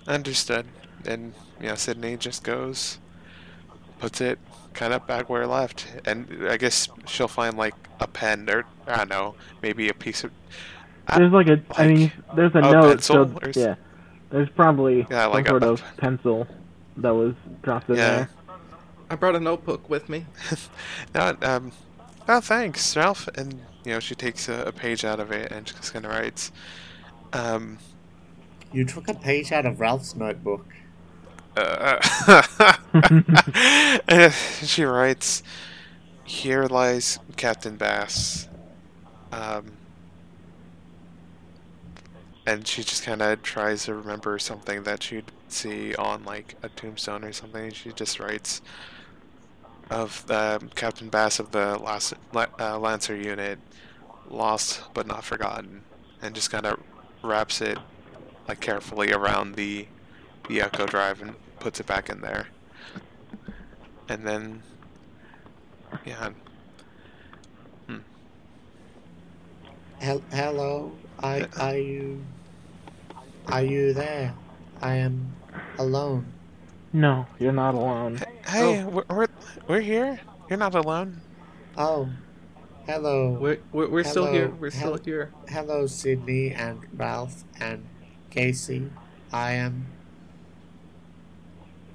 Understood. 0.07 0.67
And 1.07 1.35
know, 1.69 1.75
Sydney 1.75 2.17
just 2.17 2.43
goes, 2.43 2.99
puts 3.99 4.21
it 4.21 4.39
kind 4.75 4.93
of 4.93 5.07
back 5.07 5.29
where 5.31 5.43
it 5.43 5.49
left, 5.49 5.87
and 6.05 6.47
I 6.49 6.57
guess 6.57 6.89
she'll 7.07 7.29
find 7.29 7.57
like 7.57 7.75
a 8.01 8.07
pen 8.07 8.49
or 8.51 8.65
I 8.87 8.99
don't 8.99 9.09
know, 9.11 9.35
maybe 9.63 9.89
a 9.89 9.95
piece 9.95 10.25
of 10.25 10.33
Ah, 11.07 11.19
There's 11.19 11.33
like 11.33 11.49
a, 11.49 11.61
I 11.77 11.87
like 11.87 11.89
mean, 11.89 12.13
there's 12.35 12.55
a 12.55 12.59
a 12.59 12.63
note. 12.63 12.89
pencil 12.89 13.29
so, 13.29 13.39
or 13.43 13.51
yeah, 13.55 13.75
there's 14.31 14.49
probably 14.51 15.07
Yeah, 15.11 15.25
some 15.25 15.33
like 15.33 15.47
a- 15.47 15.51
sort 15.51 15.63
of 15.63 15.83
pencil 15.99 16.47
that 16.97 17.15
was 17.15 17.35
dropped 17.63 17.91
in 17.91 17.97
Yeah. 17.97 18.11
there. 18.17 18.29
I 19.11 19.17
brought 19.17 19.37
a 19.37 19.41
notebook 19.41 19.89
with 19.91 20.09
me. 20.09 20.25
no, 21.15 21.37
um, 21.43 21.73
oh 22.27 22.41
thanks, 22.41 22.97
Ralph. 22.97 23.29
And 23.37 23.61
you 23.85 23.93
know, 23.93 24.01
she 24.01 24.15
takes 24.15 24.49
a, 24.49 24.63
a 24.65 24.73
page 24.73 25.05
out 25.05 25.21
of 25.21 25.31
it 25.31 25.53
and 25.53 25.67
just 25.67 25.93
kind 25.93 26.07
of 26.07 26.11
writes, 26.11 26.51
um, 27.35 27.79
You 28.73 28.85
took 28.87 29.09
a 29.09 29.15
page 29.15 29.53
out 29.53 29.67
of 29.67 29.79
Ralph's 29.81 30.17
notebook. 30.17 30.67
Uh, 31.57 32.01
she 34.65 34.85
writes, 34.85 35.43
"Here 36.25 36.65
lies 36.65 37.19
Captain 37.37 37.77
Bass." 37.77 38.49
Um, 39.33 39.73
and 42.47 42.67
she 42.67 42.83
just 42.83 43.05
kind 43.05 43.23
of 43.23 43.43
tries 43.43 43.85
to 43.85 43.95
remember 43.95 44.39
something 44.39 44.83
that 44.85 45.03
she'd 45.03 45.33
see 45.49 45.95
on 45.95 46.25
like 46.25 46.57
a 46.63 46.69
tombstone 46.71 47.25
or 47.25 47.33
something. 47.33 47.71
She 47.73 47.93
just 47.93 48.21
writes 48.21 48.61
of 49.91 50.31
um, 50.31 50.71
Captain 50.75 51.09
Bass 51.09 51.39
of 51.39 51.53
the 51.53 51.79
last 51.79 52.15
uh, 52.35 52.79
Lancer 52.79 53.17
unit, 53.17 53.59
lost 54.29 54.83
but 54.95 55.07
not 55.07 55.25
forgotten, 55.25 55.83
and 56.23 56.35
just 56.35 56.51
kind 56.51 56.67
of 56.67 56.81
wraps 57.23 57.61
it 57.61 57.79
like 58.49 58.61
carefully 58.61 59.13
around 59.13 59.55
the 59.55 59.87
the 60.49 60.61
Echo 60.61 60.87
Drive 60.87 61.23
and 61.23 61.35
puts 61.61 61.81
it 61.81 61.87
back 61.87 62.11
in 62.11 62.21
there. 62.21 62.47
And 64.09 64.27
then, 64.27 64.63
yeah, 66.05 66.31
hmm. 67.87 67.99
Hel- 70.01 70.23
hello, 70.31 70.93
I, 71.23 71.47
are 71.59 71.77
you, 71.77 72.23
are 73.47 73.63
you 73.63 73.93
there? 73.95 74.35
I 74.83 74.97
am 74.97 75.33
alone. 75.79 76.27
No, 76.93 77.27
you're 77.39 77.53
not 77.53 77.75
alone. 77.75 78.21
hey, 78.47 78.83
oh. 78.83 78.89
we're, 78.89 79.05
we're 79.09 79.27
we're 79.67 79.81
here. 79.81 80.21
You're 80.49 80.59
not 80.59 80.75
alone. 80.75 81.21
Oh, 81.77 82.09
hello. 82.87 83.31
We're, 83.41 83.59
we're, 83.73 83.89
we're 83.89 84.05
still 84.05 84.31
here. 84.31 84.51
We're 84.51 84.71
still 84.71 84.95
Hel- 84.95 85.05
here. 85.05 85.33
Hello, 85.49 85.87
Sydney 85.87 86.53
and 86.53 86.81
Ralph 86.95 87.45
and 87.59 87.87
Casey. 88.31 88.91
I 89.33 89.53
am. 89.53 89.87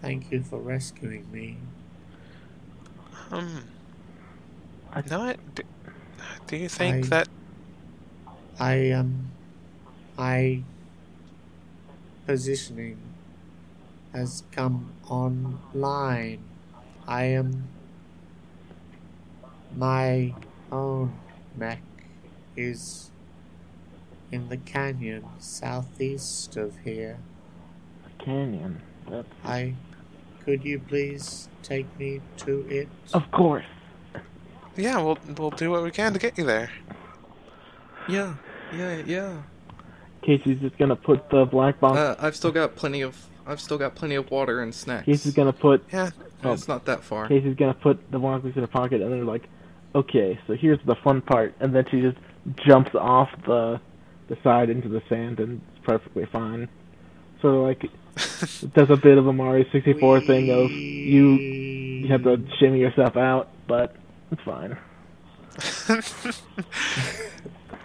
Thank 0.02 0.32
you 0.32 0.43
for 0.43 0.60
rescuing 0.60 1.30
me. 1.32 1.58
Um, 3.32 3.66
I- 4.93 5.04
no, 5.10 5.36
do, 5.56 5.64
do 6.47 6.56
you 6.58 6.70
think 6.70 7.06
I- 7.06 7.10
that? 7.10 7.28
I 8.60 8.74
am. 8.74 9.32
I. 10.18 10.64
Positioning 12.26 12.97
has 14.14 14.43
come 14.52 14.91
online. 15.08 16.43
I 17.08 17.24
am. 17.24 17.68
My 19.76 20.34
own 20.72 21.14
mech 21.56 21.82
is 22.56 23.12
in 24.32 24.50
the 24.50 24.58
canyon 24.58 25.26
southeast 25.39 26.56
of 26.58 26.78
here. 26.84 27.18
Canyon. 28.20 28.82
That's, 29.10 29.28
I. 29.43 29.76
Could 30.45 30.63
you 30.63 30.79
please 30.79 31.49
take 31.63 31.85
me 31.99 32.21
to 32.37 32.65
it? 32.69 32.87
of 33.13 33.29
course. 33.31 33.65
Yeah, 34.75 35.01
we'll 35.01 35.17
we'll 35.37 35.49
do 35.51 35.71
what 35.71 35.83
we 35.83 35.91
can 35.91 36.13
to 36.13 36.19
get 36.19 36.37
you 36.37 36.45
there. 36.45 36.71
Yeah, 38.07 38.35
yeah, 38.73 39.01
yeah. 39.05 39.41
Casey's 40.21 40.59
just 40.59 40.77
gonna 40.77 40.95
put 40.95 41.29
the 41.29 41.45
black 41.45 41.79
box. 41.79 41.97
Uh, 41.97 42.15
I've 42.19 42.35
still 42.35 42.51
got 42.51 42.75
plenty 42.75 43.01
of. 43.01 43.27
I've 43.45 43.59
still 43.59 43.77
got 43.77 43.95
plenty 43.95 44.15
of 44.15 44.29
water 44.31 44.61
and 44.61 44.73
snacks. 44.73 45.05
Casey's 45.05 45.33
gonna 45.33 45.53
put. 45.53 45.83
Yeah, 45.91 46.11
Oh, 46.43 46.53
It's 46.53 46.67
not 46.67 46.85
that 46.85 47.03
far. 47.03 47.27
Casey's 47.27 47.55
gonna 47.55 47.73
put 47.73 47.99
the 48.11 48.19
black 48.19 48.41
box 48.43 48.55
in 48.55 48.61
her 48.61 48.67
pocket, 48.67 49.01
and 49.01 49.11
they're 49.11 49.25
like, 49.25 49.47
okay, 49.95 50.39
so 50.47 50.53
here's 50.53 50.79
the 50.85 50.95
fun 50.95 51.21
part, 51.21 51.53
and 51.59 51.75
then 51.75 51.85
she 51.91 52.01
just 52.01 52.17
jumps 52.65 52.95
off 52.95 53.29
the 53.45 53.79
the 54.27 54.37
side 54.43 54.69
into 54.69 54.87
the 54.87 55.01
sand, 55.09 55.39
and 55.39 55.61
it's 55.75 55.85
perfectly 55.85 56.25
fine. 56.31 56.69
So 57.41 57.63
like 57.63 57.85
it 58.61 58.74
does 58.74 58.89
a 58.89 58.97
bit 58.97 59.17
of 59.17 59.28
a 59.28 59.34
Mario 59.34 59.65
64 59.72 60.22
thing 60.22 60.49
of 60.51 60.72
you 60.72 61.59
you 61.99 62.07
have 62.09 62.24
to 62.24 62.41
shimmy 62.57 62.80
yourself 62.80 63.17
out, 63.17 63.49
but 63.67 63.95
it's 64.32 64.41
fine. 64.41 64.78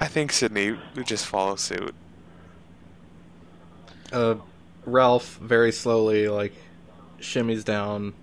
I 0.01 0.07
think 0.07 0.33
Sydney 0.33 0.77
would 0.95 1.07
just 1.07 1.27
follow 1.27 1.57
suit. 1.57 1.95
Uh, 4.13 4.37
Ralph 4.87 5.37
very 5.39 5.73
slowly 5.73 6.29
like 6.29 6.53
shimmies 7.21 7.65
down, 7.65 8.15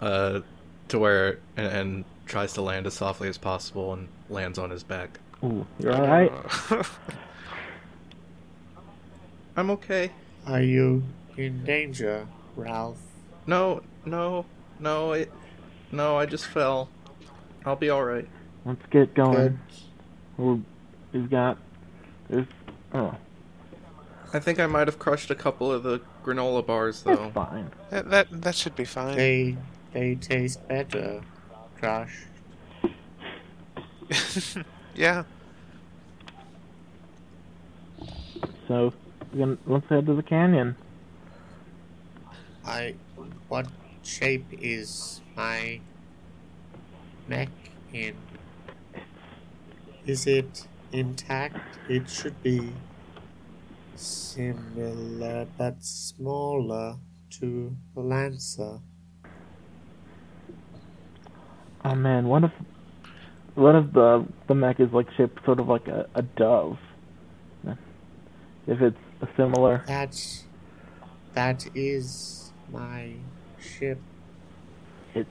uh, 0.00 0.40
to 0.88 0.98
where 0.98 1.38
and, 1.56 1.66
and 1.66 2.04
tries 2.26 2.54
to 2.54 2.62
land 2.62 2.86
as 2.86 2.94
softly 2.94 3.28
as 3.28 3.38
possible 3.38 3.92
and 3.92 4.08
lands 4.30 4.58
on 4.58 4.70
his 4.70 4.82
back. 4.82 5.18
Ooh, 5.44 5.66
you're 5.78 5.94
all 5.94 6.06
right. 6.06 6.32
I'm 9.56 9.70
okay. 9.70 10.10
Are 10.46 10.62
you 10.62 11.02
in 11.36 11.64
danger, 11.64 12.26
Ralph? 12.56 12.98
No, 13.46 13.82
no, 14.04 14.46
no. 14.78 15.12
It, 15.12 15.32
no. 15.90 16.16
I 16.16 16.26
just 16.26 16.46
fell. 16.46 16.88
I'll 17.64 17.76
be 17.76 17.90
all 17.90 18.04
right. 18.04 18.28
Let's 18.64 18.84
get 18.90 19.14
going. 19.14 19.34
Good. 19.34 19.58
Ooh, 20.40 20.64
We've 21.12 21.28
got 21.28 21.58
there's 22.28 22.46
oh, 22.94 23.14
I 24.32 24.38
think 24.38 24.58
I 24.58 24.66
might 24.66 24.88
have 24.88 24.98
crushed 24.98 25.30
a 25.30 25.34
couple 25.34 25.70
of 25.70 25.82
the 25.82 26.00
granola 26.24 26.64
bars 26.64 27.02
though. 27.02 27.12
it's 27.12 27.34
fine. 27.34 27.70
that, 27.90 28.08
that 28.10 28.42
that 28.42 28.54
should 28.54 28.74
be 28.74 28.86
fine. 28.86 29.16
They 29.16 29.56
they 29.92 30.14
taste 30.14 30.66
better, 30.68 31.20
Josh. 31.80 32.24
yeah. 34.94 35.24
So 38.66 38.94
we're 38.94 39.01
gonna, 39.36 39.58
let's 39.66 39.88
head 39.88 40.06
to 40.06 40.14
the 40.14 40.22
canyon. 40.22 40.76
I 42.64 42.94
what 43.48 43.66
shape 44.02 44.46
is 44.52 45.20
my 45.36 45.80
mech 47.28 47.48
in? 47.92 48.14
Is 50.06 50.26
it 50.26 50.66
intact? 50.92 51.78
It 51.88 52.08
should 52.08 52.42
be. 52.42 52.72
Similar 53.94 55.46
but 55.58 55.84
smaller 55.84 56.96
to 57.30 57.76
the 57.94 58.00
Lancer. 58.00 58.80
Oh 61.84 61.94
man, 61.94 62.26
what 62.26 62.44
if 62.44 62.52
what 63.54 63.74
if 63.74 63.92
the 63.92 64.26
the 64.48 64.54
mech 64.54 64.80
is 64.80 64.92
like 64.92 65.06
shaped 65.16 65.44
sort 65.44 65.60
of 65.60 65.68
like 65.68 65.86
a, 65.88 66.08
a 66.14 66.22
dove? 66.22 66.78
If 68.66 68.80
it's 68.80 68.96
similar. 69.36 69.82
That 69.86 70.44
that 71.34 71.66
is 71.74 72.52
my 72.72 73.14
ship. 73.60 73.98
It 75.14 75.26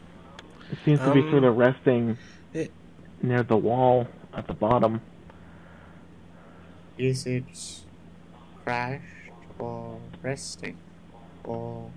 seems 0.86 1.00
to 1.00 1.14
be 1.14 1.22
Um, 1.22 1.32
sort 1.32 1.44
of 1.44 1.58
resting 1.58 2.18
it- 2.54 2.72
near 3.22 3.44
the 3.44 3.58
wall 3.58 4.08
at 4.34 4.48
the 4.48 4.54
bottom. 4.54 5.02
Is 6.98 7.26
it 7.26 7.84
crashed 8.64 9.04
or 9.60 10.00
resting? 10.22 10.78
Or 11.44 11.90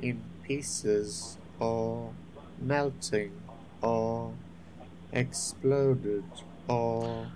in 0.00 0.20
pieces? 0.42 1.38
Or 1.58 2.12
melting? 2.60 3.32
Or 3.82 4.32
exploded? 5.12 6.24
Or 6.68 7.26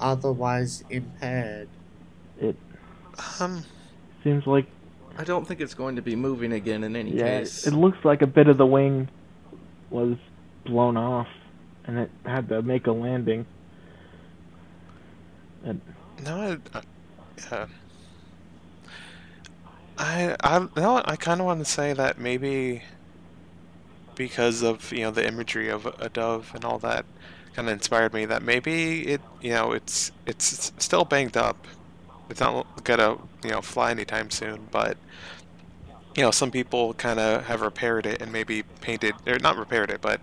otherwise 0.00 0.84
impaired? 0.90 1.68
It 2.40 2.56
Um, 3.40 3.64
seems 4.22 4.46
like 4.46 4.66
I 5.16 5.24
don't 5.24 5.46
think 5.46 5.60
it's 5.60 5.74
going 5.74 5.96
to 5.96 6.02
be 6.02 6.16
moving 6.16 6.52
again 6.52 6.84
in 6.84 6.96
any 6.96 7.12
yeah, 7.12 7.40
case. 7.40 7.66
it 7.66 7.72
looks 7.72 7.98
like 8.04 8.22
a 8.22 8.26
bit 8.26 8.48
of 8.48 8.56
the 8.56 8.66
wing 8.66 9.08
was 9.90 10.16
blown 10.64 10.96
off, 10.96 11.28
and 11.84 11.98
it 11.98 12.10
had 12.24 12.48
to 12.48 12.62
make 12.62 12.86
a 12.86 12.92
landing. 12.92 13.46
And 15.64 15.80
no, 16.24 16.58
I, 16.74 16.80
uh. 17.54 17.66
I, 19.96 20.36
I, 20.42 20.68
no, 20.76 21.00
I 21.04 21.14
kind 21.16 21.40
of 21.40 21.46
want 21.46 21.60
to 21.60 21.64
say 21.64 21.92
that 21.92 22.18
maybe 22.18 22.82
because 24.16 24.62
of 24.62 24.92
you 24.92 25.00
know 25.00 25.10
the 25.10 25.26
imagery 25.26 25.68
of 25.68 25.86
a 25.86 26.08
dove 26.08 26.52
and 26.54 26.64
all 26.64 26.78
that 26.78 27.04
kind 27.54 27.68
of 27.68 27.72
inspired 27.72 28.12
me 28.12 28.24
that 28.24 28.42
maybe 28.42 29.06
it 29.06 29.20
you 29.40 29.50
know 29.50 29.72
it's 29.72 30.12
it's 30.26 30.72
still 30.78 31.04
banged 31.04 31.36
up 31.36 31.66
it's 32.30 32.40
not 32.40 32.66
gonna 32.84 33.16
you 33.44 33.50
know 33.50 33.60
fly 33.60 33.90
anytime 33.90 34.30
soon 34.30 34.66
but 34.70 34.96
you 36.16 36.22
know 36.22 36.30
some 36.30 36.50
people 36.50 36.94
kind 36.94 37.18
of 37.20 37.44
have 37.44 37.60
repaired 37.60 38.06
it 38.06 38.22
and 38.22 38.32
maybe 38.32 38.62
painted 38.80 39.14
or 39.26 39.38
not 39.40 39.56
repaired 39.56 39.90
it 39.90 40.00
but 40.00 40.20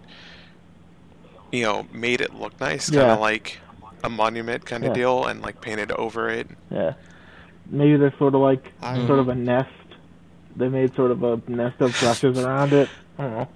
you 1.52 1.64
know 1.64 1.86
made 1.92 2.22
it 2.22 2.34
look 2.34 2.60
nice 2.60 2.90
kind 2.90 3.02
Yeah. 3.02 3.14
of 3.14 3.20
like 3.20 3.60
a 4.04 4.10
monument 4.10 4.66
kind 4.66 4.84
of 4.84 4.90
Yeah. 4.90 4.94
deal 4.96 5.26
and 5.26 5.42
like 5.42 5.62
painted 5.62 5.92
over 5.92 6.30
it 6.30 6.48
yeah, 6.72 6.94
maybe 7.70 7.98
they're 7.98 8.14
sort 8.18 8.34
of 8.36 8.42
like 8.42 8.72
I- 8.82 9.06
sort 9.08 9.20
of 9.20 9.30
a 9.30 9.36
nest. 9.36 9.70
They 10.56 10.68
made 10.68 10.94
sort 10.96 11.12
of 11.12 11.24
a 11.24 11.42
nest 11.48 11.80
of 11.80 11.98
brushes 12.00 12.38
around 12.38 12.74
it. 12.74 12.90
I 13.18 13.22
don't 13.24 13.32
know. 13.32 13.48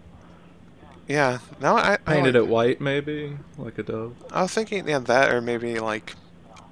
yeah 1.08 1.40
no 1.60 1.76
i 1.76 1.94
I 1.94 1.98
Painted 1.98 2.36
like- 2.36 2.44
it 2.44 2.48
white, 2.48 2.82
maybe 2.82 3.38
like 3.58 3.78
a 3.78 3.84
dove. 3.84 4.16
I 4.32 4.44
was 4.44 4.54
thinking, 4.54 4.88
yeah, 4.88 5.00
that 5.00 5.34
or 5.34 5.42
maybe 5.42 5.80
like, 5.80 6.14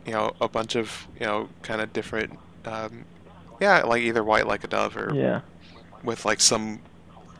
you 0.05 0.11
know, 0.13 0.33
a 0.41 0.47
bunch 0.49 0.75
of 0.75 1.07
you 1.19 1.25
know, 1.25 1.49
kind 1.61 1.81
of 1.81 1.93
different, 1.93 2.39
um, 2.65 3.05
yeah, 3.59 3.81
like 3.83 4.01
either 4.01 4.23
white 4.23 4.47
like 4.47 4.63
a 4.63 4.67
dove 4.67 4.97
or 4.97 5.15
Yeah, 5.15 5.41
with 6.03 6.25
like 6.25 6.39
some 6.41 6.81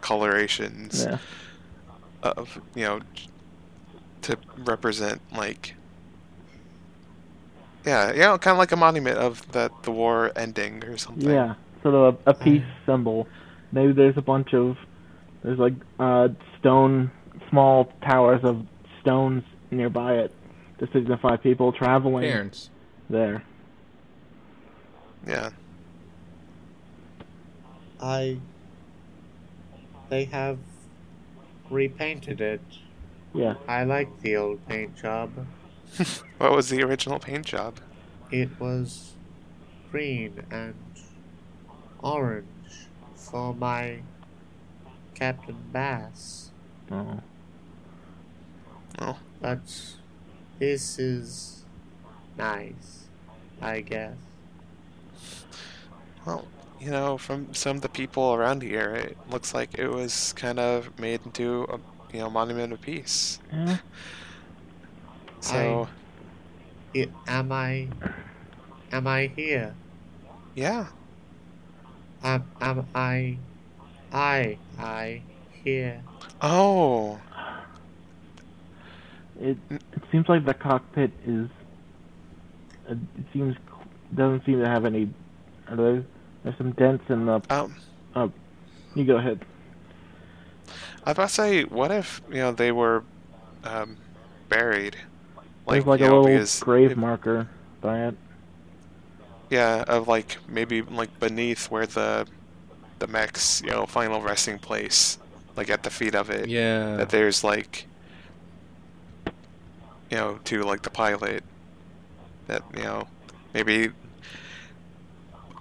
colorations 0.01 1.07
yeah, 1.07 1.17
of 2.21 2.59
you 2.75 2.83
know, 2.85 3.01
to 4.21 4.37
represent 4.57 5.21
like, 5.31 5.75
yeah, 7.85 8.11
you 8.13 8.19
know, 8.19 8.37
kind 8.37 8.53
of 8.53 8.57
like 8.59 8.71
a 8.71 8.75
monument 8.77 9.17
of 9.17 9.51
that 9.51 9.83
the 9.83 9.91
war 9.91 10.31
ending 10.35 10.83
or 10.85 10.97
something. 10.97 11.29
yeah. 11.29 11.55
Sort 11.81 11.95
of 11.95 12.17
a, 12.25 12.31
a 12.31 12.33
peace 12.33 12.63
symbol. 12.85 13.27
Maybe 13.71 13.91
there's 13.93 14.17
a 14.17 14.21
bunch 14.21 14.53
of 14.53 14.77
there's 15.43 15.59
like 15.59 15.73
uh 15.99 16.29
stone, 16.59 17.11
small 17.49 17.91
towers 18.07 18.41
of 18.43 18.65
stones 19.01 19.43
nearby 19.71 20.13
it 20.15 20.33
to 20.79 20.87
signify 20.91 21.37
people 21.37 21.71
traveling 21.71 22.23
Cairns. 22.23 22.69
there. 23.09 23.43
yeah. 25.27 25.49
I. 28.01 28.37
They 30.09 30.25
have 30.25 30.59
repainted 31.69 32.41
it. 32.41 32.61
Yeah, 33.33 33.55
I 33.67 33.83
like 33.83 34.21
the 34.21 34.35
old 34.35 34.65
paint 34.67 34.95
job. 34.95 35.31
What 36.37 36.51
was 36.51 36.69
the 36.69 36.83
original 36.83 37.19
paint 37.19 37.45
job? 37.45 37.77
It 38.31 38.49
was 38.59 39.13
green 39.91 40.43
and 40.51 40.73
orange 42.01 42.47
for 43.15 43.53
my 43.53 43.99
Captain 45.15 45.55
Bass. 45.71 46.51
oh. 46.91 47.21
Oh, 48.99 49.17
But 49.41 49.95
this 50.59 50.99
is 50.99 51.63
nice, 52.37 53.05
I 53.61 53.81
guess. 53.81 54.15
well, 56.25 56.47
you 56.79 56.89
know, 56.91 57.17
from 57.17 57.53
some 57.53 57.77
of 57.77 57.81
the 57.81 57.89
people 57.89 58.33
around 58.33 58.61
here, 58.61 58.93
it 58.95 59.17
looks 59.29 59.53
like 59.53 59.77
it 59.77 59.87
was 59.87 60.33
kind 60.33 60.59
of 60.59 60.97
made 60.99 61.21
into 61.25 61.63
a 61.69 61.79
you 62.13 62.19
know 62.19 62.29
monument 62.29 62.73
of 62.73 62.81
peace. 62.81 63.39
yeah. 63.51 63.77
So 65.39 65.87
It, 66.93 67.11
am 67.27 67.51
I? 67.51 67.87
Am 68.91 69.07
I 69.07 69.27
here? 69.27 69.73
yeah, 70.55 70.87
Am, 72.23 72.45
am 72.61 72.85
I? 72.95 73.37
I 74.11 74.57
I 74.79 75.21
here? 75.63 76.01
oh, 76.41 77.19
It 79.39 79.57
it 79.69 79.81
seems 80.11 80.29
like 80.29 80.45
the 80.45 80.53
cockpit 80.53 81.11
is. 81.25 81.49
It 82.89 82.97
seems 83.31 83.55
doesn't 84.15 84.45
seem 84.45 84.59
to 84.59 84.67
have 84.67 84.85
any. 84.85 85.09
Are 85.69 85.75
there? 85.75 86.03
There's 86.43 86.57
some 86.57 86.71
dents 86.71 87.05
in 87.09 87.25
the. 87.25 87.41
um, 87.49 88.33
You 88.95 89.05
go 89.05 89.17
ahead. 89.17 89.43
I 91.05 91.09
was 91.09 91.13
about 91.17 91.29
to 91.29 91.33
say, 91.33 91.63
what 91.63 91.91
if 91.91 92.21
you 92.29 92.35
know 92.35 92.51
they 92.51 92.71
were 92.71 93.03
um, 93.63 93.97
buried? 94.49 94.95
There's 95.67 95.85
like 95.85 96.01
a 96.01 96.03
know, 96.07 96.21
little 96.21 96.25
because 96.27 96.59
grave 96.59 96.91
if- 96.91 96.97
marker 96.97 97.47
by 97.81 98.07
it. 98.07 98.15
Yeah, 99.49 99.83
of 99.87 100.07
like 100.07 100.37
maybe 100.47 100.81
like 100.81 101.19
beneath 101.19 101.69
where 101.69 101.85
the 101.85 102.25
the 102.99 103.07
mech's 103.07 103.61
you 103.61 103.69
know 103.71 103.85
final 103.85 104.21
resting 104.21 104.57
place, 104.59 105.17
like 105.55 105.69
at 105.69 105.83
the 105.83 105.89
feet 105.89 106.15
of 106.15 106.29
it. 106.29 106.47
Yeah. 106.49 106.95
That 106.97 107.09
there's 107.09 107.43
like 107.43 107.85
you 110.13 110.19
know 110.19 110.39
to 110.43 110.61
like 110.61 110.83
the 110.83 110.91
pilot. 110.91 111.43
That 112.47 112.63
you 112.75 112.83
know 112.83 113.07
maybe. 113.53 113.89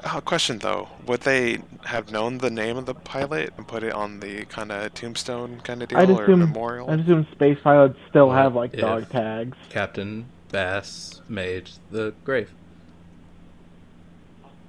Oh, 0.04 0.20
question 0.20 0.58
though, 0.58 0.88
would 1.06 1.20
they 1.20 1.60
have 1.84 2.10
known 2.10 2.38
the 2.38 2.50
name 2.50 2.76
of 2.76 2.86
the 2.86 2.94
pilot 2.94 3.54
and 3.56 3.66
put 3.66 3.84
it 3.84 3.92
on 3.92 4.18
the 4.18 4.44
kind 4.46 4.72
of 4.72 4.92
tombstone 4.94 5.60
kind 5.60 5.80
of 5.80 5.88
deal 5.88 5.98
I'd 5.98 6.10
or 6.10 6.24
assume. 6.24 6.40
memorial? 6.40 6.90
I'd 6.90 7.00
assume 7.00 7.26
space 7.30 7.58
pilots 7.62 7.96
still 8.10 8.28
What 8.28 8.38
have 8.38 8.54
like 8.54 8.72
dog 8.72 9.08
tags. 9.10 9.56
Captain 9.70 10.26
Bass 10.50 11.22
made 11.28 11.70
the 11.90 12.14
grave. 12.24 12.52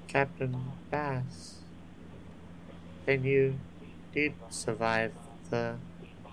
Captain 0.08 0.56
Bass. 0.92 1.56
Then 3.08 3.24
you 3.24 3.56
did 4.14 4.34
survive 4.50 5.14
the 5.50 5.78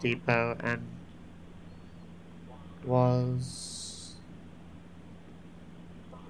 depot 0.03 0.57
and 0.61 0.87
was 2.85 4.14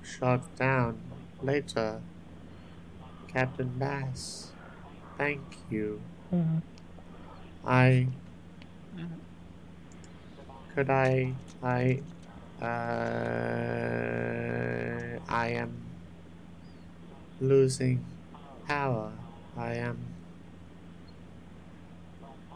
shot 0.02 0.42
down 0.56 0.98
later. 1.42 2.00
Captain 3.28 3.68
Bass. 3.78 4.52
Thank 5.16 5.40
you. 5.70 6.00
Mhm. 6.32 6.62
I 7.64 8.08
could 10.74 10.90
I 10.90 11.34
I 11.62 12.00
uh 12.62 12.66
I 15.28 15.48
am 15.48 15.72
losing 17.40 18.04
power. 18.66 19.12
I 19.56 19.74
am 19.74 19.98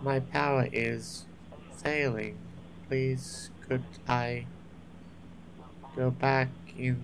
my 0.03 0.21
power 0.21 0.69
is 0.73 1.25
failing. 1.73 2.37
Please 2.89 3.51
could 3.69 3.83
I 4.09 4.47
go 5.97 6.11
back 6.11 6.49
in 6.79 6.97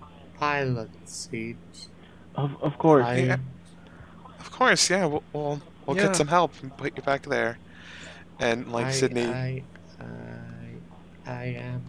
the 0.00 0.06
pilot 0.38 0.90
seat? 1.04 1.56
Of 2.36 2.50
of 2.62 2.78
course. 2.78 3.04
I 3.06 3.16
Yeah. 3.18 3.36
Of 4.40 4.50
course, 4.50 4.88
yeah. 4.90 5.06
We'll 5.06 5.22
we'll, 5.32 5.60
we'll 5.86 5.96
Yeah. 5.96 6.04
get 6.06 6.16
some 6.16 6.28
help 6.28 6.52
and 6.62 6.76
put 6.76 6.96
you 6.96 7.02
back 7.02 7.22
there. 7.22 7.58
And 8.38 8.70
like 8.72 8.86
I, 8.86 8.90
Sydney, 8.90 9.26
I, 9.26 9.62
I, 10.00 11.30
I 11.30 11.44
am 11.44 11.82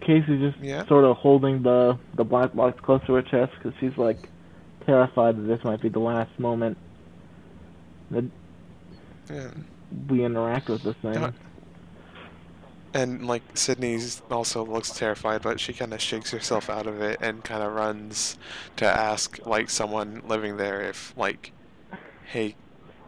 Casey's 0.00 0.40
just 0.40 0.58
Yeah. 0.62 0.86
sort 0.86 1.04
of 1.04 1.16
holding 1.16 1.62
the 1.62 1.98
the 2.14 2.24
black 2.24 2.54
box 2.54 2.78
close 2.80 3.00
to 3.06 3.14
her 3.14 3.22
chest 3.22 3.52
because 3.56 3.72
she's 3.80 3.96
like 3.96 4.28
terrified 4.86 5.36
that 5.36 5.42
this 5.42 5.64
might 5.64 5.80
be 5.80 5.88
the 5.88 5.98
last 5.98 6.38
moment 6.38 6.76
that 8.10 8.24
Yeah. 9.30 9.50
we 10.10 10.22
interact 10.24 10.68
with 10.68 10.82
this 10.82 10.96
thing. 11.00 11.14
Yeah. 11.14 11.30
And 12.94 13.26
like 13.26 13.42
Sydney's 13.54 14.22
also 14.30 14.64
looks 14.64 14.90
terrified, 14.90 15.42
but 15.42 15.60
she 15.60 15.72
kind 15.72 15.92
of 15.92 16.00
shakes 16.00 16.30
herself 16.30 16.70
out 16.70 16.86
of 16.86 17.02
it 17.02 17.18
and 17.20 17.44
kind 17.44 17.62
of 17.62 17.72
runs 17.72 18.38
to 18.76 18.86
ask 18.86 19.44
like 19.44 19.68
someone 19.68 20.22
living 20.26 20.56
there 20.56 20.80
if 20.82 21.12
like, 21.16 21.52
hey, 22.26 22.54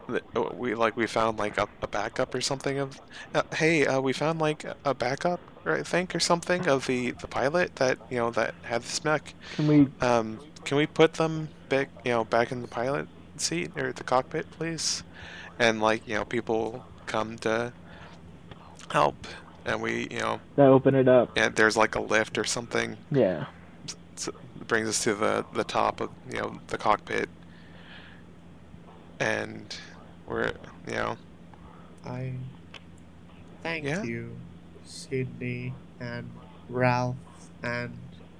uh, 0.09 0.19
we 0.53 0.75
like 0.75 0.97
we 0.97 1.07
found 1.07 1.37
like 1.39 1.57
a, 1.57 1.67
a 1.81 1.87
backup 1.87 2.35
or 2.35 2.41
something 2.41 2.77
of, 2.79 3.01
uh, 3.33 3.43
hey, 3.55 3.85
uh, 3.85 4.01
we 4.01 4.13
found 4.13 4.39
like 4.39 4.65
a 4.83 4.93
backup 4.93 5.39
or 5.65 5.75
I 5.75 5.83
think 5.83 6.13
or 6.15 6.19
something 6.19 6.67
of 6.67 6.87
the 6.87 7.11
the 7.11 7.27
pilot 7.27 7.75
that 7.77 7.97
you 8.09 8.17
know 8.17 8.31
that 8.31 8.55
had 8.63 8.83
the 8.83 9.01
mech. 9.03 9.33
Can 9.55 9.67
we? 9.67 9.87
Um, 10.01 10.39
can 10.63 10.77
we 10.77 10.85
put 10.85 11.13
them 11.13 11.49
back, 11.69 11.89
you 12.03 12.11
know, 12.11 12.25
back 12.25 12.51
in 12.51 12.61
the 12.61 12.67
pilot 12.67 13.07
seat 13.37 13.71
or 13.77 13.93
the 13.93 14.03
cockpit, 14.03 14.51
please? 14.51 15.03
And 15.59 15.81
like, 15.81 16.07
you 16.07 16.15
know, 16.15 16.25
people 16.25 16.85
come 17.05 17.37
to 17.39 17.73
help, 18.91 19.27
and 19.67 19.81
we, 19.81 20.07
you 20.09 20.19
know, 20.19 20.39
That 20.55 20.67
open 20.69 20.95
it 20.95 21.07
up. 21.07 21.31
and 21.37 21.55
there's 21.55 21.77
like 21.77 21.93
a 21.95 22.01
lift 22.01 22.37
or 22.37 22.43
something. 22.45 22.97
Yeah. 23.11 23.45
So 24.15 24.31
it 24.59 24.67
brings 24.67 24.87
us 24.89 25.03
to 25.03 25.13
the 25.13 25.45
the 25.53 25.63
top 25.63 26.01
of 26.01 26.09
you 26.31 26.39
know 26.39 26.59
the 26.67 26.77
cockpit, 26.77 27.29
and 29.19 29.75
we're 30.27 30.53
you 30.87 30.93
know 30.95 31.17
I 32.05 32.33
thank 33.61 33.85
Yeah? 33.85 34.01
you, 34.03 34.37
Sydney 34.85 35.73
and 35.99 36.31
Ralph 36.69 37.15
and 37.61 37.97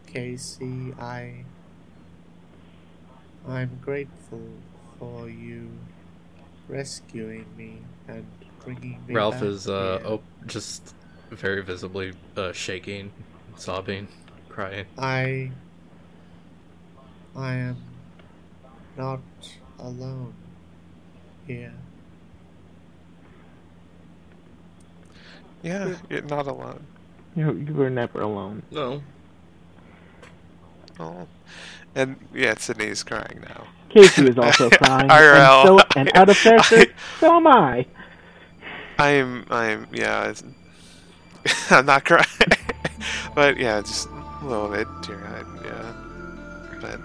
Casey. 0.08 0.94
I 1.00 1.44
I'm 3.48 3.80
grateful 3.82 4.42
for 5.00 5.30
you 5.30 5.70
rescuing 6.68 7.46
me 7.56 7.78
and 8.08 8.26
bringing 8.64 9.00
me 9.08 9.14
Ralph 9.14 9.36
back 9.36 9.44
is 9.44 9.68
uh, 9.70 10.00
here. 10.00 10.08
oh, 10.08 10.22
just 10.48 10.94
very 11.32 11.64
visibly 11.64 12.14
uh, 12.36 12.52
shaking, 12.52 13.12
sobbing, 13.56 14.08
crying. 14.50 14.86
I 14.98 15.52
I 17.36 17.54
am 17.54 17.78
not 18.98 19.20
alone 19.80 20.34
here. 21.46 21.74
yeah 25.64 25.96
you're 26.10 26.22
not 26.24 26.48
alone. 26.48 26.86
You 27.36 27.54
you 27.54 27.74
were 27.74 27.90
never 27.90 28.22
alone. 28.22 28.64
No, 28.72 29.02
Oh, 31.00 31.28
and 31.96 32.16
yeah, 32.34 32.56
Sydney's 32.58 33.04
crying 33.04 33.42
now. 33.48 33.68
Casey 33.90 34.24
was 34.24 34.38
also 34.38 34.70
crying. 34.72 35.10
IRL. 35.10 35.62
And, 35.62 35.68
so, 35.68 35.88
and 35.96 36.12
out 36.16 36.30
of 36.30 36.38
character, 36.42 36.86
so 37.20 37.36
am 37.36 37.48
I. 37.48 37.86
I'm, 38.98 39.46
I'm, 39.52 39.88
yeah, 39.94 40.30
it's, 40.30 40.44
I'm 41.70 41.86
not 41.86 42.06
crying, 42.06 42.26
but 43.36 43.58
yeah, 43.58 43.82
just 43.82 44.08
a 44.10 44.46
little 44.46 44.70
bit 44.70 44.88
teary-eyed, 45.04 45.46
yeah. 45.66 45.94
But 46.82 47.00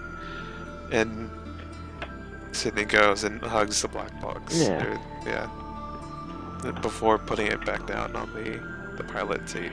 and 0.91 1.29
Sydney 2.51 2.85
goes 2.85 3.23
and 3.23 3.41
hugs 3.41 3.81
the 3.81 3.87
black 3.87 4.19
box. 4.21 4.57
Yeah. 4.57 4.85
or- 4.85 4.99
yeah. 5.25 5.49
Before 6.81 7.17
putting 7.17 7.47
it 7.47 7.65
back 7.65 7.85
down 7.87 8.15
on 8.15 8.31
the 8.33 8.59
the 8.97 9.03
pilot 9.03 9.49
seat. 9.49 9.71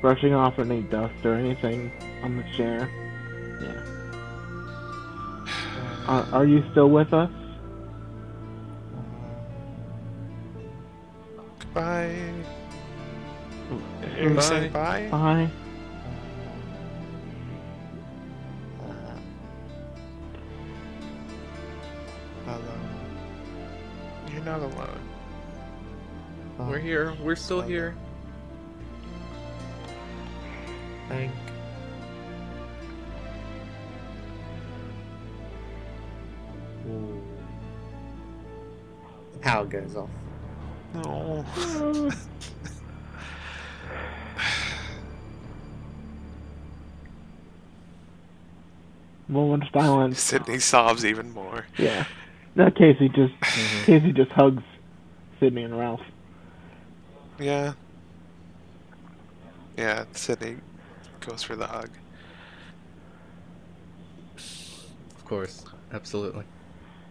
Brushing 0.00 0.34
off 0.34 0.58
any 0.58 0.82
dust 0.82 1.24
or 1.24 1.34
anything 1.34 1.92
on 2.24 2.36
the 2.36 2.42
chair. 2.56 2.90
Yeah. 3.62 3.80
Are, 6.08 6.26
are 6.32 6.44
you 6.44 6.64
still 6.72 6.90
with 6.90 7.12
us? 7.12 7.30
Goodbye. 11.60 12.32
You 14.02 14.30
Bye. 14.30 14.40
say 14.42 14.68
bye? 14.68 15.08
Bye. 15.10 15.50
Uh, 18.80 19.16
hello. 22.46 22.74
You're 24.32 24.44
not 24.44 24.60
alone. 24.60 25.00
we're 26.58 26.78
here. 26.78 27.14
We're 27.22 27.36
still 27.36 27.62
here. 27.62 27.94
Thank. 31.08 31.32
Ooh. 36.88 37.22
The 39.32 39.38
power 39.38 39.64
goes 39.64 39.96
off. 39.96 40.10
No. 40.94 41.44
Moment 49.28 49.64
of 49.64 49.68
silence. 49.72 50.20
Sydney 50.20 50.58
sobs 50.58 51.04
even 51.04 51.32
more. 51.32 51.66
Yeah. 51.78 52.04
No, 52.54 52.70
Casey 52.70 53.08
just 53.08 53.32
Mm-hmm. 53.40 53.84
Casey 53.84 54.12
just 54.12 54.30
hugs 54.32 54.62
Sydney 55.40 55.62
and 55.64 55.78
Ralph. 55.78 56.02
Yeah. 57.38 57.72
Yeah, 59.76 60.04
Sydney 60.12 60.56
goes 61.20 61.42
for 61.42 61.56
the 61.56 61.66
hug. 61.66 61.90
Of 64.36 65.24
course, 65.24 65.64
absolutely. 65.92 66.44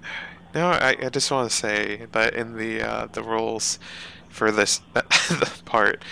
No, 0.53 0.67
I, 0.67 0.97
I 1.01 1.07
just 1.07 1.32
want 1.32 1.49
to 1.49 1.55
say 1.55 2.07
that 2.11 2.34
in 2.34 2.57
the 2.57 2.82
uh, 2.82 3.07
the 3.13 3.23
rules 3.23 3.79
for 4.27 4.51
this 4.51 4.82
the 4.93 5.49
part, 5.63 6.03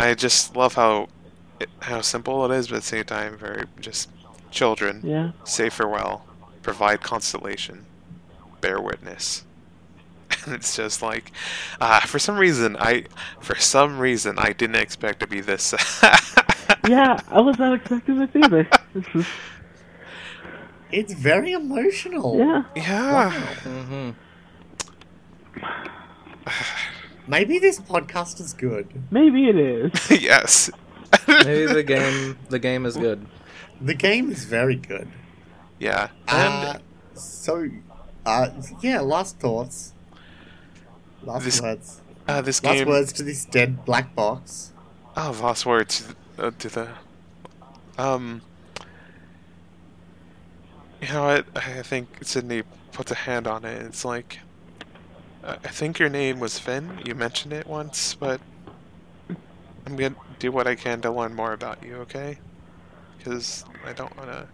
I 0.00 0.14
just 0.14 0.56
love 0.56 0.74
how 0.74 1.08
how 1.80 2.00
simple 2.00 2.44
it 2.50 2.56
is, 2.56 2.68
but 2.68 2.76
at 2.76 2.82
the 2.82 2.88
same 2.88 3.04
time 3.04 3.36
very 3.36 3.64
just 3.80 4.08
children. 4.50 5.02
Yeah. 5.04 5.32
Say 5.44 5.68
farewell, 5.68 6.24
provide 6.62 7.02
constellation, 7.02 7.86
bear 8.60 8.80
witness. 8.80 9.44
And 10.46 10.54
it's 10.54 10.74
just 10.74 11.02
like, 11.02 11.32
uh, 11.82 12.00
for 12.00 12.18
some 12.18 12.38
reason, 12.38 12.76
I 12.78 13.04
for 13.40 13.56
some 13.56 13.98
reason 13.98 14.38
I 14.38 14.52
didn't 14.54 14.76
expect 14.76 15.20
to 15.20 15.26
be 15.26 15.40
this. 15.40 15.74
Yeah, 16.88 17.20
I 17.28 17.40
was 17.42 17.58
not 17.58 17.74
expecting 17.74 18.18
this 18.18 18.30
either. 18.34 18.66
This 18.94 19.04
is 19.14 19.26
It's 20.90 21.12
very 21.12 21.52
emotional. 21.52 22.38
yeah. 22.38 22.62
yeah. 22.74 23.30
hmm 23.62 24.10
Maybe 27.26 27.58
this 27.58 27.78
podcast 27.80 28.40
is 28.40 28.52
good. 28.52 28.88
Maybe 29.10 29.48
it 29.48 29.56
is. 29.56 29.92
yes. 30.22 30.70
Maybe 31.26 31.66
the 31.66 31.82
game 31.82 32.38
the 32.48 32.58
game 32.58 32.86
is 32.86 32.96
good. 32.96 33.26
The 33.80 33.94
game 33.94 34.30
is 34.30 34.44
very 34.44 34.76
good. 34.76 35.08
Yeah. 35.78 36.08
Uh, 36.28 36.78
so, 37.14 37.68
uh, 38.26 38.50
yeah, 38.82 39.00
last 39.00 39.38
thoughts. 39.38 39.92
Last 41.22 41.44
This 41.44 41.60
words. 41.62 42.00
Uh, 42.28 42.40
this 42.42 42.62
Last 42.62 42.74
game. 42.74 42.88
words 42.88 43.12
to 43.14 43.22
this 43.22 43.44
dead 43.44 43.84
black 43.84 44.14
box. 44.14 44.72
Oh, 45.16 45.36
last 45.42 45.66
words 45.66 45.98
to 45.98 46.14
the, 46.36 46.46
uh, 46.46 46.50
to 46.58 46.68
the. 46.68 46.88
Um. 47.98 48.42
You 51.00 51.08
know 51.14 51.24
what? 51.24 51.46
I 51.56 51.82
think 51.82 52.08
Sydney 52.22 52.62
puts 52.92 53.10
a 53.10 53.14
hand 53.14 53.46
on 53.46 53.64
it. 53.64 53.82
It's 53.82 54.04
like. 54.04 54.38
I 55.42 55.56
think 55.56 55.98
your 55.98 56.08
name 56.08 56.38
was 56.40 56.58
Finn. 56.58 57.00
You 57.04 57.14
mentioned 57.14 57.52
it 57.52 57.66
once, 57.66 58.14
but. 58.14 58.40
I'm 59.86 59.96
gonna 59.96 60.14
do 60.38 60.52
what 60.52 60.66
I 60.66 60.74
can 60.74 61.00
to 61.00 61.10
learn 61.10 61.34
more 61.34 61.52
about 61.52 61.82
you, 61.82 61.96
okay? 61.96 62.38
Because 63.18 63.64
I 63.84 63.92
don't 63.92 64.14
want 64.16 64.30
to 64.30 64.46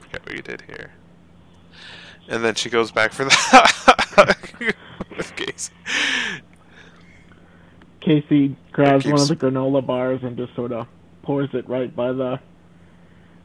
forget 0.00 0.24
what 0.24 0.34
you 0.34 0.42
did 0.42 0.62
here. 0.62 0.92
And 2.28 2.44
then 2.44 2.54
she 2.54 2.70
goes 2.70 2.90
back 2.90 3.12
for 3.12 3.24
the. 3.24 4.36
with 5.16 5.36
Casey. 5.36 5.72
Casey 8.00 8.56
grabs 8.72 9.04
one 9.04 9.20
of 9.20 9.28
the 9.28 9.36
granola 9.36 9.84
bars 9.84 10.20
and 10.22 10.36
just 10.36 10.54
sort 10.54 10.72
of 10.72 10.86
pours 11.22 11.50
it 11.52 11.68
right 11.68 11.94
by 11.94 12.12
the 12.12 12.40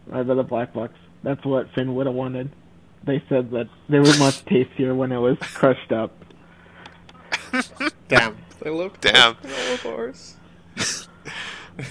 right 0.08 0.28
by 0.28 0.34
the 0.34 0.44
black 0.44 0.74
box. 0.74 0.94
That's 1.24 1.44
what 1.46 1.70
Finn 1.74 1.96
would 1.96 2.06
have 2.06 2.16
wanted. 2.16 2.50
They 3.04 3.22
said 3.28 3.52
that 3.52 3.68
they 3.90 4.00
were 4.00 4.18
much 4.20 4.46
tastier 4.46 4.96
when 4.96 5.12
it 5.12 5.18
was 5.18 5.38
crushed 5.40 5.92
up. 5.92 6.12
Damn. 8.08 8.38
I 8.66 8.70
love 8.70 9.00
Damn. 9.02 9.36
granola 9.36 9.84
bars. 9.84 10.36
the, 11.76 11.86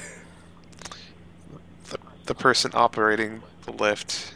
the 2.26 2.34
person 2.34 2.70
operating 2.74 3.42
the 3.64 3.72
lift 3.72 4.34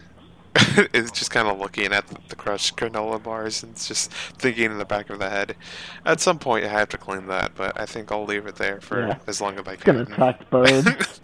is 0.95 1.11
just 1.11 1.31
kind 1.31 1.49
of 1.49 1.59
looking 1.59 1.93
at 1.93 2.07
the, 2.09 2.17
the 2.29 2.37
crushed 2.37 2.77
granola 2.77 3.23
bars 3.23 3.63
and 3.63 3.77
just 3.77 4.11
thinking 4.13 4.65
in 4.71 4.79
the 4.79 4.85
back 4.85 5.11
of 5.11 5.19
the 5.19 5.29
head. 5.29 5.57
At 6.05 6.21
some 6.21 6.39
point, 6.39 6.65
I 6.65 6.69
have 6.69 6.89
to 6.91 6.99
clean 6.99 7.27
that, 7.27 7.53
but 7.55 7.79
I 7.79 7.87
think 7.87 8.13
I'll 8.13 8.25
leave 8.25 8.47
it 8.47 8.57
there 8.57 8.81
for 8.81 9.07
Yeah. 9.07 9.19
as 9.27 9.41
long 9.41 9.59
as 9.59 9.67
I 9.67 9.73
It's 9.73 9.83
gonna 9.85 10.05
can. 10.05 10.13
attract 10.15 10.51
birds. 10.51 11.21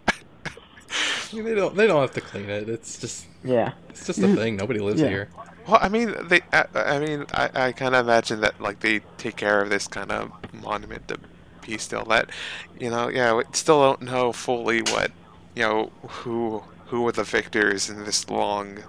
I 1.32 1.36
mean, 1.36 1.44
they 1.46 1.54
don't. 1.54 1.74
They 1.74 1.86
don't 1.86 2.02
have 2.02 2.12
to 2.12 2.20
clean 2.20 2.50
it. 2.50 2.68
It's 2.68 3.00
just. 3.00 3.24
yeah. 3.42 3.72
It's 3.88 4.06
just 4.06 4.18
a 4.18 4.28
thing. 4.36 4.56
Nobody 4.56 4.80
lives 4.80 5.00
Yeah. 5.00 5.08
here. 5.08 5.28
Well, 5.66 5.78
I 5.80 5.88
mean, 5.88 6.14
they. 6.28 6.40
I, 6.52 6.66
I 6.74 6.98
mean, 6.98 7.26
I, 7.32 7.50
I 7.54 7.72
kind 7.72 7.94
of 7.94 8.06
imagine 8.06 8.40
that 8.40 8.60
like 8.60 8.80
they 8.80 9.00
take 9.16 9.36
care 9.36 9.60
of 9.60 9.70
this 9.70 9.86
kind 9.86 10.10
of 10.10 10.32
monument 10.52 11.06
to 11.08 11.18
peace 11.60 11.84
still. 11.84 12.04
That, 12.06 12.30
you 12.78 12.90
know, 12.90 13.08
yeah, 13.08 13.34
we 13.34 13.44
still 13.52 13.80
don't 13.80 14.02
know 14.02 14.32
fully 14.32 14.82
what, 14.82 15.12
you 15.54 15.62
know, 15.62 15.92
who 16.08 16.64
who 16.86 17.02
were 17.02 17.12
the 17.12 17.24
victors 17.24 17.88
in 17.88 18.04
this 18.04 18.28
long, 18.28 18.82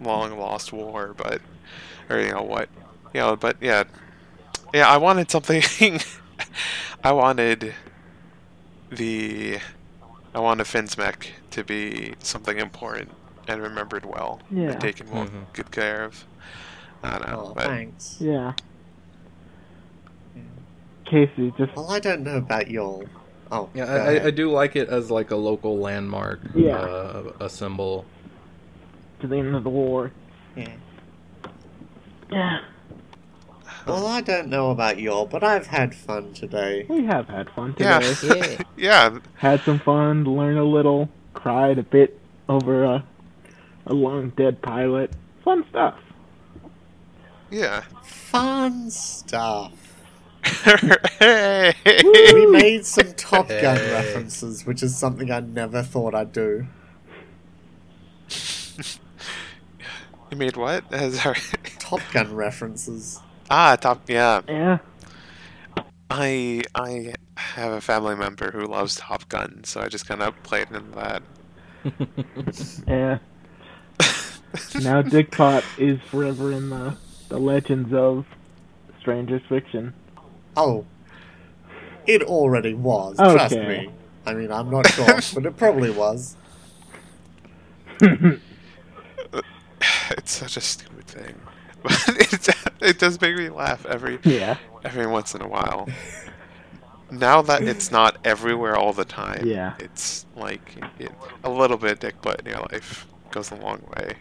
long 0.00 0.38
lost 0.38 0.72
war, 0.72 1.14
but, 1.16 1.40
or 2.08 2.18
you 2.20 2.32
know 2.32 2.42
what, 2.42 2.68
you 3.14 3.20
know, 3.20 3.36
but 3.36 3.56
yeah, 3.60 3.84
yeah, 4.74 4.88
I 4.88 4.96
wanted 4.96 5.30
something. 5.30 5.62
I 7.04 7.12
wanted 7.12 7.74
the, 8.90 9.58
I 10.34 10.40
wanted 10.40 10.66
Finn's 10.66 10.98
mech 10.98 11.32
to 11.50 11.64
be 11.64 12.14
something 12.20 12.58
important 12.58 13.10
and 13.50 13.62
remembered 13.62 14.04
well 14.06 14.40
Yeah. 14.50 14.70
and 14.72 14.80
taken 14.80 15.10
well, 15.10 15.26
Mhm. 15.26 15.52
good 15.52 15.70
care 15.70 16.04
of. 16.04 16.24
I 17.02 17.18
don't 17.18 17.28
know, 17.30 17.46
Oh, 17.50 17.54
but 17.54 17.64
thanks. 17.64 18.16
Yeah. 18.20 18.52
Casey, 21.04 21.52
just 21.58 21.74
Well, 21.74 21.90
I 21.90 21.98
don't 21.98 22.22
know 22.22 22.36
about 22.36 22.70
y'all. 22.70 23.04
Oh, 23.50 23.68
Yeah, 23.74 23.86
I, 23.86 23.96
I, 23.96 24.24
I 24.26 24.30
do 24.30 24.50
like 24.50 24.76
it 24.76 24.88
as 24.88 25.10
like 25.10 25.30
a 25.32 25.36
local 25.36 25.78
landmark. 25.78 26.40
Yeah. 26.54 26.76
Uh, 26.78 27.32
a 27.40 27.48
symbol. 27.48 28.04
to 29.20 29.26
the 29.26 29.36
end 29.36 29.54
of 29.54 29.64
the 29.64 29.70
war. 29.70 30.12
Yeah. 30.56 30.68
Yeah. 32.30 32.60
Well, 33.86 34.06
I 34.06 34.20
don't 34.20 34.48
know 34.48 34.70
about 34.70 34.98
y'all, 34.98 35.26
but 35.26 35.42
I've 35.42 35.66
had 35.66 35.94
fun 35.94 36.32
today. 36.32 36.86
We 36.88 37.04
have 37.06 37.28
had 37.28 37.50
fun 37.50 37.74
yeah, 37.78 37.98
today. 37.98 38.58
yeah, 38.76 39.18
had 39.36 39.60
some 39.62 39.78
fun, 39.80 40.24
learned 40.24 40.58
a 40.58 40.64
little, 40.64 41.08
cried 41.34 41.78
a 41.78 41.82
bit 41.82 42.18
over 42.48 42.84
a 42.84 43.04
a 43.90 43.94
long 43.94 44.30
dead 44.30 44.62
pilot. 44.62 45.10
Fun 45.44 45.64
stuff. 45.68 45.98
yeah. 47.50 47.82
Fun 48.02 48.90
stuff. 48.90 49.72
hey! 51.18 51.74
We 51.84 52.46
made 52.46 52.86
some 52.86 53.12
Top 53.14 53.48
Gun 53.48 53.76
references, 53.76 54.64
which 54.64 54.82
is 54.82 54.96
something 54.96 55.30
I 55.30 55.40
never 55.40 55.82
thought 55.82 56.14
I'd 56.14 56.32
do. 56.32 56.66
You 60.30 60.36
made 60.36 60.56
what? 60.56 60.84
Uh, 60.94 61.10
Sorry. 61.10 61.40
Top 61.80 62.00
Gun 62.12 62.32
references. 62.32 63.18
ah, 63.50 63.74
top. 63.74 64.08
Yeah, 64.08 64.42
Yeah. 64.46 64.78
I 66.08 66.62
I 66.76 67.14
have 67.36 67.72
a 67.72 67.80
family 67.80 68.14
member 68.14 68.52
who 68.52 68.64
loves 68.66 68.94
Top 68.94 69.28
Gun, 69.28 69.64
so 69.64 69.80
I 69.80 69.88
just 69.88 70.06
kind 70.06 70.22
of 70.22 70.40
played 70.44 70.68
in 70.70 70.88
that. 70.92 71.22
Yeah. 72.86 73.18
Now 74.82 75.02
Dick 75.02 75.30
Pot 75.30 75.64
is 75.78 76.00
forever 76.10 76.52
in 76.52 76.70
the 76.70 76.96
the 77.28 77.38
legends 77.38 77.92
of 77.92 78.26
Stranger's 79.00 79.42
Fiction. 79.48 79.94
Oh, 80.56 80.84
it 82.06 82.22
already 82.22 82.74
was. 82.74 83.16
Trust 83.16 83.54
me. 83.54 83.90
I 84.26 84.34
mean, 84.34 84.50
I'm 84.50 84.70
not 84.70 84.88
sure, 84.88 85.06
but 85.34 85.46
it 85.46 85.56
probably 85.56 85.90
was. 85.90 86.36
it's 88.00 88.40
such 90.32 90.56
a 90.56 90.60
stupid 90.60 91.06
thing, 91.06 91.34
but 91.82 91.92
it 92.08 92.48
it 92.80 92.98
does 92.98 93.20
make 93.20 93.36
me 93.36 93.48
laugh 93.48 93.86
every 93.86 94.18
yeah. 94.24 94.56
every 94.84 95.06
once 95.06 95.34
in 95.34 95.42
a 95.42 95.48
while. 95.48 95.88
Now 97.10 97.42
that 97.42 97.62
it's 97.62 97.90
not 97.90 98.18
everywhere 98.24 98.76
all 98.76 98.92
the 98.92 99.04
time, 99.04 99.44
Yeah. 99.44 99.74
it's 99.80 100.26
like 100.36 100.76
it, 100.98 101.10
a 101.42 101.50
little 101.50 101.76
bit 101.76 101.92
of 101.92 101.98
dick 101.98 102.22
butt 102.22 102.40
in 102.40 102.46
your 102.46 102.60
life 102.72 103.06
goes 103.32 103.50
a 103.50 103.56
long 103.56 103.82
way. 103.96 104.14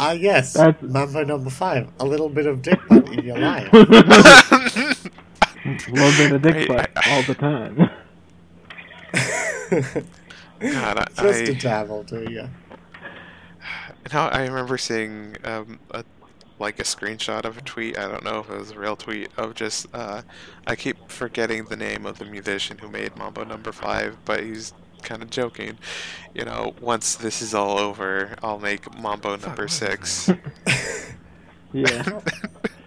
Ah, 0.00 0.12
yes. 0.12 0.52
That's- 0.52 0.80
Mambo 0.82 1.24
number 1.24 1.50
five. 1.50 1.88
A 1.98 2.04
little 2.06 2.28
bit 2.28 2.46
of 2.46 2.62
dick 2.62 2.78
butt 2.88 3.08
in 3.12 3.24
your 3.24 3.36
life. 3.38 3.68
A 3.72 3.76
little 5.90 6.12
bit 6.16 6.32
of 6.32 6.42
dick 6.42 6.54
Hey, 6.54 6.66
butt 6.66 6.90
I- 6.96 7.16
all 7.16 7.22
the 7.24 7.34
time. 7.34 7.90
God, 10.60 10.98
I, 10.98 11.04
Just 11.22 11.40
I, 11.42 11.44
a 11.44 11.54
dabble, 11.54 12.02
do 12.04 12.30
you? 12.30 12.48
Now 14.12 14.28
I 14.28 14.46
remember 14.46 14.78
seeing 14.78 15.36
um, 15.44 15.78
a 15.90 16.04
like 16.58 16.80
a 16.80 16.82
screenshot 16.82 17.44
of 17.44 17.58
a 17.58 17.60
tweet. 17.60 17.98
I 17.98 18.08
don't 18.08 18.24
know 18.24 18.40
if 18.40 18.50
it 18.50 18.58
was 18.58 18.70
a 18.72 18.78
real 18.78 18.96
tweet 18.96 19.28
of 19.36 19.54
just 19.54 19.86
uh, 19.92 20.22
I 20.66 20.74
keep 20.74 20.96
forgetting 21.10 21.66
the 21.66 21.76
name 21.76 22.06
of 22.06 22.18
the 22.18 22.24
musician 22.24 22.78
who 22.78 22.88
made 22.88 23.14
Mambo 23.16 23.44
Number 23.44 23.70
Five, 23.72 24.16
but 24.24 24.42
he's 24.42 24.72
kind 25.08 25.22
of 25.22 25.30
joking. 25.30 25.78
You 26.34 26.44
know, 26.44 26.74
once 26.80 27.16
this 27.16 27.40
is 27.40 27.54
all 27.54 27.78
over, 27.78 28.36
I'll 28.42 28.58
make 28.58 28.94
Mambo 29.00 29.36
Number 29.36 29.66
Six. 29.66 30.28
yeah. 31.72 32.02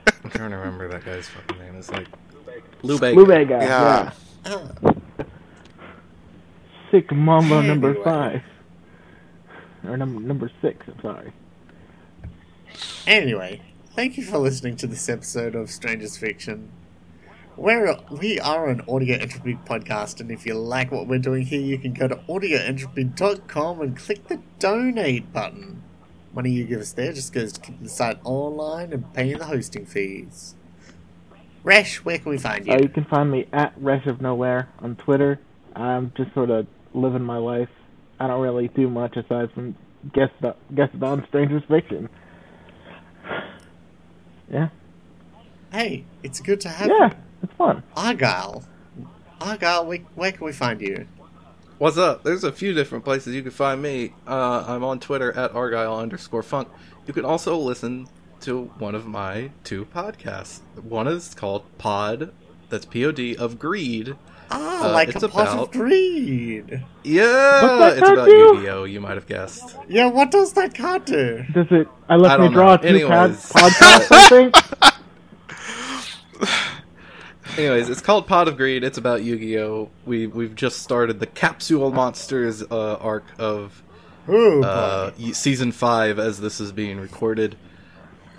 I'm 0.24 0.30
trying 0.30 0.52
to 0.52 0.58
remember 0.58 0.88
that 0.90 1.04
guy's 1.04 1.28
fucking 1.28 1.58
name. 1.58 1.76
It's 1.76 1.90
like 1.90 2.08
Lou 2.84 3.00
Bega. 3.00 3.46
Guy. 3.46 3.66
Yeah. 3.66 4.12
Yeah. 4.46 4.68
Ah, 4.86 4.94
Sick 6.92 7.12
Mambo 7.12 7.62
number 7.62 7.96
five. 8.04 8.44
Or 9.84 9.98
num- 9.98 10.28
number 10.28 10.52
six, 10.62 10.86
I'm 10.88 11.02
sorry. 11.02 11.34
Anyway, 13.08 13.62
thank 13.96 14.18
you 14.18 14.24
for 14.24 14.38
listening 14.38 14.76
to 14.78 14.88
this 14.88 15.10
episode 15.10 15.56
of 15.56 15.72
Strangers 15.72 16.18
Fiction. 16.18 16.70
We're, 17.62 17.96
we 18.10 18.40
are 18.40 18.70
an 18.70 18.82
audio 18.90 19.20
entropy 19.20 19.54
podcast, 19.54 20.20
and 20.20 20.32
if 20.32 20.48
you 20.48 20.56
like 20.56 20.92
what 20.92 21.06
we're 21.06 21.20
doing 21.20 21.46
here, 21.46 21.62
you 21.62 21.78
can 21.78 21.94
go 21.94 22.08
to 22.08 22.16
audioentropy.com 22.16 23.82
and 23.82 23.96
click 23.96 24.28
the 24.30 24.42
donate 24.58 25.32
button. 25.32 25.84
Money 26.34 26.50
you 26.50 26.64
give 26.64 26.82
us 26.82 26.92
there 26.94 27.14
just 27.14 27.32
goes 27.34 27.54
to 27.54 27.62
keeping 27.62 27.84
the 27.84 27.90
site 27.90 28.18
online 28.24 28.92
and 28.92 29.14
paying 29.14 29.38
the 29.38 29.46
hosting 29.46 29.86
fees. 29.86 30.56
Resh, 31.64 32.04
where 32.04 32.18
can 32.18 32.32
we 32.32 32.40
find 32.40 32.66
you? 32.66 32.74
Uh, 32.74 32.80
you 32.82 32.90
can 32.90 33.06
find 33.06 33.30
me 33.30 33.46
at 33.54 33.74
Resh 33.78 34.08
of 34.08 34.22
Nowhere 34.22 34.68
on 34.80 34.96
Twitter. 34.96 35.40
I'm 35.76 36.12
just 36.18 36.34
sort 36.34 36.50
of 36.50 36.66
living 36.96 37.22
my 37.22 37.38
life. 37.38 37.70
I 38.20 38.26
don't 38.26 38.42
really 38.42 38.70
do 38.70 38.90
much 38.90 39.18
aside 39.18 39.52
from 39.54 39.76
guest 40.12 40.34
guest 40.74 40.94
on 41.00 41.28
Stranger's 41.28 41.64
Fiction. 41.68 42.10
Yeah, 44.52 44.68
Hey, 45.72 46.04
it's 46.22 46.42
good 46.42 46.60
to 46.62 46.70
have 46.70 46.90
yeah, 46.90 47.12
you. 47.12 47.16
It's 47.70 47.80
fun. 47.80 47.84
Argyle. 47.96 48.64
Argyle, 49.40 49.86
where, 49.86 49.98
where 50.16 50.32
can 50.32 50.46
we 50.46 50.52
find 50.54 50.82
you? 50.82 51.08
What's 51.78 51.98
up? 51.98 52.24
There's 52.24 52.44
a 52.44 52.52
few 52.52 52.74
different 52.74 53.04
places 53.04 53.34
you 53.34 53.42
can 53.42 53.52
find 53.52 53.82
me. 53.82 54.14
Uh, 54.28 54.64
I'm 54.68 54.84
on 54.84 55.00
Twitter 55.00 55.32
at 55.34 55.52
argyle 55.56 55.98
underscore 55.98 56.44
funk. 56.44 56.68
You 57.08 57.14
can 57.14 57.26
also 57.26 57.58
listen 57.58 58.08
to 58.42 58.66
one 58.78 58.94
of 58.94 59.08
my 59.08 59.50
two 59.64 59.86
podcasts. 59.86 60.60
One 60.82 61.08
is 61.08 61.34
called 61.34 61.64
Pod, 61.80 62.32
that's 62.70 62.86
P 62.86 63.04
O 63.06 63.12
D, 63.12 63.36
of 63.36 63.58
Greed. 63.58 64.16
Ah, 64.52 64.90
Uh, 64.90 64.92
like 64.94 65.10
it's 65.10 65.24
a 65.24 65.30
pot 65.30 65.48
about- 65.48 65.60
of 65.60 65.72
greed. 65.72 66.84
Yeah, 67.04 67.90
it's 67.94 67.98
about 68.02 68.26
do? 68.26 68.32
Yu-Gi-Oh. 68.32 68.84
You 68.84 69.00
might 69.00 69.14
have 69.16 69.26
guessed. 69.26 69.76
Yeah, 69.88 70.08
what 70.08 70.30
does 70.30 70.54
that 70.54 70.76
card 70.76 71.06
do? 71.06 71.44
Does 71.54 71.68
it? 71.72 71.88
I 72.10 72.16
let 72.18 72.40
I 72.40 72.48
me 72.48 72.54
draw 72.54 72.76
know. 72.76 72.78
two 72.78 73.08
pod, 73.08 73.30
Anyways. 73.32 73.52
podcasts. 73.54 74.12
I 74.12 74.30
think. 74.30 74.56
Anyways, 77.62 77.90
it's 77.90 78.02
called 78.02 78.26
Pot 78.26 78.48
of 78.48 78.58
Greed. 78.58 78.84
It's 78.84 78.98
about 78.98 79.22
Yu-Gi-Oh. 79.24 79.92
We 80.08 80.26
we've 80.26 80.56
just 80.56 80.80
started 80.82 81.20
the 81.20 81.28
Capsule 81.28 81.92
Monsters 81.92 82.64
uh, 82.64 82.96
arc 82.96 83.24
of 83.38 83.84
Ooh, 84.28 84.64
uh, 84.64 85.12
season 85.34 85.72
five 85.72 86.18
as 86.18 86.40
this 86.42 86.60
is 86.60 86.72
being 86.72 87.00
recorded. 87.00 87.56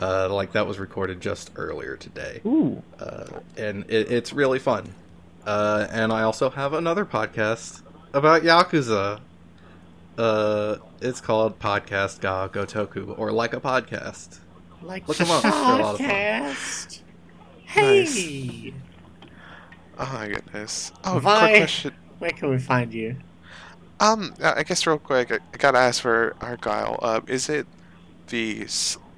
Uh, 0.01 0.29
like 0.29 0.51
that 0.53 0.67
was 0.67 0.81
recorded 0.81 1.21
just 1.21 1.53
earlier 1.55 1.97
today, 1.97 2.41
Ooh, 2.45 2.83
uh, 2.99 3.27
and 3.57 3.85
it, 3.89 4.11
it's 4.11 4.33
really 4.33 4.59
fun. 4.59 4.93
Uh, 5.47 5.87
and 5.93 6.13
I 6.13 6.23
also 6.23 6.51
have 6.51 6.73
another 6.73 7.05
podcast 7.05 7.83
about 8.13 8.43
Yakuza. 8.43 9.21
Uh, 10.19 10.77
it's 11.01 11.21
called 11.21 11.61
Podcast 11.61 12.21
Ga 12.21 12.49
Gotoku, 12.49 13.17
or 13.17 13.31
like 13.31 13.55
a 13.55 13.61
podcast. 13.61 14.41
like 14.83 15.07
look 15.07 15.21
'em 15.21 15.31
up. 15.31 15.43
They're 15.45 15.53
a 15.53 15.55
lot 15.55 15.81
of 15.95 15.99
fun. 15.99 16.09
podcast. 16.11 16.99
Hey, 17.67 18.01
Nice. 18.01 18.75
Oh 19.99 20.11
my 20.13 20.29
goodness. 20.29 20.93
Oh, 21.05 21.19
Vi- 21.19 21.39
quick 21.49 21.57
question. 21.61 21.95
where 22.19 22.31
can 22.31 22.51
we 22.51 22.59
find 22.59 22.93
you? 22.93 23.17
Um, 24.01 24.35
I 24.43 24.61
I 24.61 24.63
guess 24.63 24.87
real 24.87 24.99
quick, 24.99 25.31
I, 25.31 25.37
I 25.53 25.57
gotta 25.59 25.79
ask 25.79 26.01
for 26.03 26.35
Argyle. 26.41 26.99
Uh, 27.03 27.21
is 27.27 27.49
it 27.49 27.67
the 28.29 28.67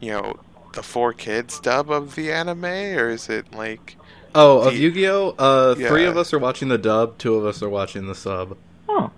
you 0.01 0.11
know 0.11 0.37
the 0.75 0.83
four 0.83 1.13
kids 1.13 1.61
dub 1.61 1.91
of 1.91 2.15
the 2.17 2.33
anime, 2.33 2.65
or 2.65 3.09
is 3.11 3.29
it 3.29 3.53
like 3.55 3.97
Oh, 4.37 4.63
of 4.63 4.77
Yu-Gi-Oh! 4.77 5.37
Uh, 5.39 5.75
three 5.77 6.05
of 6.07 6.17
us 6.17 6.33
are 6.35 6.41
watching 6.41 6.67
the 6.69 6.77
dub, 6.77 7.19
two 7.19 7.37
of 7.37 7.47
us 7.47 7.63
are 7.63 7.69
watching 7.69 8.09
the 8.09 8.17
sub. 8.17 8.57
oh, 8.89 9.13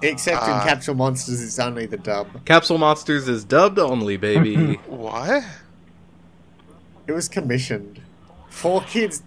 Except 0.00 0.44
in 0.44 0.50
Uh, 0.52 0.62
Capsule 0.64 0.94
Monsters, 0.94 1.42
it's 1.42 1.58
only 1.58 1.86
the 1.86 1.96
dub. 1.96 2.28
Capsule 2.44 2.78
Monsters 2.78 3.26
is 3.28 3.44
dubbed 3.44 3.80
only, 3.80 4.16
baby. 4.16 4.74
What? 4.86 5.42
It 7.08 7.12
was 7.12 7.28
commissioned. 7.28 8.00
Four 8.48 8.82
kids 8.82 9.24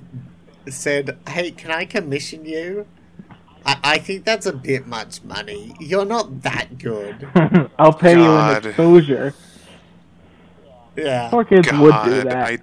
said, 0.70 1.18
"Hey, 1.28 1.52
can 1.52 1.72
I 1.72 1.86
commission 1.86 2.46
you?" 2.46 2.86
I, 3.66 3.78
I 3.84 3.98
think 3.98 4.26
that's 4.26 4.46
a 4.46 4.54
bit 4.54 4.88
much 4.88 5.24
money. 5.24 5.76
You're 5.80 6.06
not 6.06 6.42
that 6.44 6.78
good. 6.78 7.28
I'll 7.80 7.94
pay 7.94 8.16
God. 8.16 8.24
you 8.24 8.58
an 8.58 8.68
exposure. 8.68 9.34
Yeah. 10.96 11.30
Poor 11.30 11.44
kids 11.44 11.72
would 11.72 11.96
do 12.06 12.24
that. 12.24 12.36
I, 12.36 12.60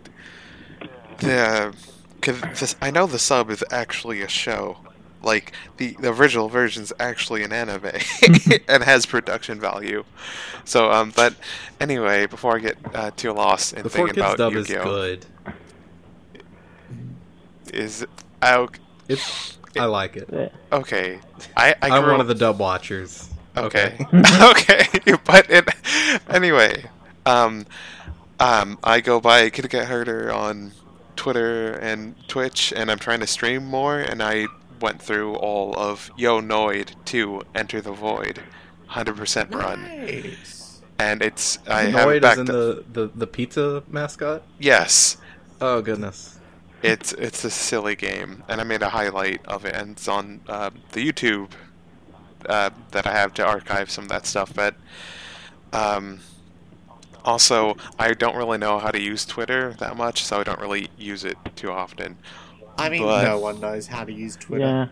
the, 1.19 1.75
cause 2.21 2.41
this, 2.59 2.77
I 2.81 2.91
know 2.91 3.07
the 3.07 3.19
sub 3.19 3.51
is 3.51 3.65
actually 3.71 4.23
a 4.23 4.29
show. 4.29 4.79
Like 5.23 5.53
the, 5.77 5.97
the 6.01 6.13
original 6.13 6.49
version's 6.49 6.95
actually 6.99 7.43
an 7.43 7.53
anime 7.53 7.91
and 8.69 8.83
has 8.83 9.05
production 9.05 9.61
value. 9.61 10.05
So, 10.65 10.91
um, 10.91 11.13
but 11.15 11.35
anyway, 11.79 12.27
before 12.27 12.57
I 12.57 12.61
get 12.61 12.79
uh, 12.95 13.11
too 13.11 13.33
lost 13.33 13.75
in 13.75 13.83
the 13.83 13.91
Four 13.91 14.07
thinking 14.07 14.23
Kids 14.23 14.35
about 14.35 14.39
dub 14.39 14.55
is 14.55 14.71
Yu-Gi-Oh, 14.71 15.19
good. 17.71 17.81
is 17.81 18.07
out. 18.43 18.79
It's 19.09 19.59
I 19.79 19.85
like 19.87 20.17
it. 20.17 20.29
Yeah. 20.33 20.49
Okay, 20.73 21.21
I 21.57 21.75
I 21.83 21.91
I'm 21.91 22.03
one 22.03 22.15
up- 22.15 22.21
of 22.21 22.29
the 22.29 22.35
dub 22.35 22.59
watchers. 22.59 23.29
Okay. 23.57 23.97
okay. 24.43 24.87
But 25.25 25.51
it, 25.51 25.69
anyway, 26.29 26.85
um, 27.27 27.67
um, 28.39 28.79
I 28.85 29.01
go 29.01 29.21
by 29.21 29.51
Kitty 29.51 29.69
Cat 29.69 29.87
Herder 29.89 30.33
on 30.33 30.73
Twitter 31.17 31.73
and 31.75 32.15
Twitch, 32.29 32.73
and 32.75 32.91
I'm 32.91 32.99
trying 32.99 33.21
to 33.21 33.27
stream 33.27 33.65
more, 33.67 33.99
and 33.99 34.23
I 34.23 34.47
went 34.81 35.03
through 35.03 35.35
all 35.37 35.77
of 35.77 36.11
Yo 36.17 36.41
Noid 36.41 36.95
to 37.07 37.43
Enter 37.55 37.81
the 37.81 37.93
Void, 37.93 38.41
100% 38.91 39.55
run, 39.55 39.83
Nice. 39.83 40.81
and 40.99 41.21
it's 41.23 41.59
I 41.69 41.83
have 41.83 42.07
Noid 42.09 42.17
it 42.17 42.17
is 42.17 42.23
back. 42.23 42.39
in 42.39 42.45
the, 42.47 42.85
the 42.93 43.11
the 43.15 43.27
pizza 43.27 43.83
mascot. 43.89 44.43
yes, 44.59 45.17
Oh 45.61 45.83
goodness. 45.83 46.39
It's 46.83 47.13
it's 47.13 47.45
a 47.45 47.51
silly 47.51 47.95
game, 47.97 48.43
and 48.49 48.61
I 48.61 48.65
made 48.65 48.83
a 48.83 48.89
highlight 48.91 49.45
of 49.47 49.65
it, 49.65 49.75
and 49.75 49.93
it's 49.93 50.09
on 50.09 50.41
uh, 50.49 50.71
the 50.93 51.11
YouTube 51.13 51.51
uh, 52.47 52.71
that 52.93 53.07
I 53.07 53.13
have 53.13 53.35
to 53.35 53.47
archive 53.47 53.91
some 53.91 54.05
of 54.05 54.11
that 54.11 54.27
stuff. 54.27 54.53
But 54.55 54.75
um, 55.73 56.21
also, 57.25 57.77
I 57.99 58.13
don't 58.15 58.37
really 58.37 58.59
know 58.59 58.79
how 58.79 58.91
to 58.91 59.01
use 59.01 59.25
Twitter 59.27 59.75
that 59.79 59.97
much, 59.97 60.25
so 60.25 60.41
I 60.41 60.45
don't 60.45 60.61
really 60.61 60.89
use 60.97 61.25
it 61.25 61.37
too 61.57 61.71
often. 61.71 62.17
I 62.79 62.89
mean, 62.89 63.03
But- 63.03 63.25
no 63.25 63.39
one 63.39 63.61
knows 63.61 63.87
how 63.89 64.05
to 64.05 64.13
use 64.13 64.37
Twitter. 64.37 64.65
Yeah. 64.65 64.87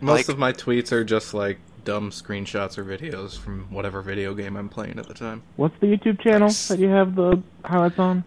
Most 0.00 0.16
Like- 0.16 0.28
of 0.28 0.38
my 0.38 0.52
tweets 0.52 0.92
are 0.92 1.04
just 1.04 1.34
like 1.34 1.58
dumb 1.84 2.10
screenshots 2.10 2.78
or 2.78 2.84
videos 2.84 3.36
from 3.38 3.66
whatever 3.70 4.00
video 4.02 4.34
game 4.34 4.56
I'm 4.56 4.68
playing 4.68 4.98
at 4.98 5.08
the 5.08 5.14
time. 5.14 5.42
What's 5.56 5.74
the 5.80 5.86
YouTube 5.86 6.20
channel 6.20 6.48
Nice. 6.48 6.68
that 6.68 6.78
you 6.78 6.88
have 6.88 7.14
the 7.16 7.42
highlights 7.64 7.98
on? 7.98 8.24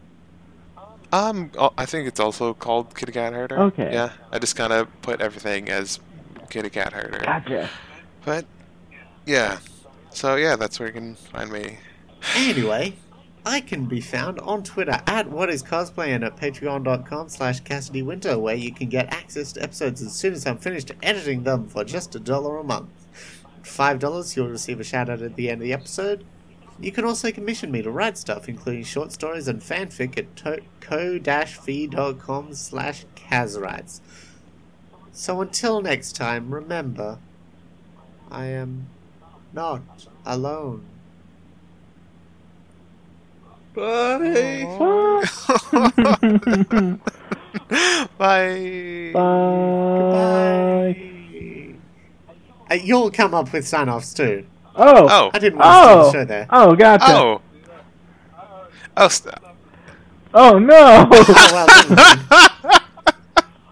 Um, 1.13 1.51
oh, 1.57 1.73
I 1.77 1.85
think 1.85 2.07
it's 2.07 2.19
also 2.19 2.53
called 2.53 2.95
Kitty 2.95 3.11
Cat 3.11 3.33
Herder. 3.33 3.59
Okay. 3.59 3.91
Yeah, 3.93 4.11
I 4.31 4.39
just 4.39 4.55
kind 4.55 4.71
of 4.71 4.87
put 5.01 5.19
everything 5.19 5.69
as 5.69 5.99
Kitty 6.49 6.69
Cat 6.69 6.93
Herder. 6.93 7.19
Gotcha. 7.19 7.69
But 8.23 8.45
yeah, 9.25 9.59
so 10.11 10.35
yeah, 10.35 10.55
that's 10.55 10.79
where 10.79 10.87
you 10.87 10.93
can 10.93 11.15
find 11.15 11.51
me. 11.51 11.79
Anyway, 12.35 12.95
I 13.45 13.61
can 13.61 13.85
be 13.85 13.99
found 13.99 14.39
on 14.39 14.63
Twitter 14.63 15.01
at 15.07 15.29
what 15.29 15.49
is 15.49 15.63
cosplay 15.63 16.09
and 16.09 16.23
at 16.23 16.37
patreon.com 16.37 17.29
slash 17.29 17.59
Cassidy 17.61 18.03
Winter, 18.03 18.37
where 18.37 18.55
you 18.55 18.71
can 18.71 18.87
get 18.87 19.11
access 19.11 19.51
to 19.53 19.63
episodes 19.63 20.01
as 20.01 20.13
soon 20.13 20.33
as 20.33 20.45
I'm 20.45 20.57
finished 20.57 20.91
editing 21.01 21.43
them 21.43 21.67
for 21.67 21.83
just 21.83 22.15
a 22.15 22.19
dollar 22.19 22.57
a 22.57 22.63
month. 22.63 22.89
Five 23.63 23.99
dollars, 23.99 24.35
you'll 24.35 24.47
receive 24.47 24.79
a 24.79 24.83
shout 24.83 25.09
out 25.09 25.21
at 25.21 25.35
the 25.35 25.49
end 25.49 25.61
of 25.61 25.65
the 25.65 25.73
episode. 25.73 26.23
You 26.81 26.91
can 26.91 27.05
also 27.05 27.31
commission 27.31 27.71
me 27.71 27.81
to 27.83 27.91
write 27.91 28.17
stuff, 28.17 28.49
including 28.49 28.83
short 28.83 29.11
stories 29.11 29.47
and 29.47 29.61
fanfic 29.61 30.17
at 30.17 30.35
to- 30.37 30.61
ko-fi.com 30.79 32.53
slash 32.55 33.05
caswrites. 33.15 34.01
So 35.11 35.41
until 35.41 35.81
next 35.81 36.15
time, 36.15 36.53
remember, 36.53 37.19
I 38.31 38.45
am 38.45 38.87
not 39.53 40.07
alone. 40.25 40.85
Buddy. 43.73 44.63
Bye. 48.17 49.11
Bye. 49.13 51.07
Uh, 52.71 52.75
you'll 52.75 53.11
come 53.11 53.33
up 53.33 53.51
with 53.51 53.67
sign 53.67 53.89
offs 53.89 54.13
too. 54.13 54.45
Oh. 54.75 55.07
Oh. 55.09 55.31
I 55.33 55.39
didn't 55.39 55.59
want 55.59 55.65
to 55.65 55.69
Oh. 55.69 56.09
steal 56.09 56.11
the 56.11 56.11
show 56.11 56.25
there. 56.25 56.47
Oh, 56.49 56.75
gotcha. 56.75 57.05
Oh. 57.07 57.41
Oh. 58.97 59.07
St- 59.07 59.35
Oh 60.33 60.57
no. 60.59 61.07
Well, 61.11 61.67
never 61.89 61.95
mind. 61.95 62.21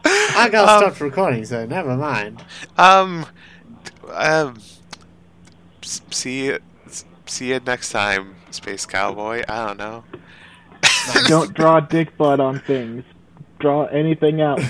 I 0.06 0.50
got 0.52 0.68
Um, 0.70 0.80
stopped 0.82 1.02
recording, 1.02 1.46
so 1.46 1.66
never 1.66 1.96
mind. 1.96 2.44
um. 2.78 3.26
Um. 4.14 4.58
See 5.82 6.46
you. 6.48 6.60
See 7.26 7.50
you 7.50 7.60
next 7.66 7.92
time, 7.92 8.36
Space 8.52 8.86
Cowboy. 8.86 9.44
I 9.48 9.68
don't 9.68 9.78
know. 9.78 10.04
Don't 11.28 11.54
draw 11.60 11.80
dick 11.80 12.18
butt 12.18 12.40
on 12.40 12.60
things. 12.60 13.04
Draw 13.60 13.86
anything 13.86 14.42
else. 14.42 14.66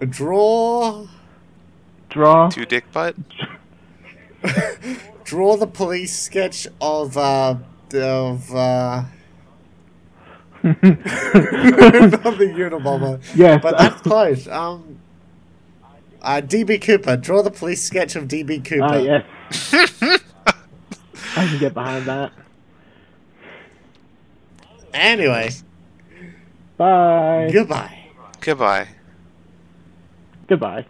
Draw, 0.00 1.06
Draw. 2.10 2.50
Two 2.50 2.66
dick 2.66 2.90
butt. 2.92 3.16
draw 5.24 5.56
the 5.56 5.66
police 5.66 6.18
sketch 6.18 6.66
of 6.80 7.16
uh 7.16 7.56
of 7.94 8.54
uh 8.54 9.04
not 10.64 10.82
the 10.82 12.52
Unabomber, 12.56 13.20
yes. 13.36 13.62
but 13.62 13.78
that's 13.78 14.00
close. 14.02 14.48
Um, 14.48 14.98
uh, 16.22 16.40
DB 16.40 16.80
Cooper, 16.82 17.16
draw 17.16 17.42
the 17.42 17.50
police 17.52 17.82
sketch 17.82 18.16
of 18.16 18.24
DB 18.24 18.64
Cooper. 18.64 18.84
Ah, 18.84 18.96
yes. 18.96 19.72
I 21.36 21.46
can 21.46 21.58
get 21.58 21.74
behind 21.74 22.06
that. 22.06 22.32
Anyway, 24.92 25.50
Bye. 26.76 27.50
goodbye. 27.52 27.98
Goodbye. 28.40 28.88
Goodbye. 30.48 30.86